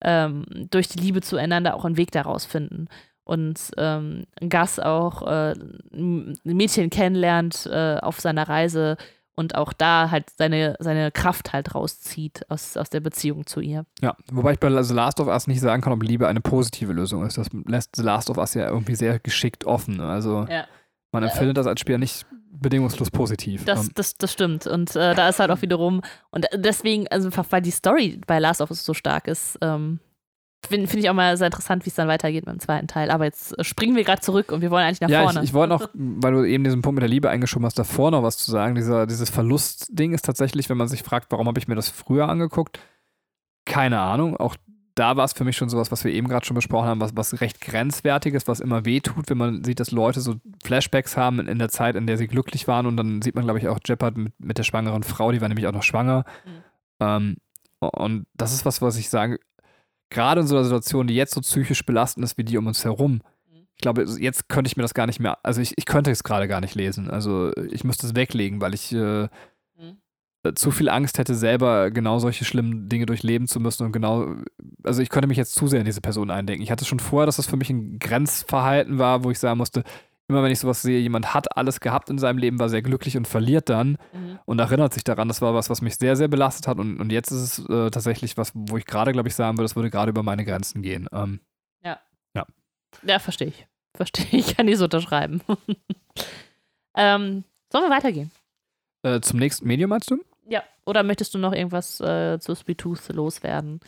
[0.01, 2.87] ähm, durch die Liebe zueinander auch einen Weg daraus finden.
[3.29, 5.53] Und ähm, Gus auch äh,
[5.93, 8.97] ein Mädchen kennenlernt äh, auf seiner Reise
[9.35, 13.85] und auch da halt seine, seine Kraft halt rauszieht aus, aus der Beziehung zu ihr.
[14.01, 16.91] Ja, wobei ich bei The Last of Us nicht sagen kann, ob Liebe eine positive
[16.91, 17.37] Lösung ist.
[17.37, 20.01] Das lässt The Last of Us ja irgendwie sehr geschickt offen.
[20.01, 20.65] Also Ja.
[21.11, 23.63] man empfindet das als Spieler nicht bedingungslos positiv.
[23.65, 24.65] Das, Ähm, das, das stimmt.
[24.65, 26.01] Und äh, da ist halt auch wiederum,
[26.31, 29.99] und deswegen, also einfach weil die Story bei Last of Us so stark ist, ähm,
[30.67, 33.11] finde find ich auch mal sehr interessant, wie es dann weitergeht beim zweiten Teil.
[33.11, 35.39] Aber jetzt äh, springen wir gerade zurück und wir wollen eigentlich nach ja, vorne.
[35.39, 38.11] ich, ich wollte noch, weil du eben diesen Punkt mit der Liebe eingeschoben hast, davor
[38.11, 38.75] noch was zu sagen.
[38.75, 42.27] Dieser, dieses Verlustding ist tatsächlich, wenn man sich fragt, warum habe ich mir das früher
[42.27, 42.79] angeguckt?
[43.65, 44.35] Keine Ahnung.
[44.37, 44.55] Auch
[44.95, 47.15] da war es für mich schon sowas, was wir eben gerade schon besprochen haben, was,
[47.15, 51.39] was recht grenzwertiges, was immer weh tut, wenn man sieht, dass Leute so Flashbacks haben
[51.39, 52.85] in, in der Zeit, in der sie glücklich waren.
[52.85, 55.47] Und dann sieht man, glaube ich, auch Jeppard mit, mit der schwangeren Frau, die war
[55.47, 56.25] nämlich auch noch schwanger.
[56.45, 56.51] Mhm.
[56.99, 57.37] Ähm,
[57.79, 59.39] und das ist was, was ich sage,
[60.09, 62.83] gerade in so einer Situation, die jetzt so psychisch belastend ist wie die um uns
[62.85, 63.21] herum,
[63.51, 63.67] Mhm.
[63.75, 66.23] ich glaube, jetzt könnte ich mir das gar nicht mehr, also ich, ich könnte es
[66.23, 67.09] gerade gar nicht lesen.
[67.09, 69.23] Also ich müsste es weglegen, weil ich äh,
[69.77, 69.97] Mhm.
[70.43, 74.35] äh, zu viel Angst hätte, selber genau solche schlimmen Dinge durchleben zu müssen und genau,
[74.83, 76.63] also ich könnte mich jetzt zu sehr in diese Person eindenken.
[76.63, 79.83] Ich hatte schon vorher, dass das für mich ein Grenzverhalten war, wo ich sagen musste,
[80.29, 83.17] immer wenn ich sowas sehe, jemand hat alles gehabt in seinem Leben, war sehr glücklich
[83.17, 84.39] und verliert dann Mhm.
[84.45, 85.27] und erinnert sich daran.
[85.27, 87.89] Das war was, was mich sehr, sehr belastet hat und, und jetzt ist es äh,
[87.91, 90.81] tatsächlich was, wo ich gerade, glaube ich, sagen würde, das würde gerade über meine Grenzen
[90.81, 91.07] gehen.
[91.11, 91.39] Ähm,
[93.03, 93.67] Ja, verstehe ich.
[93.95, 94.57] Verstehe ich.
[94.57, 95.41] Kann ich so unterschreiben.
[96.95, 98.31] ähm, sollen wir weitergehen?
[99.03, 100.17] äh, zum nächsten Medium meinst du?
[100.47, 100.63] Ja.
[100.85, 103.79] Oder möchtest du noch irgendwas äh, zu Sweet Tooth loswerden?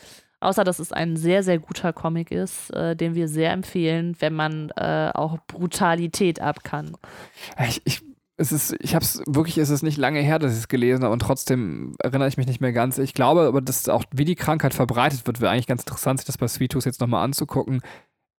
[0.41, 4.33] Außer, dass es ein sehr, sehr guter Comic ist, äh, den wir sehr empfehlen, wenn
[4.33, 6.97] man äh, auch Brutalität ab kann.
[7.59, 8.01] Ich, ich,
[8.37, 11.03] es ist, ich habe es wirklich, es ist nicht lange her, dass ich es gelesen
[11.03, 12.97] habe und trotzdem erinnere ich mich nicht mehr ganz.
[12.97, 16.25] Ich glaube aber, dass auch, wie die Krankheit verbreitet wird, wäre eigentlich ganz interessant, sich
[16.25, 17.81] das bei Sweet Tooth jetzt nochmal anzugucken,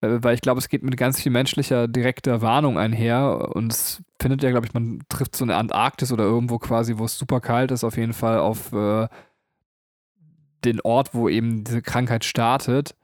[0.00, 4.02] äh, weil ich glaube, es geht mit ganz viel menschlicher, direkter Warnung einher und es
[4.20, 7.40] findet ja, glaube ich, man trifft so eine Antarktis oder irgendwo quasi, wo es super
[7.40, 9.06] kalt ist, auf jeden Fall auf äh,
[10.64, 12.94] den Ort, wo eben diese Krankheit startet.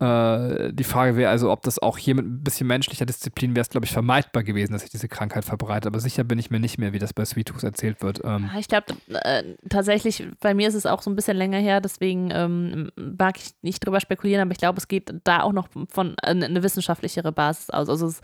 [0.00, 3.62] Äh, die Frage wäre also, ob das auch hier mit ein bisschen menschlicher Disziplin wäre
[3.62, 5.88] es, glaube ich, vermeidbar gewesen, dass sich diese Krankheit verbreitet.
[5.88, 8.20] Aber sicher bin ich mir nicht mehr, wie das bei Sweet Tooth erzählt wird.
[8.24, 11.80] Ähm, Ich glaube, äh, tatsächlich, bei mir ist es auch so ein bisschen länger her,
[11.80, 15.68] deswegen ähm, mag ich nicht drüber spekulieren, aber ich glaube, es geht da auch noch
[15.88, 17.88] von äh, eine wissenschaftlichere Basis aus.
[17.88, 18.20] Also es,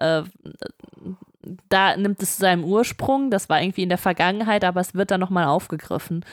[0.00, 0.24] äh,
[1.68, 5.20] da nimmt es seinen Ursprung, das war irgendwie in der Vergangenheit, aber es wird dann
[5.20, 6.24] nochmal aufgegriffen.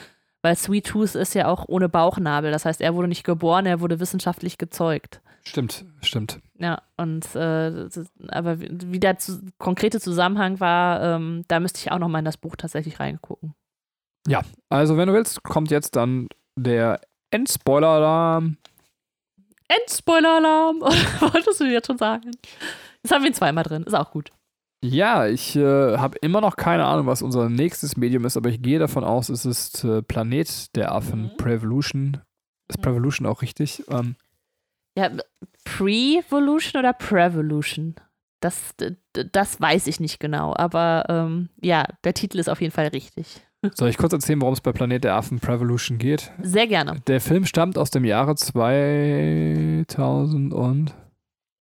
[0.44, 2.50] Weil Sweet Tooth ist ja auch ohne Bauchnabel.
[2.50, 5.22] Das heißt, er wurde nicht geboren, er wurde wissenschaftlich gezeugt.
[5.42, 6.38] stimmt, stimmt.
[6.58, 7.88] Ja, und äh,
[8.28, 12.36] aber wie der zu, konkrete Zusammenhang war, ähm, da müsste ich auch nochmal in das
[12.36, 13.54] Buch tatsächlich reingucken.
[14.68, 17.00] Also, wenn du willst, kommt jetzt dann der
[17.30, 18.58] Endspoiler-Alarm.
[19.68, 20.80] Endspoiler-Alarm!
[21.20, 22.32] Wolltest du jetzt schon sagen?
[23.02, 24.30] Das haben wir ihn zweimal drin, ist auch gut.
[24.86, 28.60] Ja, ich äh, habe immer noch keine Ahnung, was unser nächstes Medium ist, aber ich
[28.60, 31.36] gehe davon aus, es ist äh, Planet der Affen, Mhm.
[31.38, 32.20] Prevolution.
[32.68, 32.82] Ist Mhm.
[32.82, 33.82] Prevolution auch richtig?
[33.88, 34.16] Ähm,
[34.96, 35.10] Ja,
[35.64, 37.94] Pre-Volution oder Prevolution?
[38.40, 38.74] Das,
[39.32, 43.40] das weiß ich nicht genau, aber ähm, ja, der Titel ist auf jeden Fall richtig.
[43.74, 46.30] soll ich kurz erzählen, worum es bei Planet der Affen Prevolution geht?
[46.42, 47.00] Sehr gerne.
[47.06, 50.92] Der Film stammt aus dem Jahre 2011.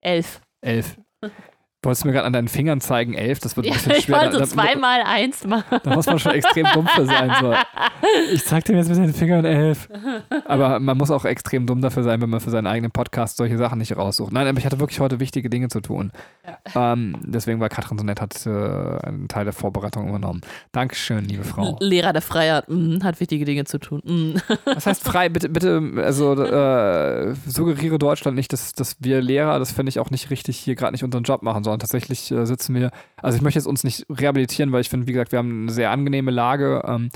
[0.01, 0.41] Elf.
[1.21, 1.21] Wolltest
[1.83, 3.39] du mir gerade an deinen Fingern zeigen, elf?
[3.39, 4.21] Das wird ein Ja, bisschen ich schwer.
[4.21, 5.79] wollte Da- zweimal eins machen.
[5.83, 7.31] Da muss man schon extrem dumm für sein.
[7.41, 7.53] So.
[8.33, 9.89] Ich zeig dir jetzt mit den Fingern elf.
[10.45, 13.57] Aber man muss auch extrem dumm dafür sein, wenn man für seinen eigenen Podcast solche
[13.57, 14.31] Sachen nicht raussucht.
[14.31, 16.11] Nein, aber ich hatte wirklich heute wichtige Dinge zu tun.
[16.75, 20.41] Ähm, deswegen war Katrin so nett, hat äh, einen Teil der Vorbereitung übernommen.
[20.71, 21.77] Dankeschön, liebe Frau.
[21.79, 24.01] Lehrer der Freiheit mm, hat wichtige Dinge zu tun.
[24.03, 24.35] Mm.
[24.65, 25.29] Was heißt frei?
[25.29, 30.09] Bitte, bitte, also äh, suggeriere Deutschland nicht, dass, dass wir Lehrer, das finde ich auch
[30.11, 33.41] nicht richtig, hier gerade nicht unseren Job machen, sondern tatsächlich äh, sitzen wir, also ich
[33.41, 36.31] möchte jetzt uns nicht rehabilitieren, weil ich finde, wie gesagt, wir haben eine sehr angenehme
[36.31, 37.09] Lage ähm,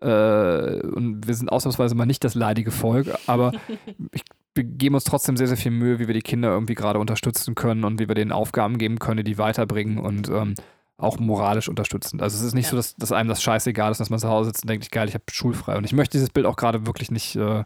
[0.00, 3.52] äh, und wir sind ausnahmsweise mal nicht das leidige Volk, aber
[4.12, 4.22] ich,
[4.54, 7.54] wir geben uns trotzdem sehr, sehr viel Mühe, wie wir die Kinder irgendwie gerade unterstützen
[7.54, 10.54] können und wie wir denen Aufgaben geben können, die weiterbringen und ähm,
[10.98, 12.22] auch moralisch unterstützend.
[12.22, 12.70] Also es ist nicht Ja.
[12.72, 15.08] so, dass, dass einem das scheißegal ist, dass man zu Hause sitzt und denkt, geil,
[15.08, 15.76] ich habe schulfrei.
[15.76, 17.34] Und ich möchte dieses Bild auch gerade wirklich nicht.
[17.36, 17.64] Äh,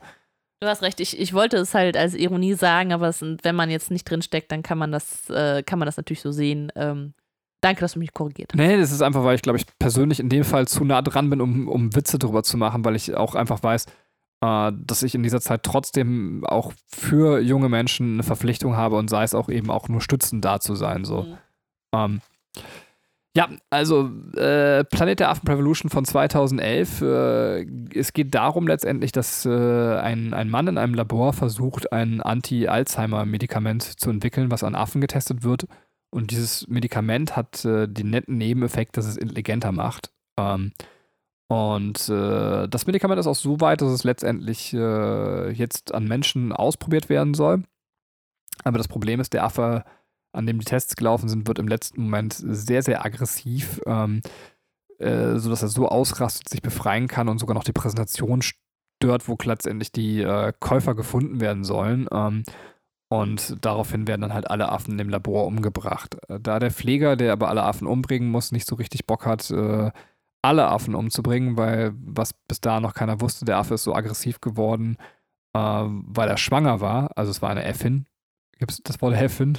[0.61, 3.71] Du hast recht, ich, ich wollte es halt als Ironie sagen, aber es, wenn man
[3.71, 6.73] jetzt nicht drin steckt, dann kann man das, äh, kann man das natürlich so sehen.
[6.77, 7.13] Ähm,
[7.61, 8.59] danke, dass du mich korrigiert hast.
[8.59, 11.29] nee, das ist einfach, weil ich, glaube ich, persönlich in dem Fall zu nah dran
[11.29, 13.85] bin, um, um Witze drüber zu machen, weil ich auch einfach weiß,
[14.41, 19.11] äh, dass ich in dieser Zeit trotzdem auch für junge Menschen eine Verpflichtung habe und
[19.11, 21.05] sei es auch eben auch nur stützend da zu sein.
[21.05, 21.23] So.
[21.23, 21.39] Mhm.
[21.93, 22.21] Ähm,
[23.37, 27.03] ja, also äh, Planet der Affen Revolution von 2011.
[27.03, 32.23] Äh, es geht darum letztendlich, dass äh, ein, ein Mann in einem Labor versucht, ein
[32.23, 35.67] Anti-Alzheimer-Medikament zu entwickeln, was an Affen getestet wird.
[36.11, 40.13] Und dieses Medikament hat äh, den netten Nebeneffekt, dass es intelligenter macht.
[40.39, 40.73] Ähm,
[41.49, 46.55] und äh, das Medikament ist auch so weit, dass es letztendlich äh, jetzt an Menschen
[46.55, 47.65] ausprobiert werden soll.
[48.65, 49.85] Aber das Problem ist, der Affe
[50.37, 54.21] an dem die Tests gelaufen sind, wird im letzten Moment sehr, sehr aggressiv, ähm,
[54.99, 59.37] äh, sodass er so ausrastet, sich befreien kann und sogar noch die Präsentation stört, wo
[59.45, 62.09] letztendlich die äh, Käufer gefunden werden sollen.
[62.13, 62.45] Ähm,
[63.09, 66.17] und daraufhin werden dann halt alle Affen dem Labor umgebracht.
[66.29, 69.51] Äh, Da der Pfleger, der aber alle Affen umbringen muss, nicht so richtig Bock hat,
[69.51, 69.91] äh,
[70.43, 74.41] alle Affen umzubringen, weil was bis da noch keiner wusste, der Affe ist so aggressiv
[74.41, 74.97] geworden,
[75.55, 77.11] äh, weil er schwanger war.
[77.17, 78.07] Also es war eine Äffin.
[78.59, 79.59] Gibt es das Wort Äffin?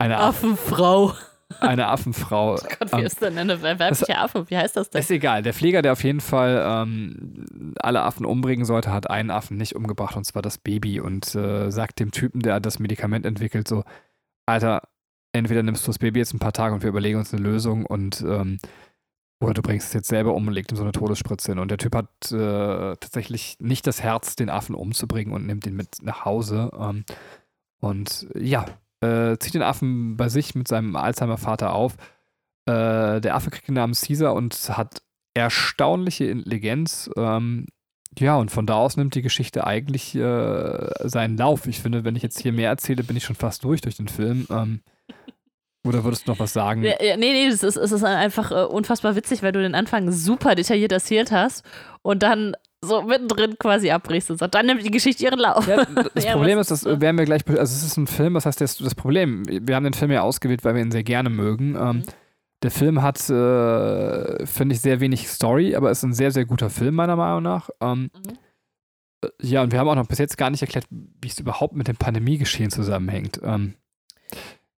[0.00, 1.12] Eine, Aff Affenfrau.
[1.60, 2.54] eine Affenfrau.
[2.54, 4.48] Oh Gott, wie Ähm, ist denn eine weibliche Affe?
[4.48, 5.00] Wie heißt das denn?
[5.00, 5.42] Ist egal.
[5.42, 9.76] Der Pfleger, der auf jeden Fall ähm, alle Affen umbringen sollte, hat einen Affen nicht
[9.76, 11.00] umgebracht, und zwar das Baby.
[11.00, 13.84] Und äh, sagt dem Typen, der das Medikament entwickelt, so:
[14.46, 14.82] Alter,
[15.32, 17.84] entweder nimmst du das Baby jetzt ein paar Tage und wir überlegen uns eine Lösung
[17.84, 18.58] und ähm,
[19.42, 21.58] oder du bringst es jetzt selber um und legst ihm so eine Todesspritze hin.
[21.58, 25.76] Und der Typ hat äh, tatsächlich nicht das Herz, den Affen umzubringen und nimmt ihn
[25.76, 26.70] mit nach Hause.
[26.78, 27.04] Ähm,
[27.80, 28.66] und ja,
[29.00, 31.96] äh, zieht den Affen bei sich mit seinem Alzheimer-Vater auf.
[32.66, 35.02] Äh, der Affe kriegt den Namen Caesar und hat
[35.34, 37.10] erstaunliche Intelligenz.
[37.16, 37.66] Ähm,
[38.18, 41.66] ja, und von da aus nimmt die Geschichte eigentlich äh, seinen Lauf.
[41.66, 44.08] Ich finde, wenn ich jetzt hier mehr erzähle, bin ich schon fast durch durch den
[44.08, 44.46] Film.
[44.50, 44.80] Ähm,
[45.86, 46.82] oder würdest du noch was sagen?
[46.82, 50.10] Ja, nee, nee, es ist, es ist einfach äh, unfassbar witzig, weil du den Anfang
[50.12, 51.64] super detailliert erzählt hast
[52.02, 55.66] und dann so mittendrin quasi abbrichst und sagst, dann nimmt die Geschichte ihren Lauf.
[55.66, 55.84] Ja,
[56.14, 58.60] das ja, Problem ist, das werden wir gleich, also es ist ein Film, was heißt
[58.60, 59.42] das, das Problem?
[59.46, 61.76] Wir haben den Film ja ausgewählt, weil wir ihn sehr gerne mögen.
[61.76, 62.02] Ähm, mhm.
[62.62, 66.68] Der Film hat, äh, finde ich, sehr wenig Story, aber ist ein sehr, sehr guter
[66.68, 67.70] Film, meiner Meinung nach.
[67.80, 68.38] Ähm, mhm.
[69.22, 71.74] Äh, ja, und wir haben auch noch bis jetzt gar nicht erklärt, wie es überhaupt
[71.74, 73.40] mit dem Pandemiegeschehen zusammenhängt.
[73.42, 73.74] Ähm,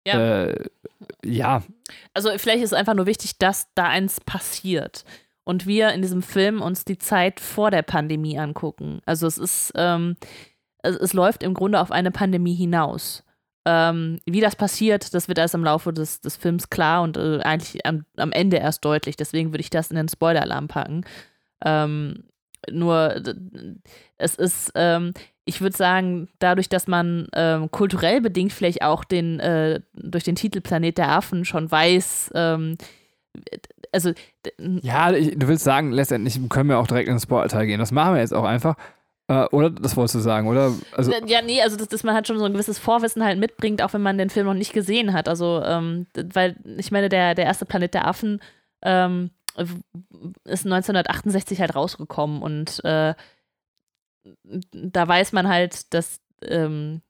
[0.06, 0.44] ja.
[0.44, 0.64] Äh,
[1.24, 1.62] ja.
[2.14, 5.04] Also vielleicht ist es einfach nur wichtig, dass da eins passiert
[5.50, 9.00] und wir in diesem Film uns die Zeit vor der Pandemie angucken.
[9.04, 10.14] Also es ist, ähm,
[10.84, 13.24] es, es, läuft im Grunde auf eine Pandemie hinaus.
[13.66, 17.40] Ähm, wie das passiert, das wird erst im Laufe des, des Films klar und äh,
[17.40, 19.16] eigentlich am, am, Ende erst deutlich.
[19.16, 21.04] Deswegen würde ich das in den Spoiler-Alarm packen.
[21.64, 22.22] Ähm,
[22.70, 23.20] nur
[24.18, 25.14] es ist, ähm,
[25.46, 30.36] ich würde sagen, dadurch, dass man ähm, kulturell bedingt vielleicht auch den, äh, durch den
[30.36, 32.76] Titel Planet der Affen schon weiß, ähm,
[33.92, 34.12] also.
[34.58, 37.80] Ja, du willst sagen, letztendlich können wir auch direkt in den Spoiler-Teil gehen.
[37.80, 38.76] Das machen wir jetzt auch einfach.
[39.28, 40.72] Äh, oder das wolltest du sagen, oder?
[40.92, 43.80] Also, ja, nee, also dass, dass, man halt schon so ein gewisses Vorwissen halt mitbringt,
[43.82, 45.28] auch wenn man den Film noch nicht gesehen hat.
[45.28, 48.40] Also, ähm, weil ich meine, der, der erste Planet der Affen
[48.82, 49.30] ähm,
[50.44, 53.14] ist 1968 halt rausgekommen und äh,
[54.72, 57.02] da weiß man halt, dass ähm,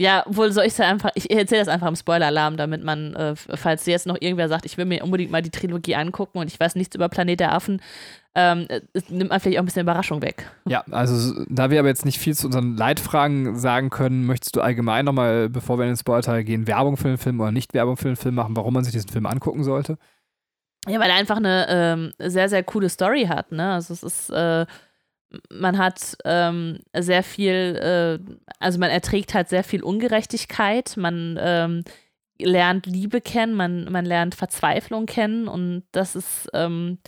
[0.00, 3.36] ja, wohl soll ich es einfach, ich erzähle das einfach im Spoiler-Alarm, damit man, äh,
[3.36, 6.58] falls jetzt noch irgendwer sagt, ich will mir unbedingt mal die Trilogie angucken und ich
[6.58, 7.82] weiß nichts über Planet der Affen,
[8.34, 8.66] ähm,
[9.10, 10.50] nimmt man vielleicht auch ein bisschen Überraschung weg.
[10.66, 14.62] Ja, also da wir aber jetzt nicht viel zu unseren Leitfragen sagen können, möchtest du
[14.62, 17.98] allgemein nochmal, bevor wir in den Spoiler-Teil gehen, Werbung für den Film oder nicht Werbung
[17.98, 19.98] für den Film machen, warum man sich diesen Film angucken sollte?
[20.88, 23.74] Ja, weil er einfach eine ähm, sehr, sehr coole Story hat, ne?
[23.74, 24.64] Also es ist, äh,
[25.50, 28.18] man hat ähm, sehr viel, äh,
[28.58, 31.84] also man erträgt halt sehr viel Ungerechtigkeit, man ähm,
[32.38, 36.98] lernt Liebe kennen, man, man lernt Verzweiflung kennen und das ist ähm,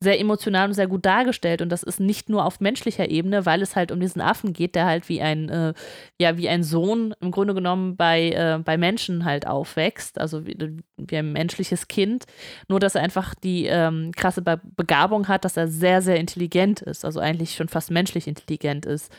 [0.00, 1.60] sehr emotional und sehr gut dargestellt.
[1.60, 4.76] Und das ist nicht nur auf menschlicher Ebene, weil es halt um diesen Affen geht,
[4.76, 5.74] der halt wie ein, äh,
[6.20, 10.56] ja, wie ein Sohn im Grunde genommen bei, äh, bei Menschen halt aufwächst, also wie,
[10.96, 12.26] wie, ein menschliches Kind.
[12.68, 16.80] Nur, dass er einfach die ähm, krasse Be Begabung hat, dass er sehr, sehr intelligent
[16.82, 19.12] ist, also eigentlich schon fast menschlich intelligent ist.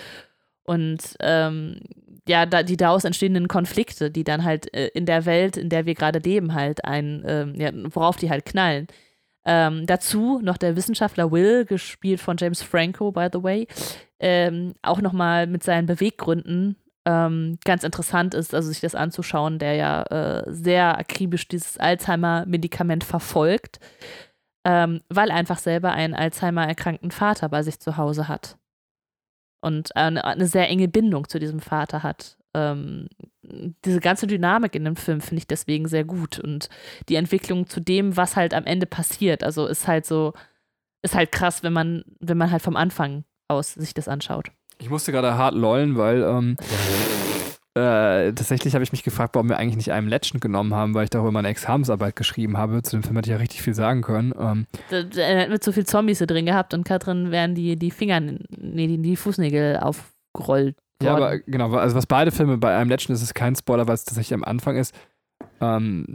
[0.64, 1.80] Und ähm,
[2.28, 5.86] ja, da, die daraus entstehenden Konflikte, die dann halt äh, in der Welt, in der
[5.86, 8.88] wir gerade leben, halt ein, ähm, ja, worauf die halt knallen.
[9.46, 13.68] Ähm, dazu noch der Wissenschaftler Will, gespielt von James Franco, by the way,
[14.20, 16.76] ähm, auch nochmal mit seinen Beweggründen
[17.06, 23.04] ähm, ganz interessant ist, also sich das anzuschauen, der ja äh, sehr akribisch dieses Alzheimer-Medikament
[23.04, 23.80] verfolgt,
[24.66, 28.58] ähm, weil einfach selber einen Alzheimer-erkrankten Vater bei sich zu Hause hat.
[29.62, 33.08] Und eine, eine sehr enge Bindung zu diesem Vater hat ähm,
[33.86, 36.70] diese ganze Dynamik in dem Film finde ich deswegen sehr gut und
[37.08, 40.34] die Entwicklung zu dem, was halt am Ende passiert, also ist halt so,
[41.02, 44.52] ist halt krass, wenn man, wenn man halt vom Anfang aus sich das anschaut.
[44.80, 46.56] Ich musste gerade hart lollen, weil ähm,
[47.76, 51.06] äh, tatsächlich habe ich mich gefragt, warum wir eigentlich nicht einen Legend genommen haben, weil
[51.06, 52.82] ich darüber meine Examensarbeit geschrieben habe.
[52.82, 54.34] Zu dem Film hätte ich ja richtig viel sagen können.
[54.40, 57.92] Ähm, da, da hätten wir zu viel Zombies drin gehabt und Katrin wären die, die
[57.92, 62.90] Finger, nee, die, die Fußnägel aufgerollt ja, aber genau, also was beide Filme bei einem
[62.90, 64.94] Legend ist, ist kein Spoiler, weil es tatsächlich am Anfang ist.
[65.62, 66.06] Ähm,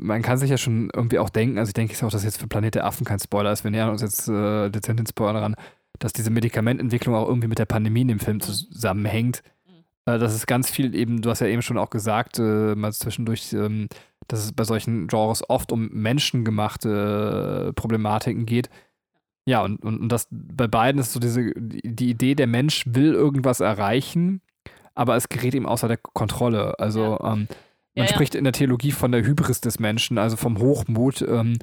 [0.00, 2.46] man kann sich ja schon irgendwie auch denken, also ich denke auch, dass jetzt für
[2.46, 3.64] Planet der Affen kein Spoiler ist.
[3.64, 5.56] Wir nähern uns jetzt äh, dezent den Spoiler ran,
[5.98, 9.42] dass diese Medikamententwicklung auch irgendwie mit der Pandemie in dem Film zusammenhängt.
[9.66, 10.12] Mhm.
[10.12, 12.92] Äh, das ist ganz viel eben, du hast ja eben schon auch gesagt, äh, mal
[12.92, 13.88] zwischendurch, ähm,
[14.28, 18.68] dass es bei solchen Genres oft um menschengemachte äh, Problematiken geht.
[19.46, 23.12] Ja, und, und, und das bei beiden ist so diese, die Idee, der Mensch will
[23.12, 24.40] irgendwas erreichen,
[24.94, 26.78] aber es gerät ihm außer der Kontrolle.
[26.78, 27.32] Also ja.
[27.32, 27.48] ähm,
[27.94, 31.22] man ja, spricht in der Theologie von der Hybris des Menschen, also vom Hochmut.
[31.22, 31.58] Ähm, mhm.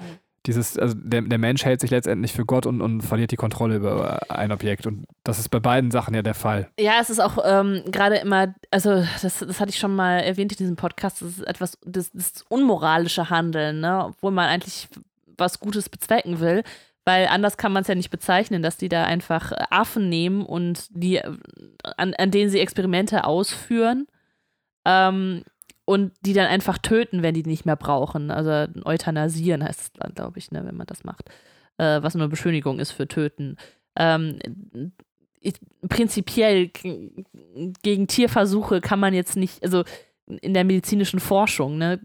[0.47, 3.75] Dieses, also der, der Mensch hält sich letztendlich für Gott und, und verliert die Kontrolle
[3.75, 4.87] über ein Objekt.
[4.87, 6.69] Und das ist bei beiden Sachen ja der Fall.
[6.79, 10.51] Ja, es ist auch ähm, gerade immer, also das, das hatte ich schon mal erwähnt
[10.53, 14.05] in diesem Podcast, das ist etwas, das, das unmoralische Handeln, ne?
[14.05, 14.87] obwohl man eigentlich
[15.37, 16.63] was Gutes bezwecken will
[17.06, 20.45] weil anders kann man es ja nicht bezeichnen, dass die da einfach äh, Affen nehmen
[20.45, 21.38] und die, äh,
[21.98, 24.07] an, an denen sie Experimente ausführen
[24.86, 25.44] ähm,
[25.86, 28.30] und die dann einfach töten, wenn die nicht mehr brauchen.
[28.32, 31.30] Also euthanasieren heißt es glaube ich, ne, wenn man das macht.
[31.78, 33.57] Äh, was nur Beschönigung ist für töten.
[33.95, 34.40] Ähm,
[35.40, 35.56] ich,
[35.90, 39.84] prinzipiell gegen Tierversuche kann man jetzt nicht, also
[40.39, 41.77] in der medizinischen Forschung.
[41.77, 41.99] Ne?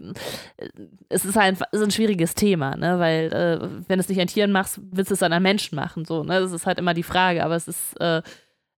[1.08, 2.98] Es ist halt ist ein schwieriges Thema, ne?
[2.98, 6.04] weil äh, wenn du es nicht an Tieren machst, willst du es an Menschen machen.
[6.04, 6.40] So, ne?
[6.40, 8.22] Das ist halt immer die Frage, aber es ist äh,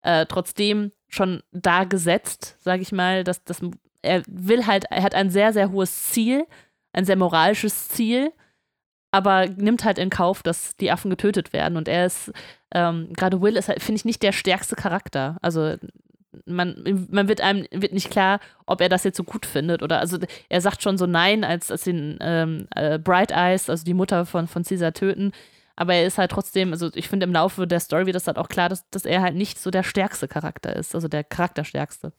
[0.01, 3.61] äh, trotzdem schon da gesetzt, sage ich mal, dass, dass
[4.01, 6.45] er will halt, er hat ein sehr, sehr hohes Ziel,
[6.93, 8.31] ein sehr moralisches Ziel
[9.11, 11.77] aber nimmt halt in Kauf, dass die Affen getötet werden.
[11.77, 12.31] Und er ist,
[12.73, 15.37] ähm, gerade Will ist halt, finde ich, nicht der stärkste Charakter.
[15.41, 15.75] Also
[16.45, 19.99] man, man wird einem wird nicht klar, ob er das jetzt so gut findet oder
[19.99, 20.17] also
[20.49, 24.25] er sagt schon so nein, als, als den ähm, äh, Bright Eyes, also die Mutter
[24.25, 25.31] von, von Caesar töten.
[25.75, 28.37] Aber er ist halt trotzdem, also ich finde im Laufe der Story wird das halt
[28.37, 32.13] auch klar, dass, dass er halt nicht so der stärkste Charakter ist, also der charakterstärkste.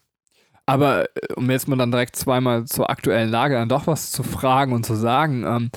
[0.65, 4.23] Aber äh, um jetzt mal dann direkt zweimal zur aktuellen Lage dann doch was zu
[4.23, 5.71] fragen und zu sagen, ähm,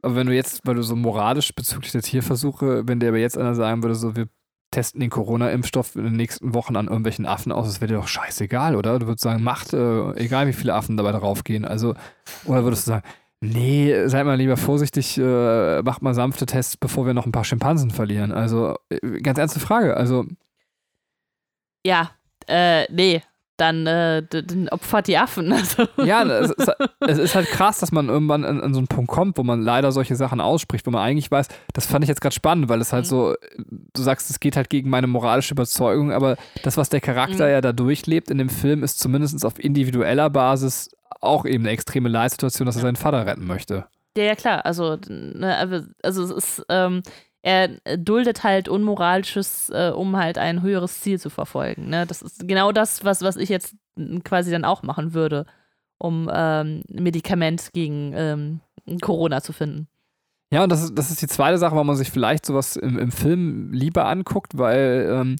[0.00, 3.36] aber wenn du jetzt, weil du so moralisch bezüglich der Tierversuche, wenn dir aber jetzt
[3.36, 4.28] einer sagen würde, so wir
[4.70, 8.08] testen den Corona-Impfstoff in den nächsten Wochen an irgendwelchen Affen aus, das wäre dir doch
[8.08, 8.98] scheißegal, oder?
[8.98, 11.64] Du würdest sagen, macht, äh, egal wie viele Affen dabei draufgehen.
[11.64, 11.94] Also,
[12.44, 13.06] oder würdest du sagen,
[13.40, 17.44] nee, seid mal lieber vorsichtig, äh, macht mal sanfte Tests, bevor wir noch ein paar
[17.44, 18.32] Schimpansen verlieren.
[18.32, 19.96] Also, äh, ganz ernste Frage.
[19.96, 20.26] Also.
[21.86, 22.10] Ja,
[22.46, 23.22] äh, nee,
[23.58, 25.52] dann, äh, dann opfert die Affen.
[25.58, 25.88] Also.
[26.04, 29.10] Ja, es ist, es ist, halt krass, dass man irgendwann an, an, so einen Punkt
[29.10, 32.20] kommt, wo man leider solche Sachen ausspricht, wo man eigentlich weiß, das fand ich jetzt
[32.20, 33.08] gerade spannend, weil es halt mhm.
[33.08, 33.34] so,
[33.66, 37.50] du sagst, es geht halt gegen meine moralische Überzeugung, aber das, was der Charakter mhm.
[37.50, 40.90] ja da durchlebt in dem Film, ist zumindest auf individueller Basis
[41.20, 43.86] auch eben eine extreme Leitsituation, dass er seinen Vater retten möchte.
[44.16, 44.64] Ja, ja, klar.
[44.64, 47.02] Also, ne, also, also es ist, ähm,
[47.42, 51.88] er duldet halt Unmoralisches, äh, um halt ein höheres Ziel zu verfolgen.
[51.88, 52.06] Ne?
[52.06, 53.76] Das ist genau das, was, was ich jetzt
[54.24, 55.46] quasi dann auch machen würde,
[55.98, 58.60] um ähm, ein Medikament gegen ähm,
[59.00, 59.88] Corona zu finden.
[60.52, 62.98] Ja, und das ist, das ist die zweite Sache, warum man sich vielleicht sowas im,
[62.98, 65.36] im Film lieber anguckt, weil ähm,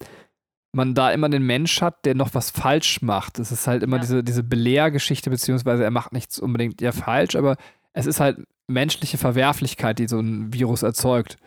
[0.73, 3.39] man da immer den Mensch hat, der noch was falsch macht.
[3.39, 4.03] Es ist halt immer ja.
[4.03, 7.57] diese, diese Belehrgeschichte, beziehungsweise er macht nichts unbedingt ja falsch, aber
[7.95, 11.39] es ist halt menschliche Verwerflichkeit, die so ein Virus erzeugt.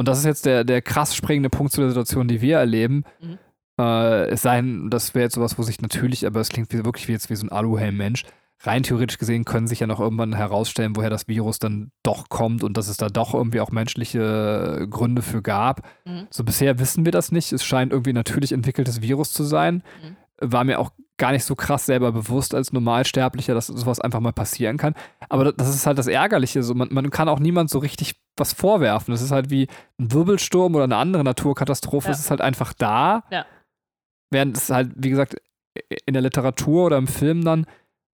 [0.00, 3.04] Und das ist jetzt der, der krass springende Punkt zu der Situation, die wir erleben.
[3.20, 3.38] Mhm.
[3.78, 6.82] Äh, es sei denn, das wäre jetzt sowas, wo sich natürlich, aber es klingt wie,
[6.86, 8.24] wirklich wie jetzt wie so ein Aluhelm-Mensch.
[8.60, 12.64] Rein theoretisch gesehen können sich ja noch irgendwann herausstellen, woher das Virus dann doch kommt
[12.64, 15.86] und dass es da doch irgendwie auch menschliche Gründe für gab.
[16.06, 16.28] Mhm.
[16.30, 17.52] So bisher wissen wir das nicht.
[17.52, 19.82] Es scheint irgendwie ein natürlich entwickeltes Virus zu sein.
[20.02, 20.50] Mhm.
[20.50, 24.32] War mir auch gar nicht so krass selber bewusst als Normalsterblicher, dass sowas einfach mal
[24.32, 24.94] passieren kann.
[25.28, 26.62] Aber das ist halt das Ärgerliche.
[26.62, 29.12] So, man, man kann auch niemand so richtig was vorwerfen.
[29.12, 29.68] Das ist halt wie
[29.98, 32.08] ein Wirbelsturm oder eine andere Naturkatastrophe.
[32.08, 32.12] Ja.
[32.12, 33.22] Es ist halt einfach da.
[33.30, 33.44] Ja.
[34.30, 35.36] Während es halt, wie gesagt,
[36.06, 37.66] in der Literatur oder im Film dann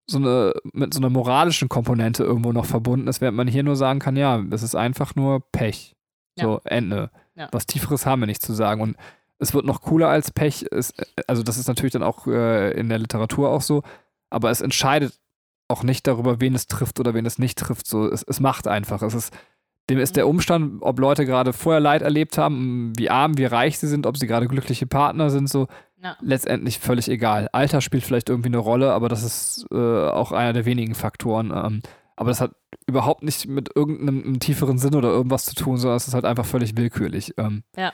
[0.07, 3.75] so eine, mit so einer moralischen Komponente irgendwo noch verbunden ist, während man hier nur
[3.75, 5.95] sagen kann, ja, es ist einfach nur Pech.
[6.39, 6.71] So, ja.
[6.71, 7.11] Ende.
[7.35, 7.49] Ja.
[7.51, 8.81] Was Tieferes haben wir nicht zu sagen.
[8.81, 8.97] Und
[9.45, 10.65] es wird noch cooler als Pech.
[10.71, 10.93] Es,
[11.27, 13.83] also, das ist natürlich dann auch äh, in der Literatur auch so,
[14.29, 15.13] aber es entscheidet
[15.67, 17.87] auch nicht darüber, wen es trifft oder wen es nicht trifft.
[17.87, 19.01] So, es, es macht einfach.
[19.01, 19.33] Es ist,
[19.89, 20.31] dem ist der mhm.
[20.31, 24.17] Umstand, ob Leute gerade vorher Leid erlebt haben, wie arm, wie reich sie sind, ob
[24.17, 25.67] sie gerade glückliche Partner sind, so
[26.03, 26.17] ja.
[26.21, 27.49] letztendlich völlig egal.
[27.51, 31.51] Alter spielt vielleicht irgendwie eine Rolle, aber das ist äh, auch einer der wenigen Faktoren.
[31.55, 31.81] Ähm,
[32.15, 32.51] aber das hat
[32.87, 36.45] überhaupt nicht mit irgendeinem tieferen Sinn oder irgendwas zu tun, sondern es ist halt einfach
[36.45, 37.33] völlig willkürlich.
[37.37, 37.91] Ähm, ja.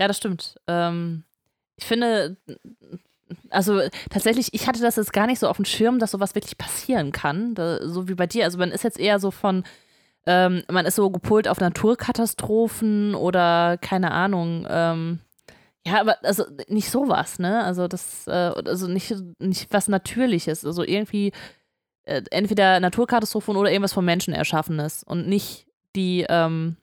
[0.00, 0.54] Ja, das stimmt.
[0.66, 1.24] Ähm,
[1.76, 2.38] ich finde,
[3.50, 6.56] also tatsächlich, ich hatte das jetzt gar nicht so auf dem Schirm, dass sowas wirklich
[6.56, 8.44] passieren kann, da, so wie bei dir.
[8.44, 9.62] Also man ist jetzt eher so von,
[10.24, 14.66] ähm, man ist so gepolt auf Naturkatastrophen oder keine Ahnung.
[14.70, 15.18] Ähm,
[15.86, 17.62] ja, aber also nicht sowas, ne?
[17.62, 20.64] Also das, äh, also nicht, nicht was Natürliches.
[20.64, 21.32] Also irgendwie
[22.04, 26.78] äh, entweder Naturkatastrophen oder irgendwas vom Menschen erschaffenes und nicht die, ähm,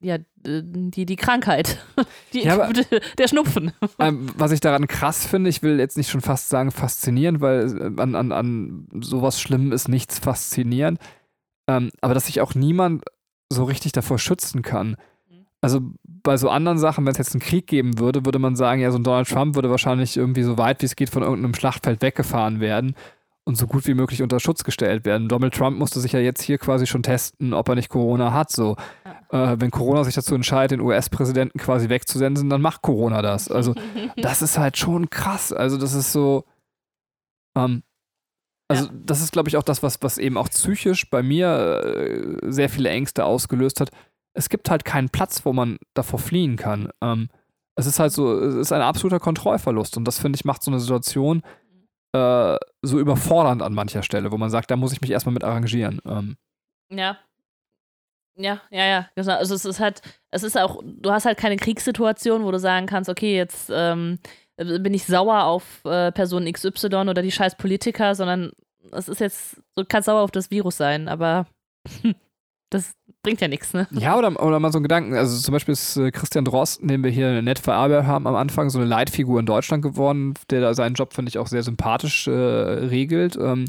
[0.00, 1.78] ja, die, die Krankheit.
[2.32, 2.72] Die, ja, aber,
[3.18, 3.72] der Schnupfen.
[3.98, 8.00] Ähm, was ich daran krass finde, ich will jetzt nicht schon fast sagen faszinierend, weil
[8.00, 10.98] an, an, an sowas Schlimmem ist nichts faszinierend.
[11.68, 13.04] Ähm, aber dass sich auch niemand
[13.52, 14.96] so richtig davor schützen kann.
[15.60, 18.80] Also bei so anderen Sachen, wenn es jetzt einen Krieg geben würde, würde man sagen,
[18.80, 21.54] ja, so ein Donald Trump würde wahrscheinlich irgendwie so weit wie es geht von irgendeinem
[21.54, 22.94] Schlachtfeld weggefahren werden
[23.44, 25.28] und so gut wie möglich unter Schutz gestellt werden.
[25.28, 28.50] Donald Trump musste sich ja jetzt hier quasi schon testen, ob er nicht Corona hat.
[28.50, 28.76] So,
[29.30, 33.50] äh, wenn Corona sich dazu entscheidet, den US-Präsidenten quasi wegzusenden, dann macht Corona das.
[33.50, 33.74] Also,
[34.16, 35.52] das ist halt schon krass.
[35.52, 36.44] Also, das ist so.
[37.56, 37.82] Ähm,
[38.68, 38.92] also, ja.
[39.04, 42.68] das ist, glaube ich, auch das, was, was eben auch psychisch bei mir äh, sehr
[42.68, 43.90] viele Ängste ausgelöst hat.
[44.34, 46.90] Es gibt halt keinen Platz, wo man davor fliehen kann.
[47.02, 47.28] Ähm,
[47.74, 49.96] es ist halt so, es ist ein absoluter Kontrollverlust.
[49.96, 51.42] Und das, finde ich, macht so eine Situation
[52.12, 55.44] äh, so überfordernd an mancher Stelle, wo man sagt, da muss ich mich erstmal mit
[55.44, 56.00] arrangieren.
[56.04, 56.36] Ähm.
[56.90, 57.18] Ja.
[58.34, 59.36] Ja, ja, ja, genau.
[59.36, 62.86] Also es ist halt, es ist auch, du hast halt keine Kriegssituation, wo du sagen
[62.86, 64.18] kannst, okay, jetzt ähm,
[64.56, 68.52] bin ich sauer auf äh, Person XY oder die scheiß Politiker, sondern
[68.90, 71.46] es ist jetzt, du kannst sauer auf das Virus sein, aber
[72.70, 72.92] das
[73.22, 73.86] bringt ja nichts, ne?
[73.90, 75.14] Ja, oder, oder mal so ein Gedanken.
[75.14, 78.70] Also zum Beispiel ist äh, Christian Drosten, den wir hier nett verarbeitet haben, am Anfang
[78.70, 82.26] so eine Leitfigur in Deutschland geworden, der da seinen Job, finde ich, auch sehr sympathisch
[82.26, 83.36] äh, regelt.
[83.36, 83.66] Ähm,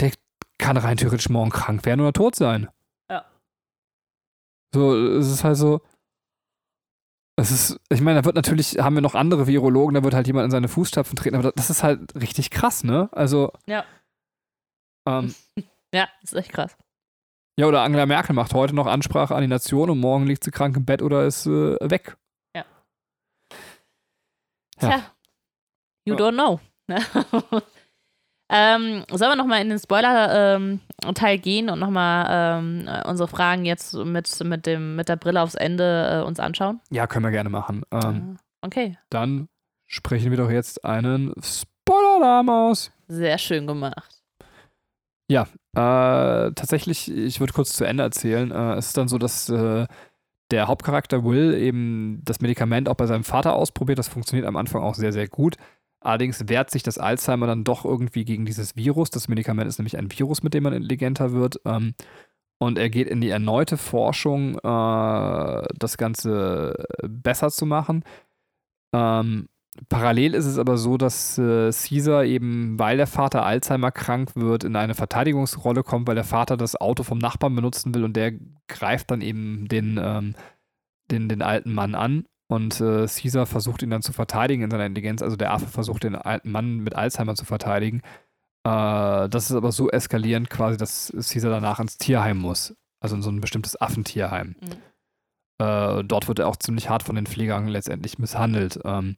[0.00, 0.12] der
[0.58, 2.68] kann rein theoretisch morgen krank werden oder tot sein.
[3.10, 3.26] Ja.
[4.74, 5.80] So, es ist halt so.
[7.36, 10.26] Es ist, ich meine, da wird natürlich, haben wir noch andere Virologen, da wird halt
[10.26, 13.08] jemand in seine Fußstapfen treten, aber das ist halt richtig krass, ne?
[13.12, 13.52] Also.
[13.66, 13.84] Ja.
[15.06, 15.34] Ähm,
[15.92, 16.76] Ja, ist echt krass.
[17.60, 20.50] Ja, oder Angela Merkel macht heute noch Ansprache an die Nation und morgen liegt sie
[20.50, 22.16] krank im Bett oder ist äh, weg.
[22.56, 22.64] Ja.
[24.78, 25.02] Tja,
[26.06, 26.20] you Ja.
[26.20, 26.60] don't know.
[28.50, 32.26] ähm, sollen wir nochmal in den Spoiler-Teil gehen und nochmal
[32.60, 36.80] ähm, unsere Fragen jetzt mit, mit, dem, mit der Brille aufs Ende äh, uns anschauen?
[36.90, 37.82] Ja, können wir gerne machen.
[37.92, 39.48] Ähm, Okay, Dann
[39.86, 42.92] sprechen wir doch jetzt einen Spoiler-Alarm aus.
[43.08, 44.19] sehr schön gemacht.
[45.74, 48.50] Äh, tatsächlich, ich würde kurz zu Ende erzählen.
[48.50, 49.86] Äh, es ist dann so, dass äh,
[50.50, 53.98] der Hauptcharakter Will eben das Medikament auch bei seinem Vater ausprobiert.
[54.00, 55.56] Das funktioniert am Anfang auch sehr, sehr gut.
[56.00, 59.10] Allerdings wehrt sich das Alzheimer dann doch irgendwie gegen dieses Virus.
[59.10, 61.60] Das Medikament ist nämlich ein Virus, mit dem man intelligenter wird.
[61.64, 61.94] Ähm,
[62.58, 68.02] und er geht in die erneute Forschung, äh, das Ganze besser zu machen.
[68.92, 69.48] Ähm,
[69.88, 74.64] parallel ist es aber so, dass äh, Caesar eben, weil der Vater Alzheimer krank wird,
[74.64, 78.32] in eine Verteidigungsrolle kommt, weil der Vater das Auto vom Nachbarn benutzen will und der
[78.68, 80.34] greift dann eben den, ähm,
[81.10, 82.24] den, den alten Mann an.
[82.48, 85.22] Und äh, Caesar versucht ihn dann zu verteidigen in seiner Intelligenz.
[85.22, 88.02] Also der Affe versucht den alten Mann mit Alzheimer zu verteidigen.
[88.64, 92.74] Äh, das ist aber so eskalierend quasi, dass Caesar danach ins Tierheim muss.
[93.00, 94.56] Also in so ein bestimmtes Affentierheim.
[94.60, 95.64] Mhm.
[95.64, 98.80] Äh, dort wird er auch ziemlich hart von den Pflegern letztendlich misshandelt.
[98.84, 99.16] Ähm,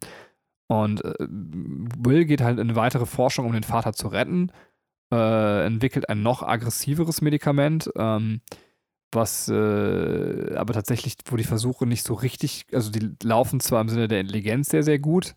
[0.73, 4.51] und äh, Will geht halt in weitere Forschung, um den Vater zu retten,
[5.12, 8.40] äh, entwickelt ein noch aggressiveres Medikament, ähm,
[9.12, 13.90] was äh, aber tatsächlich, wo die Versuche nicht so richtig, also die laufen zwar im
[13.90, 15.35] Sinne der Intelligenz sehr, sehr gut,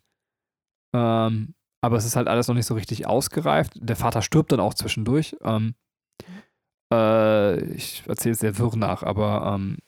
[0.96, 3.74] ähm, aber es ist halt alles noch nicht so richtig ausgereift.
[3.76, 5.36] Der Vater stirbt dann auch zwischendurch.
[5.44, 5.76] Ähm,
[6.94, 9.80] äh, ich erzähle es sehr wirr nach, aber ähm,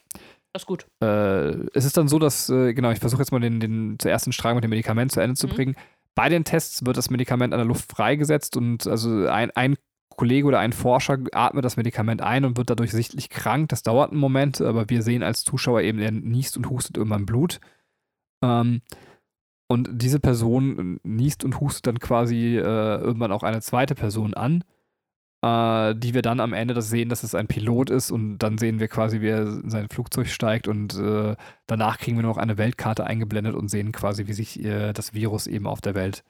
[0.53, 0.87] Das ist gut.
[1.03, 4.31] äh, es ist dann so, dass, äh, genau, ich versuche jetzt mal den, den ersten
[4.31, 5.51] Strang mit dem Medikament zu Ende zu Mhm.
[5.51, 5.75] bringen.
[6.15, 9.75] Bei den Tests wird das Medikament an der Luft freigesetzt und also ein, ein
[10.15, 13.69] Kollege oder ein Forscher atmet das Medikament ein und wird dadurch sichtlich krank.
[13.69, 17.27] Das dauert einen Moment, aber wir sehen als Zuschauer eben, er niest und hustet irgendwann
[17.27, 17.59] Blut.
[18.43, 18.81] Ähm,
[19.69, 24.63] und diese Person niest und hustet dann quasi äh, irgendwann auch eine zweite Person an,
[25.41, 28.57] äh, die wir dann am Ende das sehen, dass es ein Pilot ist und dann
[28.57, 31.35] sehen wir quasi, wie er in sein Flugzeug steigt und äh,
[31.67, 35.47] danach kriegen wir noch eine Weltkarte eingeblendet und sehen quasi, wie sich äh, das Virus
[35.47, 36.23] eben auf der Welt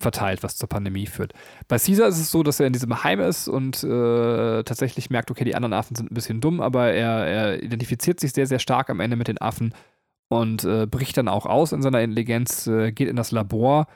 [0.00, 1.32] verteilt, was zur Pandemie führt.
[1.68, 5.30] Bei Caesar ist es so, dass er in diesem Heim ist und äh, tatsächlich merkt,
[5.30, 8.58] okay, die anderen Affen sind ein bisschen dumm, aber er, er identifiziert sich sehr, sehr
[8.58, 9.74] stark am Ende mit den Affen
[10.28, 13.86] und äh, bricht dann auch aus in seiner Intelligenz, äh, geht in das Labor,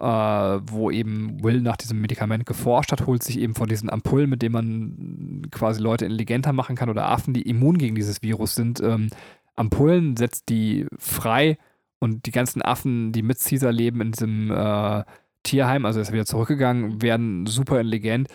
[0.00, 4.30] äh, wo eben Will nach diesem Medikament geforscht hat, holt sich eben von diesen Ampullen,
[4.30, 8.54] mit denen man quasi Leute intelligenter machen kann oder Affen, die immun gegen dieses Virus
[8.54, 9.08] sind, ähm,
[9.56, 11.58] Ampullen, setzt die frei
[11.98, 15.02] und die ganzen Affen, die mit Caesar leben in diesem äh,
[15.42, 18.28] Tierheim, also er ist wieder zurückgegangen, werden super intelligent,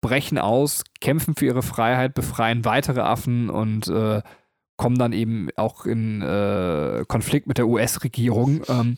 [0.00, 4.22] brechen aus, kämpfen für ihre Freiheit, befreien weitere Affen und äh,
[4.76, 8.96] kommen dann eben auch in äh, Konflikt mit der US-Regierung, ähm,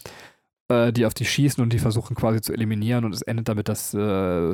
[0.71, 3.05] äh, die auf die schießen und die versuchen quasi zu eliminieren.
[3.05, 3.99] Und es endet damit, dass äh,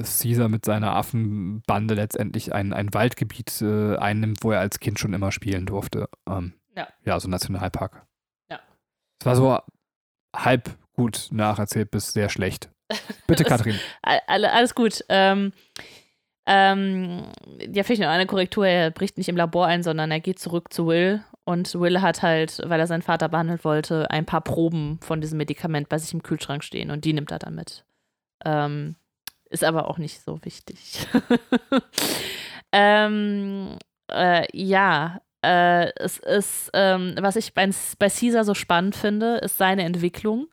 [0.02, 5.12] Caesar mit seiner Affenbande letztendlich ein, ein Waldgebiet äh, einnimmt, wo er als Kind schon
[5.14, 6.08] immer spielen durfte.
[6.28, 6.88] Ähm, Ja.
[7.04, 8.06] Ja, so ein Nationalpark.
[8.50, 8.60] Ja.
[9.20, 9.58] Es war so
[10.34, 12.70] halb gut nacherzählt bis sehr schlecht.
[13.26, 13.44] Bitte,
[14.26, 15.04] alle- Alles gut.
[15.08, 15.52] Ähm,
[16.46, 17.22] ähm,
[17.72, 18.66] ja, vielleicht noch eine Korrektur.
[18.66, 21.24] Er bricht nicht im Labor ein, sondern er geht zurück zu Will.
[21.46, 25.38] Und Will hat halt, weil er seinen Vater behandelt wollte, ein paar Proben von diesem
[25.38, 26.90] Medikament bei sich im Kühlschrank stehen.
[26.90, 27.84] Und die nimmt er dann mit.
[28.44, 28.96] Ähm,
[29.48, 31.06] ist aber auch nicht so wichtig.
[32.72, 33.78] ähm,
[34.10, 37.70] äh, ja, äh, es ist, ähm, was ich bei,
[38.00, 40.48] bei Caesar so spannend finde, ist seine Entwicklung.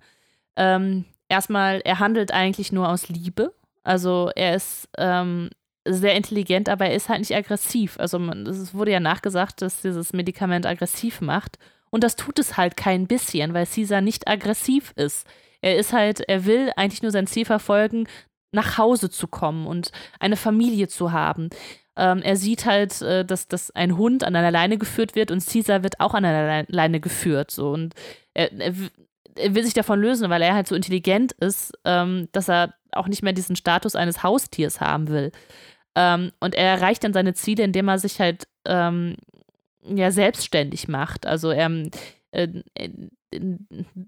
[0.55, 3.55] Ähm, erstmal, er handelt eigentlich nur aus Liebe.
[3.81, 5.49] Also er ist ähm,
[5.85, 7.99] sehr intelligent, aber er ist halt nicht aggressiv.
[7.99, 11.59] Also es wurde ja nachgesagt, dass dieses Medikament aggressiv macht.
[11.89, 15.27] Und das tut es halt kein bisschen, weil Caesar nicht aggressiv ist.
[15.61, 18.07] Er ist halt, er will eigentlich nur sein Ziel verfolgen,
[18.51, 21.49] nach Hause zu kommen und eine Familie zu haben.
[21.95, 25.45] Ähm, er sieht halt, äh, dass, dass ein Hund an einer Leine geführt wird und
[25.45, 27.51] Caesar wird auch an einer Lei- Leine geführt.
[27.51, 27.69] So.
[27.71, 27.93] Und
[28.33, 28.73] er, er,
[29.35, 33.07] er will sich davon lösen, weil er halt so intelligent ist, ähm, dass er auch
[33.07, 35.31] nicht mehr diesen Status eines Haustiers haben will.
[35.95, 39.15] Ähm, und er erreicht dann seine Ziele, indem er sich halt ähm,
[39.83, 41.25] ja selbstständig macht.
[41.25, 41.69] Also er
[42.31, 42.89] äh, äh,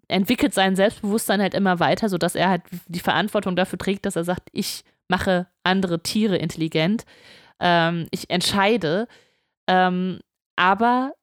[0.08, 4.24] entwickelt sein Selbstbewusstsein halt immer weiter, sodass er halt die Verantwortung dafür trägt, dass er
[4.24, 7.06] sagt, ich mache andere Tiere intelligent.
[7.60, 9.08] Ähm, ich entscheide.
[9.68, 10.20] Ähm,
[10.56, 11.14] aber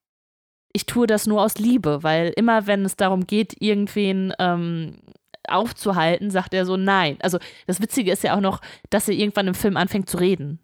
[0.73, 4.99] ich tue das nur aus Liebe, weil immer wenn es darum geht, irgendwen ähm,
[5.49, 7.19] aufzuhalten, sagt er so nein.
[7.23, 8.61] Also das Witzige ist ja auch noch,
[8.91, 10.59] dass er irgendwann im Film anfängt zu reden.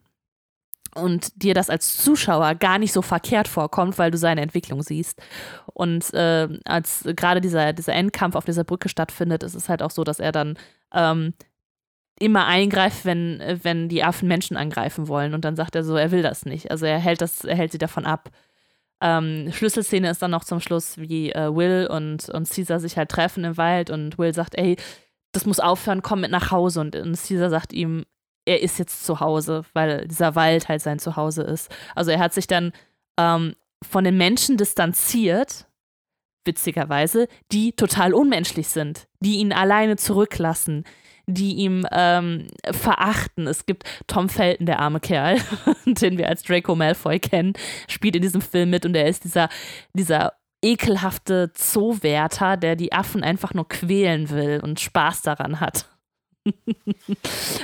[0.94, 5.20] Und dir das als Zuschauer gar nicht so verkehrt vorkommt, weil du seine Entwicklung siehst.
[5.66, 9.90] Und äh, als gerade dieser, dieser Endkampf auf dieser Brücke stattfindet, ist es halt auch
[9.90, 10.58] so, dass er dann
[10.92, 11.34] ähm,
[12.18, 15.34] immer eingreift, wenn, wenn die Affen Menschen angreifen wollen.
[15.34, 16.70] Und dann sagt er so, er will das nicht.
[16.70, 18.30] Also er hält das, er hält sie davon ab.
[19.00, 23.10] Ähm, Schlüsselszene ist dann noch zum Schluss, wie äh, Will und, und Caesar sich halt
[23.10, 24.76] treffen im Wald und Will sagt, ey,
[25.32, 26.80] das muss aufhören, komm mit nach Hause.
[26.80, 28.04] Und, und Caesar sagt ihm,
[28.44, 31.70] er ist jetzt zu Hause, weil dieser Wald halt sein Zuhause ist.
[31.94, 32.72] Also er hat sich dann
[33.18, 33.54] ähm,
[33.86, 35.66] von den Menschen distanziert,
[36.44, 40.84] witzigerweise, die total unmenschlich sind, die ihn alleine zurücklassen,
[41.28, 43.46] die ihm ähm, verachten.
[43.46, 45.38] Es gibt Tom Felton, der arme Kerl,
[45.86, 47.52] den wir als Draco Malfoy kennen,
[47.86, 49.48] spielt in diesem Film mit und er ist dieser,
[49.92, 50.32] dieser
[50.64, 55.86] ekelhafte Zoowärter, der die Affen einfach nur quälen will und Spaß daran hat.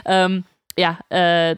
[0.04, 0.44] ähm,
[0.78, 1.56] ja, äh,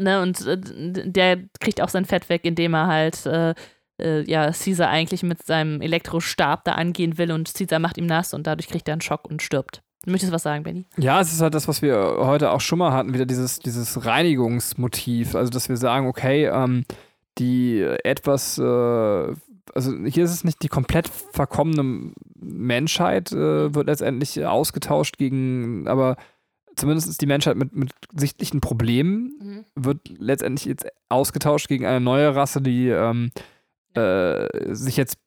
[0.00, 3.54] ne, und äh, der kriegt auch sein Fett weg, indem er halt äh,
[4.00, 8.32] äh, ja, Caesar eigentlich mit seinem Elektrostab da angehen will und Caesar macht ihm nass
[8.32, 9.82] und dadurch kriegt er einen Schock und stirbt.
[10.08, 10.86] Du möchtest was sagen, Benny?
[10.96, 14.06] Ja, es ist halt das, was wir heute auch schon mal hatten, wieder dieses, dieses
[14.06, 15.34] Reinigungsmotiv.
[15.34, 16.86] Also, dass wir sagen, okay, ähm,
[17.36, 24.46] die etwas, äh, also hier ist es nicht die komplett verkommene Menschheit, äh, wird letztendlich
[24.46, 26.16] ausgetauscht gegen, aber
[26.74, 29.64] zumindest ist die Menschheit mit, mit sichtlichen Problemen, mhm.
[29.74, 33.30] wird letztendlich jetzt ausgetauscht gegen eine neue Rasse, die ähm,
[33.92, 35.18] äh, sich jetzt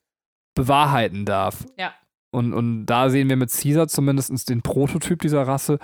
[0.55, 1.67] bewahrheiten darf.
[1.77, 1.93] Ja.
[2.31, 5.79] Und, und da sehen wir mit Caesar zumindest den Prototyp dieser Rasse,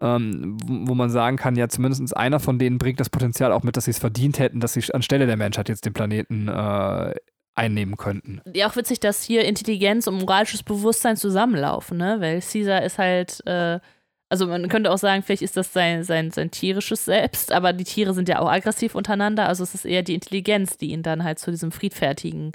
[0.00, 3.76] ähm, wo, man sagen kann, ja, zumindest einer von denen bringt das Potenzial auch mit,
[3.76, 7.14] dass sie es verdient hätten, dass sie anstelle der Menschheit jetzt den Planeten äh,
[7.56, 8.40] einnehmen könnten.
[8.54, 12.18] Ja, auch witzig, dass hier Intelligenz und moralisches Bewusstsein zusammenlaufen, ne?
[12.20, 13.80] Weil Caesar ist halt, äh,
[14.28, 17.84] also man könnte auch sagen, vielleicht ist das sein, sein, sein tierisches Selbst, aber die
[17.84, 21.24] Tiere sind ja auch aggressiv untereinander, also es ist eher die Intelligenz, die ihn dann
[21.24, 22.52] halt zu diesem friedfertigen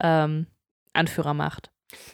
[0.00, 0.46] ähm,
[0.94, 1.70] Anführer macht.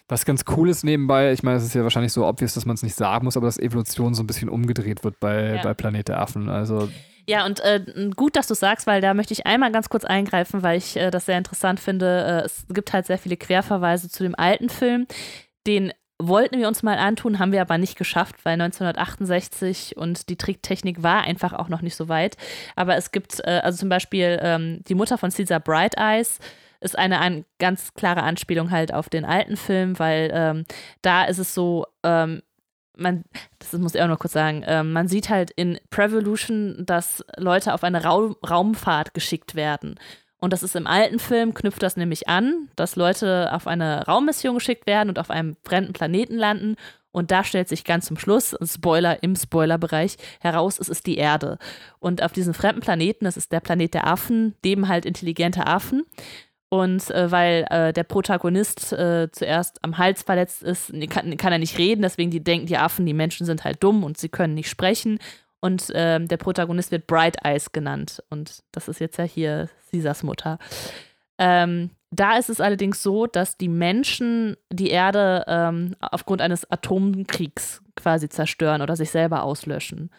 [0.09, 2.75] Was ganz cool ist nebenbei, ich meine, es ist ja wahrscheinlich so obvious, dass man
[2.75, 5.63] es nicht sagen muss, aber dass Evolution so ein bisschen umgedreht wird bei, ja.
[5.63, 6.49] bei Planet der Affen.
[6.49, 6.89] Also
[7.27, 10.63] ja, und äh, gut, dass du sagst, weil da möchte ich einmal ganz kurz eingreifen,
[10.63, 12.43] weil ich äh, das sehr interessant finde.
[12.43, 15.07] Äh, es gibt halt sehr viele Querverweise zu dem alten Film.
[15.67, 20.37] Den wollten wir uns mal antun, haben wir aber nicht geschafft, weil 1968 und die
[20.37, 22.37] Tricktechnik war einfach auch noch nicht so weit.
[22.77, 26.39] Aber es gibt, äh, also zum Beispiel ähm, die Mutter von Caesar Bright Eyes
[26.85, 30.65] ist eine an, ganz klare Anspielung halt auf den alten Film, weil ähm,
[31.03, 32.43] da ist es so, ähm,
[32.97, 33.25] man,
[33.59, 37.75] das muss ich auch noch kurz sagen, ähm, man sieht halt in Prevolution, dass Leute
[37.75, 39.99] auf eine Ra Raumfahrt geschickt werden.
[40.39, 44.55] Und das ist im alten Film, knüpft das nämlich an, dass Leute auf eine Raummission
[44.55, 46.77] geschickt werden und auf einem fremden Planeten landen.
[47.13, 51.59] Und da stellt sich ganz zum Schluss, Spoiler im Spoilerbereich, heraus, es ist die Erde.
[51.99, 56.03] Und auf diesem fremden Planeten, das ist der Planet der Affen, leben halt intelligente Affen.
[56.75, 61.61] Und äh, weil äh, der Protagonist äh, zuerst am Hals verletzt ist, kann, kann, er
[61.61, 64.55] nicht reden, deswegen die denken die Affen, die Menschen sind halt dumm und sie können
[64.55, 65.21] nicht sprechen.
[65.61, 68.25] Und ähm, der Protagonist wird Bright Eyes genannt.
[68.29, 70.59] Und das ist jetzt ja hier Caesars Mutter.
[71.39, 77.85] Ähm, da ist es allerdings so, dass die Menschen die Erde ähm, aufgrund eines Atomkriegs
[77.95, 80.11] quasi zerstören oder sich selber auslöschen.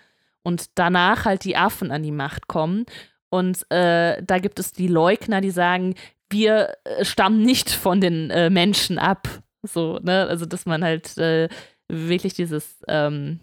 [0.41, 2.85] Und danach halt die Affen an die Macht kommen.
[3.29, 5.95] Und äh, da gibt es die Leugner, die sagen,
[6.35, 9.27] wir äh, stammen nicht von den äh, Menschen ab.
[9.63, 10.27] So, ne?
[10.27, 11.49] Also, dass man halt äh,
[11.87, 13.39] wirklich dieses, ähm,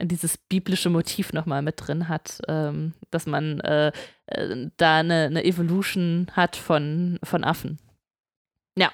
[0.00, 3.92] dieses biblische Motiv nochmal mit drin hat, ähm, dass man äh,
[4.26, 7.78] äh, da eine, eine, Evolution hat von, von Affen.
[8.78, 8.92] Ja.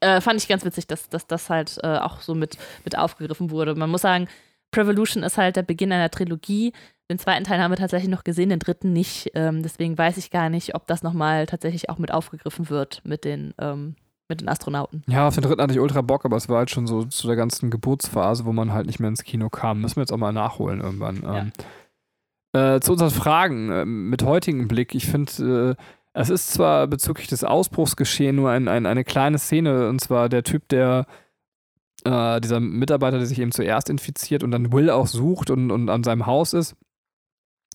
[0.00, 3.74] Äh, fand ich ganz witzig, dass, dass das halt auch so mit, mit aufgegriffen wurde.
[3.74, 4.28] Man muss sagen,
[4.76, 6.72] Prevolution ist halt der Beginn einer Trilogie,
[7.10, 9.30] den zweiten Teil haben wir tatsächlich noch gesehen, den dritten nicht.
[9.34, 13.24] Ähm, deswegen weiß ich gar nicht, ob das nochmal tatsächlich auch mit aufgegriffen wird mit
[13.24, 13.94] den, ähm,
[14.28, 15.04] mit den Astronauten.
[15.06, 17.28] Ja, auf den dritten hatte ich ultra Bock, aber es war halt schon so zu
[17.28, 19.80] der ganzen Geburtsphase, wo man halt nicht mehr ins Kino kam.
[19.80, 21.22] Müssen wir jetzt auch mal nachholen irgendwann.
[21.22, 21.38] Ja.
[21.38, 21.52] Ähm,
[22.76, 24.94] äh, zu unseren Fragen äh, mit heutigem Blick.
[24.94, 25.82] Ich finde, äh,
[26.12, 30.42] es ist zwar bezüglich des Ausbruchsgeschehen nur ein, ein, eine kleine Szene, und zwar der
[30.42, 31.06] Typ, der
[32.06, 35.90] äh, dieser Mitarbeiter, der sich eben zuerst infiziert und dann Will auch sucht und, und
[35.90, 36.76] an seinem Haus ist.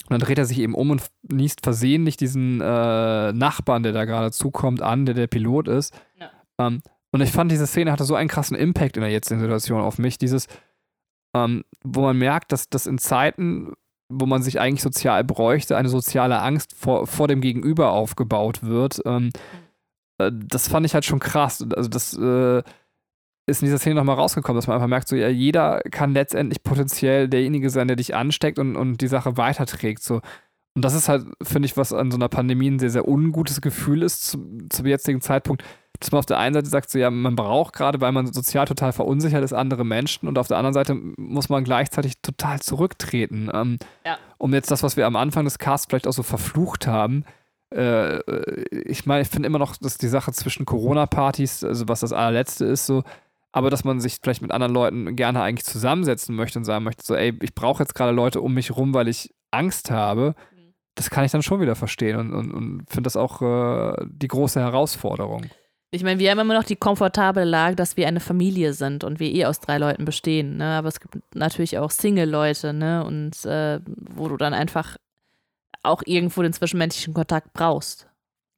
[0.05, 4.05] Und dann dreht er sich eben um und niest versehentlich diesen äh, Nachbarn, der da
[4.05, 5.93] gerade zukommt, an, der der Pilot ist.
[6.19, 6.31] Ja.
[6.59, 6.81] Ähm,
[7.11, 9.99] und ich fand, diese Szene hatte so einen krassen Impact in der jetzigen Situation auf
[9.99, 10.17] mich.
[10.17, 10.47] Dieses,
[11.35, 13.73] ähm, wo man merkt, dass das in Zeiten,
[14.09, 19.01] wo man sich eigentlich sozial bräuchte, eine soziale Angst vor, vor dem Gegenüber aufgebaut wird.
[19.05, 19.29] Ähm,
[20.17, 21.65] äh, das fand ich halt schon krass.
[21.75, 22.63] Also das äh,
[23.45, 26.63] ist in dieser Szene nochmal rausgekommen, dass man einfach merkt, so ja, jeder kann letztendlich
[26.63, 30.03] potenziell derjenige sein, der dich ansteckt und, und die Sache weiterträgt.
[30.03, 30.21] So.
[30.75, 33.61] Und das ist halt, finde ich, was an so einer Pandemie ein sehr, sehr ungutes
[33.61, 35.63] Gefühl ist zu, zum jetzigen Zeitpunkt,
[35.99, 38.65] dass man auf der einen Seite sagt, so ja, man braucht gerade, weil man sozial
[38.65, 43.49] total verunsichert ist, andere Menschen und auf der anderen Seite muss man gleichzeitig total zurücktreten.
[43.53, 44.17] Ähm, Ja.
[44.37, 47.25] Um jetzt das, was wir am Anfang des Casts vielleicht auch so verflucht haben,
[47.73, 48.19] äh,
[48.71, 52.65] ich meine, ich finde immer noch, dass die Sache zwischen Corona-Partys, also was das allerletzte
[52.65, 53.03] ist, so,
[53.51, 57.03] aber dass man sich vielleicht mit anderen Leuten gerne eigentlich zusammensetzen möchte und sagen möchte,
[57.05, 60.73] so, ey, ich brauche jetzt gerade Leute um mich rum, weil ich Angst habe, Mhm.
[60.95, 64.27] das kann ich dann schon wieder verstehen und, und, und finde das auch äh, die
[64.27, 65.45] große Herausforderung.
[65.93, 69.19] Ich meine, wir haben immer noch die komfortable Lage, dass wir eine Familie sind und
[69.19, 70.55] wir eh aus drei Leuten bestehen.
[70.55, 70.65] Ne?
[70.77, 73.03] Aber es gibt natürlich auch Single-Leute, ne?
[73.03, 74.95] Und äh, wo du dann einfach
[75.83, 78.07] auch irgendwo den zwischenmenschlichen Kontakt brauchst.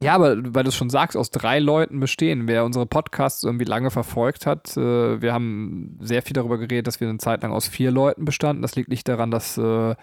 [0.01, 2.47] Ja, aber weil du es schon sagst, aus drei Leuten bestehen.
[2.47, 6.99] Wer unsere Podcasts irgendwie lange verfolgt hat, äh, wir haben sehr viel darüber geredet, dass
[6.99, 8.61] wir eine Zeit lang aus vier Leuten bestanden.
[8.61, 9.95] Das liegt nicht daran, dass äh,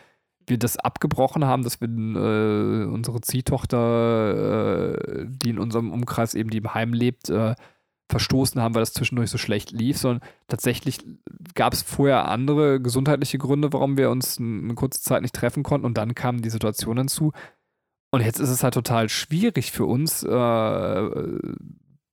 [0.47, 6.51] wir das abgebrochen haben, dass wir äh, unsere Ziehtochter, äh, die in unserem Umkreis eben,
[6.51, 7.55] die im Heim lebt, äh,
[8.11, 10.99] verstoßen haben, weil das zwischendurch so schlecht lief, sondern tatsächlich
[11.55, 15.87] gab es vorher andere gesundheitliche Gründe, warum wir uns eine kurze Zeit nicht treffen konnten
[15.87, 17.33] und dann kam die Situation hinzu.
[18.11, 20.29] Und jetzt ist es halt total schwierig für uns, äh,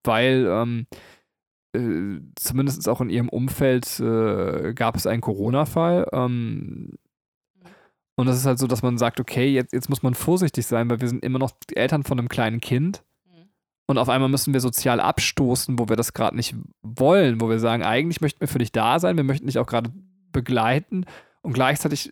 [0.03, 0.87] weil ähm,
[1.73, 6.07] äh, zumindest auch in ihrem Umfeld äh, gab es einen Corona-Fall.
[6.11, 6.97] Ähm,
[8.15, 10.89] und das ist halt so, dass man sagt, okay, jetzt, jetzt muss man vorsichtig sein,
[10.89, 13.03] weil wir sind immer noch die Eltern von einem kleinen Kind.
[13.25, 13.49] Mhm.
[13.87, 17.59] Und auf einmal müssen wir sozial abstoßen, wo wir das gerade nicht wollen, wo wir
[17.59, 19.91] sagen, eigentlich möchten wir für dich da sein, wir möchten dich auch gerade
[20.31, 21.05] begleiten.
[21.41, 22.11] Und gleichzeitig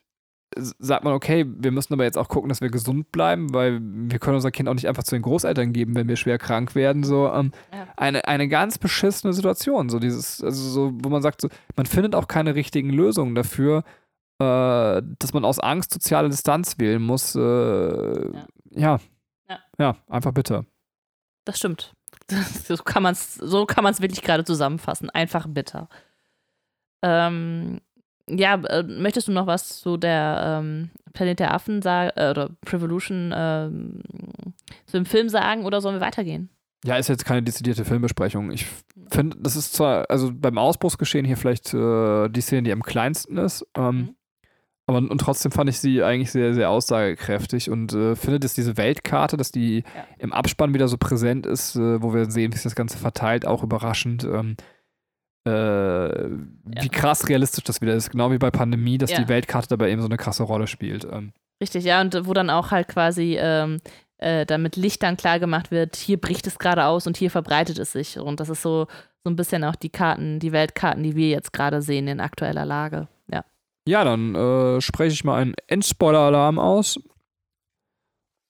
[0.55, 4.19] sagt man, okay, wir müssen aber jetzt auch gucken, dass wir gesund bleiben, weil wir
[4.19, 7.03] können unser Kind auch nicht einfach zu den Großeltern geben, wenn wir schwer krank werden.
[7.03, 7.87] So ähm, Ja.
[7.97, 9.89] eine, eine ganz beschissene Situation.
[9.89, 13.83] So dieses, also so, wo man sagt, so, man findet auch keine richtigen Lösungen dafür,
[14.39, 17.35] äh, dass man aus Angst soziale Distanz wählen muss.
[17.35, 17.39] Äh,
[18.71, 18.99] ja.
[19.49, 19.59] Ja.
[19.77, 19.95] ja.
[20.07, 20.65] einfach bitte.
[21.45, 21.93] Das stimmt.
[22.63, 25.09] so kann man es so kann man's wirklich gerade zusammenfassen.
[25.09, 25.89] Einfach bitter.
[27.01, 27.81] Ähm,
[28.29, 32.49] ja, äh, möchtest du noch was zu der ähm, Planet der Affen sagen, äh, oder
[32.65, 34.01] Prevolution ähm,
[34.85, 36.49] zu dem Film sagen oder sollen wir weitergehen?
[36.83, 38.51] Ja, ist jetzt keine dezidierte Filmbesprechung.
[38.51, 38.67] Ich
[39.09, 43.37] finde, das ist zwar, also beim Ausbruchsgeschehen hier vielleicht äh, die Szene, die am kleinsten
[43.37, 44.15] ist, ähm, Mhm.
[44.87, 48.77] aber und trotzdem fand ich sie eigentlich sehr, sehr aussagekräftig und äh, finde, dass diese
[48.77, 49.83] Weltkarte, dass die Ja.
[50.19, 53.47] im Abspann wieder so präsent ist, äh, wo wir sehen, wie sich das Ganze verteilt,
[53.47, 54.23] auch überraschend.
[54.23, 54.55] Ähm,
[55.45, 56.29] äh,
[56.81, 59.19] Wie krass realistisch das wieder ist, genau wie bei Pandemie, dass Ja.
[59.21, 61.05] die Weltkarte dabei eben so eine krasse Rolle spielt.
[61.05, 61.31] Ähm,
[61.61, 63.79] Richtig, ja, und wo dann auch halt quasi ähm,
[64.17, 67.79] äh, dann mit Lichtern klar gemacht wird, hier bricht es gerade aus und hier verbreitet
[67.79, 68.19] es sich.
[68.19, 68.87] Und das ist so,
[69.23, 72.65] so ein bisschen auch die Karten, die Weltkarten, die wir jetzt gerade sehen in aktueller
[72.65, 73.07] Lage.
[73.31, 73.43] Ja.
[73.87, 76.99] Ja, dann äh, spreche ich mal einen Endspoiler-Alarm aus.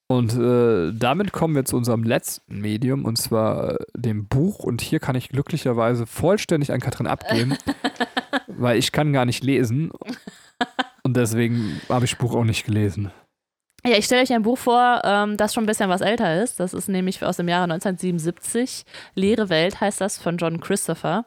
[0.08, 4.60] Und äh, damit kommen wir zu unserem letzten Medium, und zwar äh, dem Buch.
[4.60, 7.58] Und hier kann ich glücklicherweise vollständig an Katrin abgeben,
[8.48, 9.92] weil ich kann gar nicht lesen.
[11.04, 13.12] Und deswegen habe ich das Buch auch nicht gelesen.
[13.84, 16.60] Ja, ich stelle euch ein Buch vor, ähm, das schon ein bisschen was älter ist.
[16.60, 18.84] Das ist nämlich aus dem Jahre 1977.
[19.14, 21.26] Leere Welt heißt das von John Christopher.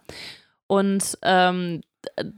[0.66, 1.82] Und ähm,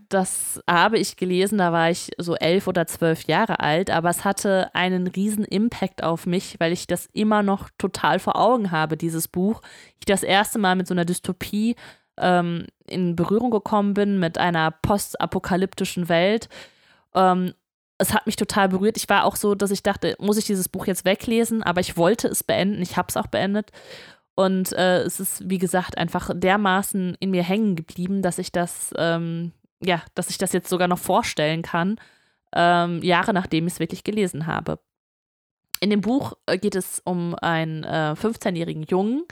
[0.08, 4.24] das habe ich gelesen, da war ich so elf oder zwölf Jahre alt, aber es
[4.24, 8.96] hatte einen riesen Impact auf mich, weil ich das immer noch total vor Augen habe,
[8.96, 9.60] dieses Buch.
[9.98, 11.76] Ich das erste Mal mit so einer Dystopie
[12.18, 16.48] ähm, in Berührung gekommen bin, mit einer postapokalyptischen Welt.
[17.14, 17.54] Ähm,
[17.98, 18.96] es hat mich total berührt.
[18.96, 21.62] Ich war auch so, dass ich dachte, muss ich dieses Buch jetzt weglesen?
[21.62, 22.80] Aber ich wollte es beenden.
[22.80, 23.72] Ich habe es auch beendet.
[24.34, 28.94] Und äh, es ist, wie gesagt, einfach dermaßen in mir hängen geblieben, dass ich das,
[28.96, 29.52] ähm,
[29.82, 31.96] ja, dass ich das jetzt sogar noch vorstellen kann,
[32.54, 34.78] ähm, Jahre nachdem ich es wirklich gelesen habe.
[35.80, 39.24] In dem Buch äh, geht es um einen äh, 15-jährigen Jungen,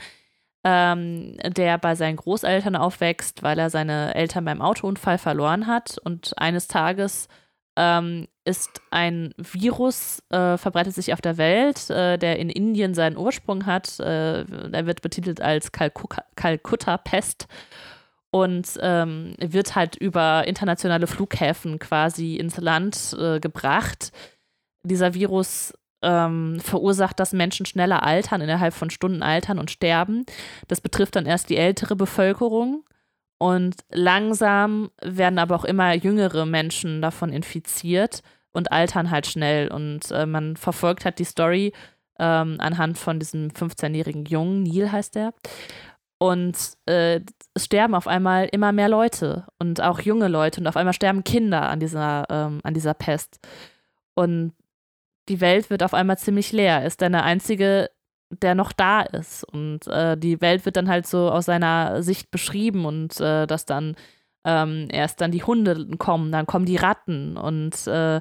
[0.65, 5.99] ähm, der bei seinen Großeltern aufwächst, weil er seine Eltern beim Autounfall verloren hat.
[5.99, 7.29] Und eines Tages
[7.77, 13.19] ähm, ist ein Virus, äh, verbreitet sich auf der Welt, äh, der in Indien seinen
[13.19, 14.01] Ursprung hat.
[14.01, 17.47] Äh, er wird betitelt als Kalkutta- Kalkutta-Pest
[18.31, 24.13] und ähm, wird halt über internationale Flughäfen quasi ins Land äh, gebracht.
[24.83, 30.25] Dieser Virus ähm, verursacht, dass Menschen schneller altern, innerhalb von Stunden altern und sterben.
[30.69, 32.85] Das betrifft dann erst die ältere Bevölkerung.
[33.39, 38.23] Und langsam werden aber auch immer jüngere Menschen davon infiziert
[38.53, 39.69] und altern halt schnell.
[39.69, 41.73] Und äh, man verfolgt halt die Story
[42.19, 45.33] ähm, anhand von diesem 15-jährigen Jungen, Neil heißt der.
[46.19, 46.57] Und
[46.87, 47.21] äh,
[47.55, 51.23] es sterben auf einmal immer mehr Leute und auch junge Leute und auf einmal sterben
[51.23, 53.39] Kinder an dieser, ähm, an dieser Pest.
[54.15, 54.53] Und
[55.29, 56.85] die Welt wird auf einmal ziemlich leer.
[56.85, 57.91] Ist der einzige,
[58.31, 59.45] der noch da ist.
[59.45, 63.65] Und äh, die Welt wird dann halt so aus seiner Sicht beschrieben und äh, dass
[63.65, 63.95] dann
[64.45, 68.21] ähm, erst dann die Hunde kommen, dann kommen die Ratten und äh,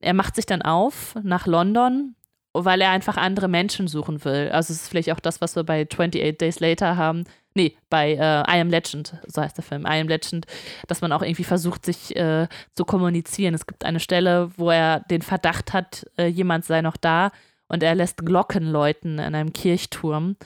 [0.00, 2.14] er macht sich dann auf nach London
[2.54, 4.50] weil er einfach andere Menschen suchen will.
[4.52, 7.24] Also es ist vielleicht auch das, was wir bei 28 Days Later haben.
[7.54, 10.46] Nee, bei äh, I Am Legend, so heißt der Film, I Am Legend,
[10.86, 13.54] dass man auch irgendwie versucht, sich äh, zu kommunizieren.
[13.54, 17.30] Es gibt eine Stelle, wo er den Verdacht hat, äh, jemand sei noch da
[17.68, 20.36] und er lässt Glocken läuten in einem Kirchturm.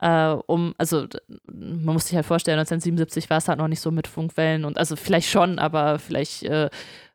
[0.00, 1.06] Äh, um, also
[1.46, 4.78] man muss sich halt vorstellen, 1977 war es halt noch nicht so mit Funkwellen und
[4.78, 6.68] also vielleicht schon, aber vielleicht äh,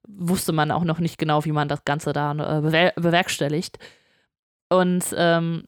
[0.07, 3.77] wusste man auch noch nicht genau, wie man das Ganze da äh, bewer bewerkstelligt.
[4.69, 5.65] Und ähm,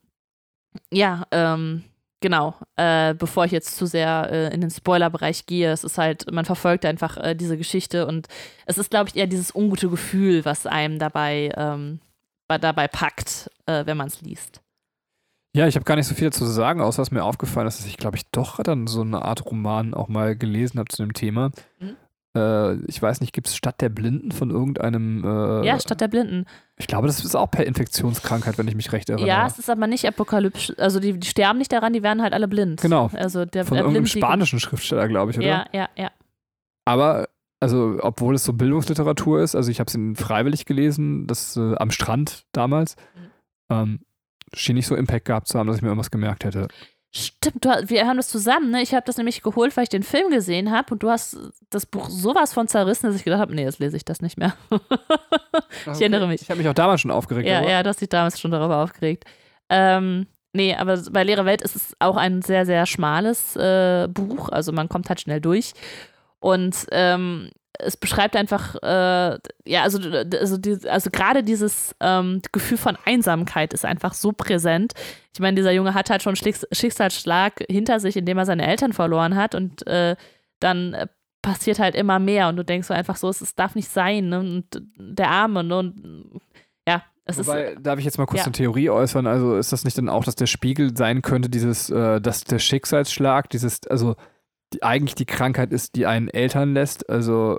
[0.90, 1.84] ja, ähm,
[2.20, 6.32] genau, äh, bevor ich jetzt zu sehr äh, in den Spoilerbereich gehe, es ist halt,
[6.32, 8.28] man verfolgt einfach äh, diese Geschichte und
[8.66, 12.00] es ist, glaube ich, eher dieses ungute Gefühl, was einem dabei, ähm,
[12.48, 14.63] dabei packt, äh, wenn man es liest.
[15.54, 17.78] Ja, ich habe gar nicht so viel dazu zu sagen, außer dass mir aufgefallen ist,
[17.78, 21.02] dass ich, glaube ich, doch dann so eine Art Roman auch mal gelesen habe zu
[21.02, 21.50] dem Thema.
[21.78, 21.96] Mhm.
[22.36, 25.22] Äh, ich weiß nicht, gibt es Stadt der Blinden von irgendeinem.
[25.24, 26.46] Äh, ja, Stadt der Blinden.
[26.76, 29.28] Ich glaube, das ist auch per Infektionskrankheit, wenn ich mich recht erinnere.
[29.28, 30.72] Ja, es ist aber nicht apokalyptisch.
[30.76, 32.80] Also die, die sterben nicht daran, die werden halt alle blind.
[32.80, 33.10] Genau.
[33.14, 35.46] Also der, von irgendeinem spanischen Schriftsteller, glaube ich, oder?
[35.46, 36.10] Ja, ja, ja.
[36.84, 37.28] Aber
[37.60, 41.92] also obwohl es so Bildungsliteratur ist, also ich habe es freiwillig gelesen, das äh, am
[41.92, 43.30] Strand damals, mhm.
[43.70, 44.00] ähm,
[44.54, 46.68] schien nicht so Impact gehabt zu haben, dass ich mir irgendwas gemerkt hätte.
[47.16, 48.82] Stimmt, du, wir haben das zusammen, ne?
[48.82, 51.36] Ich habe das nämlich geholt, weil ich den Film gesehen habe und du hast
[51.70, 54.36] das Buch sowas von zerrissen, dass ich gedacht habe, nee, jetzt lese ich das nicht
[54.36, 54.54] mehr.
[54.70, 56.00] ich okay.
[56.00, 56.42] erinnere mich.
[56.42, 57.48] Ich habe mich auch damals schon aufgeregt.
[57.48, 57.70] Ja, aber.
[57.70, 59.26] ja, du hast dich damals schon darüber aufgeregt.
[59.68, 64.48] Ähm, nee, aber bei Leere Welt ist es auch ein sehr, sehr schmales äh, Buch,
[64.48, 65.72] also man kommt halt schnell durch.
[66.40, 69.98] Und ähm, es beschreibt einfach, äh, ja, also,
[70.38, 74.92] also, die, also gerade dieses ähm, Gefühl von Einsamkeit ist einfach so präsent.
[75.32, 79.34] Ich meine, dieser Junge hat halt schon Schicksalsschlag hinter sich, indem er seine Eltern verloren
[79.34, 80.16] hat und äh,
[80.60, 81.06] dann äh,
[81.42, 84.28] passiert halt immer mehr und du denkst so einfach so, es, es darf nicht sein
[84.28, 84.40] ne?
[84.40, 85.78] und der Arme ne?
[85.78, 86.40] und
[86.88, 88.44] ja, es Wobei, ist, darf ich jetzt mal kurz ja.
[88.44, 89.26] eine Theorie äußern?
[89.26, 92.58] Also ist das nicht dann auch, dass der Spiegel sein könnte, dieses, äh, dass der
[92.58, 94.16] Schicksalsschlag, dieses, also
[94.74, 97.08] die, eigentlich die Krankheit ist, die einen Eltern lässt.
[97.08, 97.58] Also,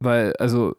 [0.00, 0.74] weil, also,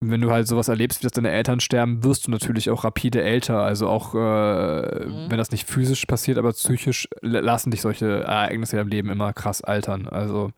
[0.00, 3.22] wenn du halt sowas erlebst, wie dass deine Eltern sterben, wirst du natürlich auch rapide
[3.22, 3.62] älter.
[3.62, 5.30] Also auch, äh, mhm.
[5.30, 9.62] wenn das nicht physisch passiert, aber psychisch lassen dich solche Ereignisse im Leben immer krass
[9.62, 10.08] altern.
[10.08, 10.52] Also.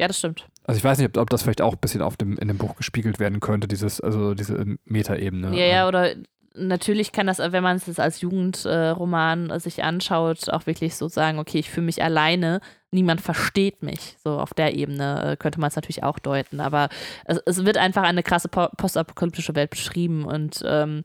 [0.00, 0.48] Ja, das stimmt.
[0.64, 2.56] Also ich weiß nicht, ob, ob das vielleicht auch ein bisschen auf dem, in dem
[2.56, 5.54] Buch gespiegelt werden könnte, dieses, also diese Metaebene.
[5.54, 6.14] Ja, ja, oder
[6.54, 11.38] natürlich kann das, wenn man es als Jugendroman äh, sich anschaut, auch wirklich so sagen,
[11.38, 12.60] okay, ich fühle mich alleine,
[12.90, 14.16] niemand versteht mich.
[14.22, 16.60] So auf der Ebene äh, könnte man es natürlich auch deuten.
[16.60, 16.88] Aber
[17.24, 21.02] es, es, wird einfach eine krasse postapokalyptische Welt beschrieben und ähm,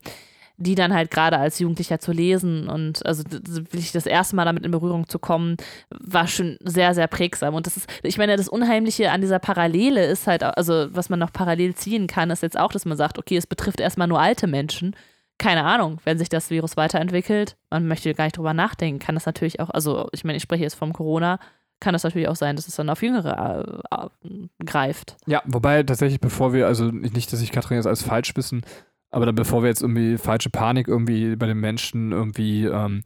[0.58, 4.64] die dann halt gerade als Jugendlicher zu lesen und also wirklich das erste Mal damit
[4.64, 5.58] in Berührung zu kommen,
[5.90, 7.54] war schon sehr, sehr prägsam.
[7.54, 11.18] Und das ist, ich meine, das Unheimliche an dieser Parallele ist halt, also was man
[11.18, 14.20] noch parallel ziehen kann, ist jetzt auch, dass man sagt, okay, es betrifft erstmal nur
[14.20, 14.96] alte Menschen
[15.38, 19.26] keine Ahnung, wenn sich das Virus weiterentwickelt, man möchte gar nicht drüber nachdenken, kann das
[19.26, 21.38] natürlich auch, also ich meine, ich spreche jetzt vom Corona,
[21.80, 25.16] kann das natürlich auch sein, dass es dann auf Jüngere äh, äh, greift.
[25.26, 28.62] Ja, wobei tatsächlich, bevor wir, also nicht, dass ich Katrin jetzt als falsch wissen,
[29.10, 33.02] aber dann bevor wir jetzt irgendwie falsche Panik irgendwie bei den Menschen irgendwie ähm,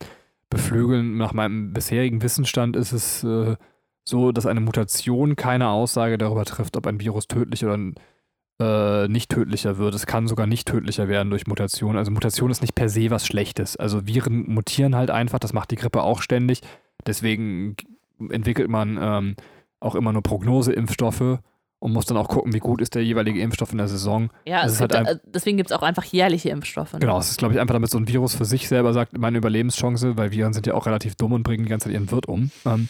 [0.49, 3.57] beflügeln, nach meinem bisherigen Wissensstand ist es äh,
[4.05, 7.79] so, dass eine Mutation keine Aussage darüber trifft, ob ein Virus tödlich oder
[8.61, 9.95] äh, nicht tödlicher wird.
[9.95, 11.97] Es kann sogar nicht tödlicher werden durch Mutation.
[11.97, 13.77] Also Mutation ist nicht per se was Schlechtes.
[13.77, 16.61] Also Viren mutieren halt einfach, das macht die Grippe auch ständig.
[17.07, 17.77] Deswegen
[18.29, 19.37] entwickelt man ähm,
[19.81, 21.39] auch immer nur Prognoseimpfstoffe
[21.81, 24.31] und muss dann auch gucken, wie gut ist der jeweilige Impfstoff in der Saison.
[24.47, 26.93] Ja, es halt gibt, deswegen gibt es auch einfach jährliche Impfstoffe.
[26.93, 27.01] Ne?
[27.01, 29.39] Genau, es ist, glaube ich, einfach damit so ein Virus für sich selber sagt, meine
[29.39, 32.27] Überlebenschance, weil Viren sind ja auch relativ dumm und bringen die ganze Zeit ihren Wirt
[32.27, 32.89] um, ähm,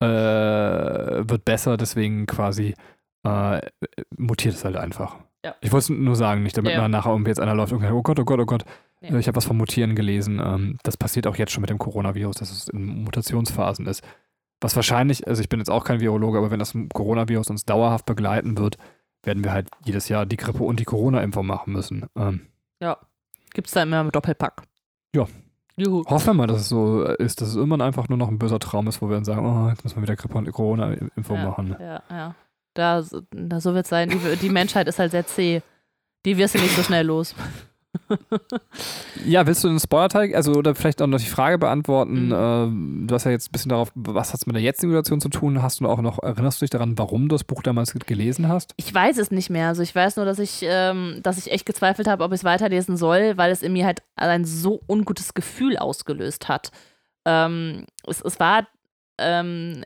[0.00, 2.74] äh, wird besser, deswegen quasi
[3.24, 3.60] äh,
[4.16, 5.16] mutiert es halt einfach.
[5.44, 5.54] Ja.
[5.60, 7.80] Ich wollte es nur sagen, nicht damit ja, man nachher irgendwie jetzt einer läuft und
[7.80, 8.64] sagt, oh Gott, oh Gott, oh Gott.
[9.00, 9.16] Ja.
[9.16, 10.40] Ich habe was vom Mutieren gelesen.
[10.44, 14.02] Ähm, das passiert auch jetzt schon mit dem Coronavirus, dass es in Mutationsphasen ist.
[14.60, 18.04] Was wahrscheinlich, also ich bin jetzt auch kein Virologe, aber wenn das Coronavirus uns dauerhaft
[18.04, 18.76] begleiten wird,
[19.22, 22.06] werden wir halt jedes Jahr die Grippe und die Corona-Impfung machen müssen.
[22.16, 22.46] Ähm,
[22.80, 22.98] ja.
[23.52, 24.62] Gibt es da immer einen Doppelpack.
[25.14, 25.26] Ja.
[25.76, 26.04] Juhu.
[26.06, 28.58] Hoffen wir mal, dass es so ist, dass es irgendwann einfach nur noch ein böser
[28.58, 31.48] Traum ist, wo wir dann sagen, oh, jetzt müssen wir wieder Grippe und Corona-Impfung ja,
[31.48, 31.76] machen.
[31.80, 32.34] Ja, ja.
[32.74, 34.10] Da, da so wird es sein.
[34.10, 35.62] Die, die, Menschheit ist halt sehr zäh.
[36.24, 37.34] Die wirst du nicht so schnell los.
[39.24, 42.26] Ja, willst du den Spoiler-Teil, also oder vielleicht auch noch die Frage beantworten?
[42.26, 42.34] Mhm.
[42.36, 45.20] ähm, du hast ja jetzt ein bisschen darauf, was hat es mit der jetzigen Situation
[45.20, 45.62] zu tun?
[45.62, 48.72] Hast du auch noch, erinnerst du dich daran, warum du das Buch damals gelesen hast?
[48.76, 49.68] Ich weiß es nicht mehr.
[49.68, 52.44] Also ich weiß nur, dass ich, ähm, dass ich echt gezweifelt habe, ob ich es
[52.44, 56.70] weiterlesen soll, weil es in mir halt ein so ungutes Gefühl ausgelöst hat.
[57.26, 58.66] Ähm, es, es war,
[59.18, 59.84] ähm,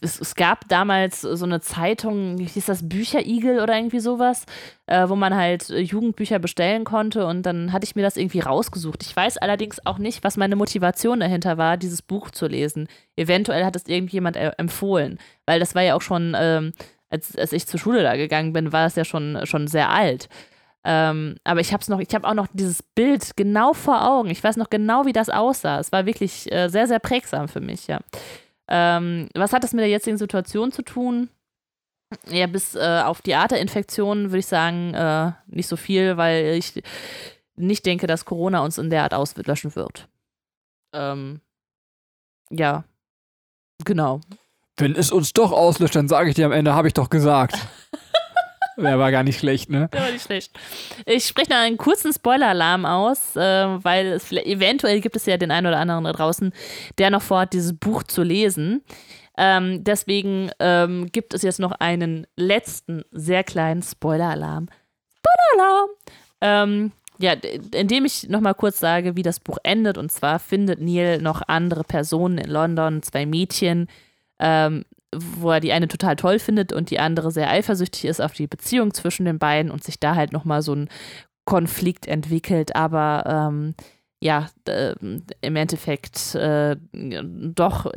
[0.00, 4.46] es, es gab damals so eine Zeitung, hieß das Bücherigel oder irgendwie sowas,
[4.86, 8.40] äh, wo man halt äh, Jugendbücher bestellen konnte und dann hatte ich mir das irgendwie
[8.40, 9.02] rausgesucht.
[9.04, 12.88] Ich weiß allerdings auch nicht, was meine Motivation dahinter war, dieses Buch zu lesen.
[13.16, 16.72] Eventuell hat es irgendjemand äh, empfohlen, weil das war ja auch schon, ähm,
[17.10, 20.28] als, als ich zur Schule da gegangen bin, war das ja schon, schon sehr alt.
[20.84, 24.30] Ähm, aber ich habe noch, ich habe auch noch dieses Bild genau vor Augen.
[24.30, 25.80] Ich weiß noch genau, wie das aussah.
[25.80, 27.98] Es war wirklich äh, sehr, sehr prägsam für mich, ja.
[28.68, 31.30] Ähm, was hat das mit der jetzigen Situation zu tun?
[32.26, 36.82] Ja, bis äh, auf die Arte-Infektion würde ich sagen, äh, nicht so viel, weil ich
[37.56, 40.08] nicht denke, dass Corona uns in der Art auslöschen wird.
[40.94, 41.40] Ähm,
[42.50, 42.84] ja,
[43.84, 44.20] genau.
[44.76, 47.58] Wenn es uns doch auslöscht, dann sage ich dir am Ende, habe ich doch gesagt.
[48.78, 49.88] Wäre aber gar nicht schlecht, ne?
[49.92, 50.52] Der war nicht schlecht.
[51.04, 55.50] Ich spreche noch einen kurzen Spoiler-Alarm aus, äh, weil es eventuell gibt es ja den
[55.50, 56.52] einen oder anderen da draußen,
[56.96, 58.84] der noch vorhat, dieses Buch zu lesen.
[59.36, 64.68] Ähm, deswegen ähm, gibt es jetzt noch einen letzten sehr kleinen Spoiler-Alarm.
[65.18, 65.90] Spoiler-Alarm!
[66.40, 67.32] Ähm, ja,
[67.74, 69.98] indem ich nochmal kurz sage, wie das Buch endet.
[69.98, 73.88] Und zwar findet Neil noch andere Personen in London, zwei Mädchen,
[74.38, 78.32] ähm, wo er die eine total toll findet und die andere sehr eifersüchtig ist auf
[78.32, 80.88] die Beziehung zwischen den beiden und sich da halt nochmal so ein
[81.44, 82.76] Konflikt entwickelt.
[82.76, 83.74] Aber ähm,
[84.22, 84.94] ja, d-
[85.40, 87.90] im Endeffekt äh, doch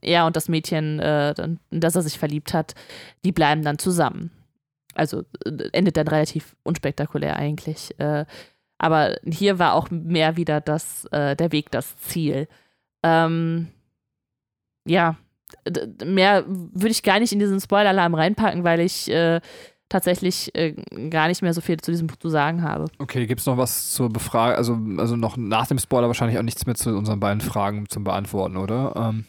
[0.00, 2.74] er und das Mädchen, äh, in das er sich verliebt hat,
[3.24, 4.30] die bleiben dann zusammen.
[4.94, 7.98] Also äh, endet dann relativ unspektakulär eigentlich.
[7.98, 8.24] Äh,
[8.78, 12.48] aber hier war auch mehr wieder das, äh, der Weg das Ziel.
[13.02, 13.68] Ähm,
[14.86, 15.16] ja,
[16.04, 19.40] mehr würde ich gar nicht in diesen Spoiler-Alarm reinpacken, weil ich äh,
[19.88, 20.72] tatsächlich äh,
[21.10, 22.86] gar nicht mehr so viel zu diesem Buch zu sagen habe.
[22.98, 26.42] Okay, gibt es noch was zur Befragung, also, also noch nach dem Spoiler wahrscheinlich auch
[26.42, 28.94] nichts mehr zu unseren beiden Fragen zum Beantworten, oder?
[28.96, 29.26] Ähm,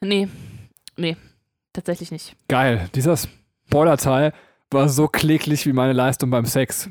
[0.00, 0.28] Nee,
[0.98, 1.16] nee,
[1.72, 2.36] tatsächlich nicht.
[2.48, 4.34] geil, dieser Spoiler-Teil
[4.70, 6.90] war so kläglich wie meine Leistung beim Sex.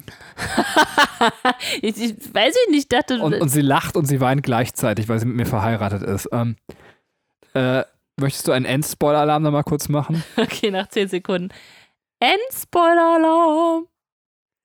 [1.81, 5.19] ich, ich weiß ich nicht, dachte Und, und sie lacht und sie weint gleichzeitig, weil
[5.19, 6.29] sie mit mir verheiratet ist.
[6.31, 6.55] Ähm,
[7.53, 7.83] äh,
[8.19, 10.23] möchtest du einen End-Spoiler-Alarm nochmal kurz machen?
[10.37, 11.49] Okay, nach 10 Sekunden.
[12.19, 13.87] End-Spoiler-Alarm.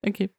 [0.06, 0.30] Okay.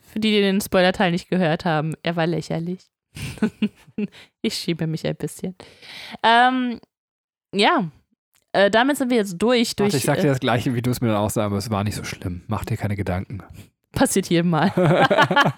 [0.00, 2.90] Für die, die den Spoiler-Teil nicht gehört haben, er war lächerlich.
[4.42, 5.56] ich schiebe mich ein bisschen.
[6.22, 6.80] Ähm,
[7.52, 7.90] ja,
[8.52, 9.74] äh, damit sind wir jetzt durch.
[9.74, 11.46] durch Warte, ich sag äh, dir das gleiche, wie du es mir dann auch sagst,
[11.46, 12.42] aber es war nicht so schlimm.
[12.46, 13.42] Mach dir keine Gedanken.
[13.92, 14.72] Passiert jedem Mal.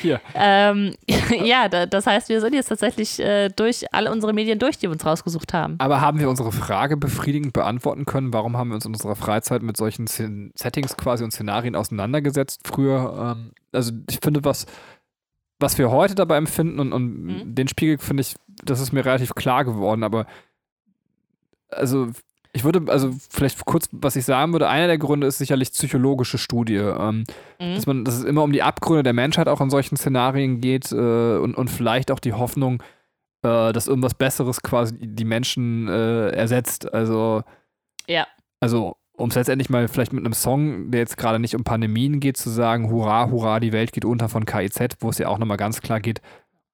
[0.00, 0.20] Hier.
[0.34, 0.94] ähm,
[1.44, 4.82] ja, da, das heißt, wir sind jetzt tatsächlich äh, durch alle unsere Medien durch, die
[4.82, 5.76] wir uns rausgesucht haben.
[5.78, 8.32] Aber haben wir unsere Frage befriedigend beantworten können?
[8.32, 12.60] Warum haben wir uns in unserer Freizeit mit solchen Szen- Settings quasi und Szenarien auseinandergesetzt
[12.66, 13.34] früher?
[13.36, 14.66] Ähm, also ich finde, was,
[15.58, 17.54] was wir heute dabei empfinden und, und Mhm.
[17.54, 20.26] den Spiegel finde ich, das ist mir relativ klar geworden, aber
[21.70, 22.08] also
[22.52, 26.38] ich würde, also vielleicht kurz, was ich sagen würde, einer der Gründe ist sicherlich psychologische
[26.38, 26.76] Studie.
[26.76, 27.24] Ähm,
[27.60, 27.74] Mhm.
[27.74, 30.92] dass man, dass es immer um die Abgründe der Menschheit auch in solchen Szenarien geht
[30.92, 32.82] äh, und, und vielleicht auch die Hoffnung,
[33.42, 36.92] äh, dass irgendwas Besseres quasi die Menschen äh, ersetzt.
[36.94, 37.42] Also,
[38.08, 38.26] Ja.
[38.60, 42.20] also um es letztendlich mal vielleicht mit einem Song, der jetzt gerade nicht um Pandemien
[42.20, 45.38] geht, zu sagen, hurra, hurra, die Welt geht unter von KIZ, wo es ja auch
[45.38, 46.20] nochmal ganz klar geht,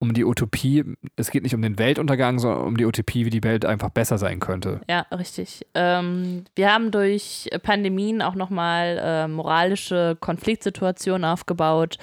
[0.04, 0.84] um die Utopie,
[1.16, 4.18] es geht nicht um den Weltuntergang, sondern um die Utopie, wie die Welt einfach besser
[4.18, 4.80] sein könnte.
[4.88, 5.66] Ja, richtig.
[5.74, 11.96] Ähm, wir haben durch Pandemien auch nochmal äh, moralische Konfliktsituationen aufgebaut,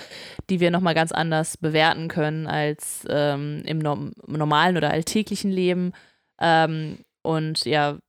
[0.49, 5.93] die wir nochmal ganz anders bewerten können als ähm, im norm normalen oder alltäglichen Leben.
[6.39, 7.99] Ähm, und ja,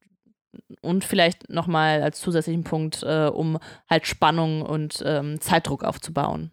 [0.80, 3.58] und vielleicht nochmal als zusätzlichen Punkt, äh, um
[3.88, 6.50] halt Spannung und ähm, Zeitdruck aufzubauen.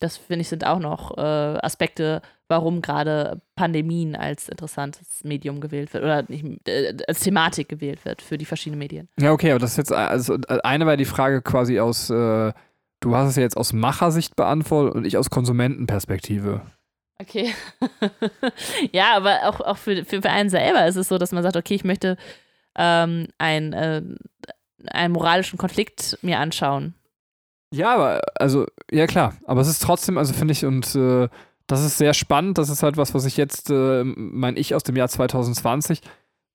[0.00, 5.92] Das finde ich sind auch noch äh, Aspekte, warum gerade Pandemien als interessantes Medium gewählt
[5.92, 9.08] wird oder nicht, äh, als Thematik gewählt wird für die verschiedenen Medien.
[9.18, 12.52] Ja, okay, aber das ist jetzt, also eine war die Frage quasi aus, äh,
[13.00, 16.62] du hast es ja jetzt aus Machersicht beantwortet und ich aus Konsumentenperspektive.
[17.20, 17.52] Okay.
[18.92, 21.56] ja, aber auch, auch für, für, für einen selber ist es so, dass man sagt,
[21.56, 22.16] okay, ich möchte
[22.76, 24.02] ähm, ein, äh,
[24.86, 26.94] einen moralischen Konflikt mir anschauen.
[27.72, 31.28] Ja, aber, also, ja klar, aber es ist trotzdem, also finde ich, und äh,
[31.66, 34.84] das ist sehr spannend, das ist halt was, was ich jetzt, äh, mein Ich aus
[34.84, 36.00] dem Jahr 2020,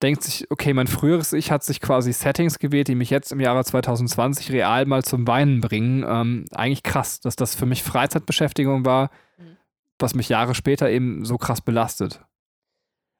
[0.02, 3.40] denkt sich, okay, mein früheres Ich hat sich quasi Settings gewählt, die mich jetzt im
[3.40, 6.04] Jahre 2020 real mal zum Weinen bringen.
[6.06, 9.58] Ähm, eigentlich krass, dass das für mich Freizeitbeschäftigung war, mhm.
[10.00, 12.20] was mich Jahre später eben so krass belastet.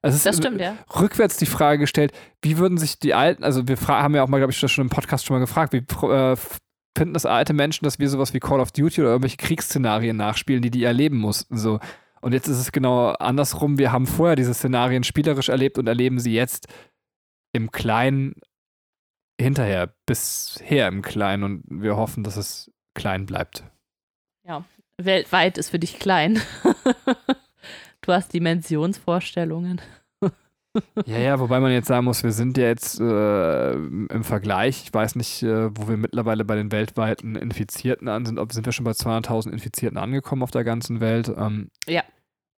[0.02, 0.76] Also das stimmt, ja.
[1.00, 2.12] Rückwärts die Frage gestellt,
[2.42, 4.90] wie würden sich die alten, also wir haben ja auch mal, glaube ich, schon im
[4.90, 6.36] Podcast schon mal gefragt, wie äh,
[6.96, 10.62] finden das alte Menschen, dass wir sowas wie Call of Duty oder irgendwelche Kriegsszenarien nachspielen,
[10.62, 11.56] die die erleben mussten.
[11.58, 11.80] So.
[12.20, 13.78] Und jetzt ist es genau andersrum.
[13.78, 16.68] Wir haben vorher diese Szenarien spielerisch erlebt und erleben sie jetzt
[17.52, 18.34] im Kleinen
[19.40, 21.42] hinterher, bisher im Kleinen.
[21.42, 23.64] Und wir hoffen, dass es klein bleibt.
[24.46, 24.64] Ja,
[24.98, 26.40] weltweit ist für dich klein.
[28.02, 29.80] du hast Dimensionsvorstellungen.
[31.06, 34.92] Ja, ja, wobei man jetzt sagen muss, wir sind ja jetzt äh, im Vergleich, ich
[34.92, 38.72] weiß nicht, äh, wo wir mittlerweile bei den weltweiten Infizierten an sind, ob sind wir
[38.72, 41.32] schon bei 200.000 Infizierten angekommen auf der ganzen Welt?
[41.36, 42.02] Ähm, ja.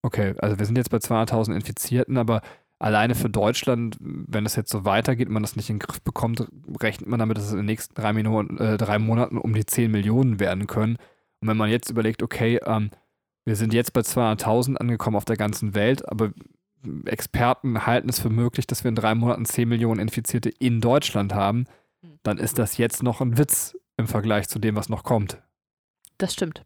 [0.03, 2.41] Okay, also wir sind jetzt bei 200.000 Infizierten, aber
[2.79, 6.01] alleine für Deutschland, wenn es jetzt so weitergeht und man das nicht in den Griff
[6.03, 6.47] bekommt,
[6.81, 9.67] rechnet man damit, dass es in den nächsten drei, Minuten, äh, drei Monaten um die
[9.67, 10.97] 10 Millionen werden können.
[11.41, 12.91] Und wenn man jetzt überlegt, okay, ähm,
[13.45, 16.33] wir sind jetzt bei 200.000 angekommen auf der ganzen Welt, aber
[17.07, 21.35] Experten halten es für möglich, dass wir in drei Monaten 10 Millionen Infizierte in Deutschland
[21.35, 21.67] haben,
[22.03, 22.19] hm.
[22.23, 25.43] dann ist das jetzt noch ein Witz im Vergleich zu dem, was noch kommt.
[26.19, 26.65] Das stimmt.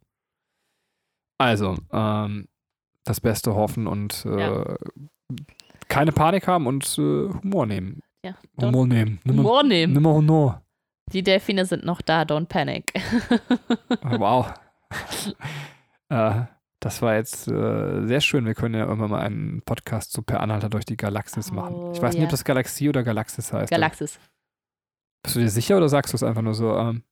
[1.38, 2.48] Also, ähm,
[3.04, 4.76] das Beste hoffen und äh, ja.
[5.88, 8.00] keine Panik haben und äh, Humor nehmen.
[8.24, 9.20] Ja, Humor nehmen.
[9.24, 9.92] Nimmer, Humor nehmen.
[9.94, 10.62] Nimmer Humor.
[11.12, 12.92] Die Delfine sind noch da, don't panic.
[14.02, 14.52] wow.
[16.10, 16.42] äh,
[16.80, 18.46] das war jetzt äh, sehr schön.
[18.46, 21.92] Wir können ja irgendwann mal einen Podcast zu Per Anhalter durch die Galaxis oh, machen.
[21.92, 23.70] Ich weiß nicht, ob das Galaxie oder Galaxis heißt.
[23.70, 24.18] Galaxis.
[25.22, 26.74] Bist du dir sicher oder sagst du es einfach nur so?
[26.74, 27.04] Ähm,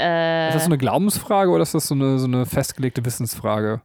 [0.00, 3.82] äh, ist das so eine Glaubensfrage oder ist das so eine, so eine festgelegte Wissensfrage?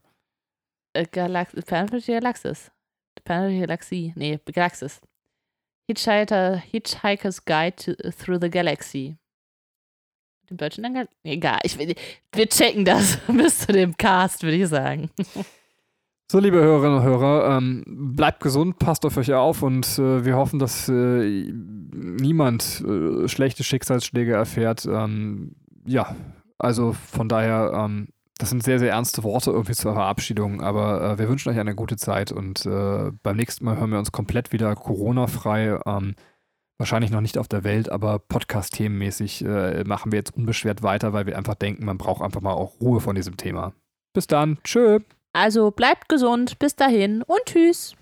[0.94, 2.72] Äh, Galax Planet Galaxis.
[3.24, 4.14] Planet Galaxie.
[4.16, 5.00] Nee, Galaxis.
[5.88, 9.18] Hitchhiker, Hitchhiker's Guide to, Through the Galaxy
[10.50, 11.08] den deutschen Angeln?
[11.24, 15.10] Egal, ich, wir checken das bis zu dem Cast, würde ich sagen.
[16.30, 20.36] So, liebe Hörerinnen und Hörer, ähm, bleibt gesund, passt auf euch auf und äh, wir
[20.36, 24.86] hoffen, dass äh, niemand äh, schlechte Schicksalsschläge erfährt.
[24.86, 25.56] Ähm,
[25.86, 26.18] ja,
[26.60, 28.10] also von daher, ähm,
[28.40, 31.76] das sind sehr, sehr ernste Worte irgendwie zur Verabschiedung, aber äh, wir wünschen euch eine
[31.76, 35.80] gute Zeit und äh, beim nächsten Mal hören wir uns komplett wieder Corona-frei.
[36.80, 41.26] Wahrscheinlich noch nicht auf der Welt, aber Podcast-themenmäßig äh, machen wir jetzt unbeschwert weiter, weil
[41.26, 43.74] wir einfach denken, man braucht einfach mal auch Ruhe von diesem Thema.
[44.14, 44.60] Bis dann.
[44.64, 45.00] Tschö.
[45.34, 46.60] Also bleibt gesund.
[46.60, 47.96] Bis dahin und tschüss.